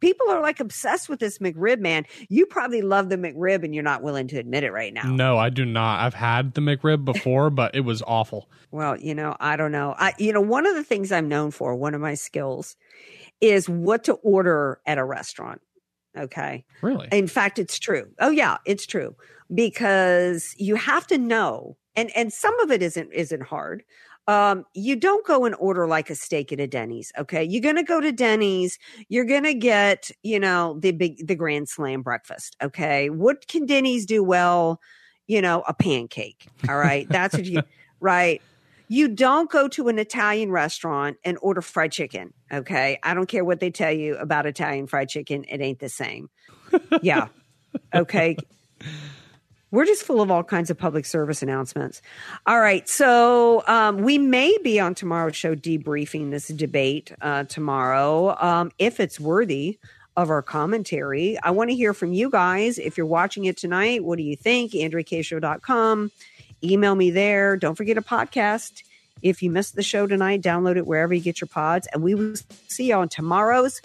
People 0.01 0.31
are 0.31 0.41
like 0.41 0.59
obsessed 0.59 1.11
with 1.11 1.21
this 1.21 1.39
McRib, 1.39 1.79
man. 1.79 2.07
You 2.31 2.47
probably 2.47 2.81
love 2.81 3.11
the 3.11 3.17
McRib 3.17 3.63
and 3.63 3.75
you're 3.75 3.85
not 3.85 4.03
willing 4.03 4.27
to 4.29 4.39
admit 4.39 4.65
it 4.65 4.73
right 4.73 4.93
now. 4.93 5.03
No, 5.03 5.37
I 5.37 5.51
do 5.51 5.67
not. 5.67 6.01
I've 6.01 6.15
had 6.15 6.55
the 6.55 6.63
McRib 6.63 7.05
before, 7.05 7.51
but 7.51 7.75
it 7.75 7.81
was 7.81 8.03
awful. 8.07 8.49
Well, 8.71 8.99
you 8.99 9.15
know, 9.15 9.37
I 9.39 9.57
don't 9.57 9.71
know. 9.71 9.95
I, 9.99 10.15
you 10.19 10.33
know, 10.33 10.41
one 10.41 10.67
of 10.67 10.75
the 10.75 10.83
things 10.83 11.13
I'm 11.13 11.29
known 11.29 11.51
for, 11.51 11.77
one 11.77 11.95
of 11.95 12.01
my 12.01 12.15
skills, 12.15 12.75
is 13.43 13.69
what 13.69 14.05
to 14.05 14.15
order 14.15 14.81
at 14.87 14.97
a 14.97 15.05
restaurant. 15.05 15.61
Okay. 16.17 16.65
Really? 16.81 17.09
In 17.13 17.27
fact, 17.27 17.59
it's 17.59 17.79
true. 17.79 18.09
Oh 18.21 18.31
yeah, 18.31 18.57
it's 18.65 18.87
true 18.87 19.15
because 19.53 20.55
you 20.59 20.77
have 20.77 21.07
to 21.09 21.19
know, 21.19 21.77
and 21.97 22.11
and 22.17 22.33
some 22.33 22.59
of 22.61 22.71
it 22.71 22.83
isn't 22.83 23.13
isn't 23.13 23.43
hard. 23.43 23.83
Um, 24.29 24.65
you 24.75 24.95
don't 24.95 25.27
go 25.27 25.45
and 25.45 25.55
order 25.57 25.89
like 25.89 26.09
a 26.09 26.15
steak 26.15 26.53
at 26.53 26.61
a 26.61 26.67
Denny's. 26.67 27.13
Okay. 27.19 27.43
You're 27.43 27.61
going 27.61 27.77
to 27.77 27.83
go 27.83 28.01
to 28.01 28.13
Denny's. 28.13 28.79
You're 29.09 29.25
going 29.25 29.43
to 29.43 29.55
get, 29.55 30.13
you 30.23 30.39
know, 30.39 30.79
the 30.79 30.93
big, 30.93 31.27
the 31.27 31.35
grand 31.35 31.69
slam 31.69 32.03
breakfast. 32.03 32.57
Okay. 32.63 33.11
What 33.11 33.49
can 33.49 33.67
Denny's 33.67 34.07
do 34.07 34.23
well? 34.23 34.81
You 35.27 35.43
know, 35.43 35.65
a 35.67 35.75
pancake. 35.75 36.47
All 36.69 36.77
right. 36.77 37.09
That's 37.09 37.35
what 37.35 37.47
you, 37.47 37.63
right. 38.01 38.41
You 38.93 39.09
don't 39.09 39.49
go 39.49 39.69
to 39.69 39.89
an 39.89 39.99
Italian 39.99 40.51
restaurant 40.51 41.17
and 41.25 41.39
order 41.41 41.63
fried 41.63 41.93
chicken. 41.93 42.35
Okay. 42.53 42.99
I 43.03 43.15
don't 43.15 43.25
care 43.25 43.43
what 43.43 43.59
they 43.59 43.71
tell 43.71 43.91
you 43.91 44.17
about 44.17 44.45
Italian 44.45 44.87
fried 44.87 45.09
chicken. 45.09 45.47
It 45.49 45.63
ain't 45.63 45.79
the 45.79 45.89
same. 45.89 46.29
Yeah. 47.01 47.29
Okay. 47.95 48.37
We're 49.71 49.87
just 49.87 50.03
full 50.03 50.21
of 50.21 50.31
all 50.31 50.45
kinds 50.45 50.69
of 50.69 50.77
public 50.77 51.07
service 51.07 51.43
announcements. 51.43 52.03
All 52.47 52.61
right. 52.61 52.87
So 52.87 53.65
um, 53.67 54.03
we 54.03 54.19
may 54.19 54.55
be 54.63 54.79
on 54.79 54.95
tomorrow's 54.95 55.37
show 55.37 55.55
debriefing 55.55 56.31
this 56.31 56.49
debate 56.49 57.11
uh, 57.23 57.45
tomorrow 57.45 58.37
um, 58.39 58.73
if 58.79 59.01
it's 59.01 59.19
worthy 59.19 59.79
of 60.17 60.29
our 60.29 60.43
commentary. 60.43 61.39
I 61.43 61.51
want 61.51 61.71
to 61.71 61.77
hear 61.77 61.95
from 61.95 62.13
you 62.13 62.29
guys. 62.29 62.79
If 62.79 62.99
you're 62.99 63.07
watching 63.07 63.47
it 63.47 63.57
tonight, 63.57 64.05
what 64.05 64.19
do 64.19 64.23
you 64.23 64.37
think? 64.37 64.73
AndreaKShow.com. 64.73 66.11
Email 66.65 66.95
me 66.95 67.11
there. 67.11 67.57
Don't 67.57 67.75
forget 67.75 67.99
a 67.99 68.03
podcast. 68.03 68.83
If 69.23 69.43
you 69.43 69.51
missed 69.51 69.77
the 69.77 69.83
show 69.83 70.07
tonight, 70.07 70.43
download 70.43 70.77
it 70.77 70.87
wherever 70.87 71.15
you 71.15 71.21
get 71.21 71.41
your 71.41 71.49
pods. 71.49 71.87
And 71.93 72.03
we 72.03 72.15
will 72.15 72.35
see 72.69 72.89
you 72.89 72.95
on 72.95 73.09
tomorrow's 73.09 73.81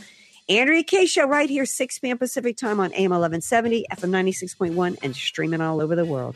Andrea 0.50 0.84
Kaye 0.84 1.06
Show 1.06 1.28
right 1.28 1.50
here, 1.50 1.66
6 1.66 2.00
p.m. 2.00 2.18
Pacific 2.18 2.56
time 2.56 2.80
on 2.80 2.94
AM 2.94 3.12
1170, 3.12 3.86
FM 3.92 4.10
96.1, 4.10 4.98
and 5.04 5.16
streaming 5.16 5.60
all 5.60 5.82
over 5.82 5.96
the 5.96 6.06
world. 6.06 6.36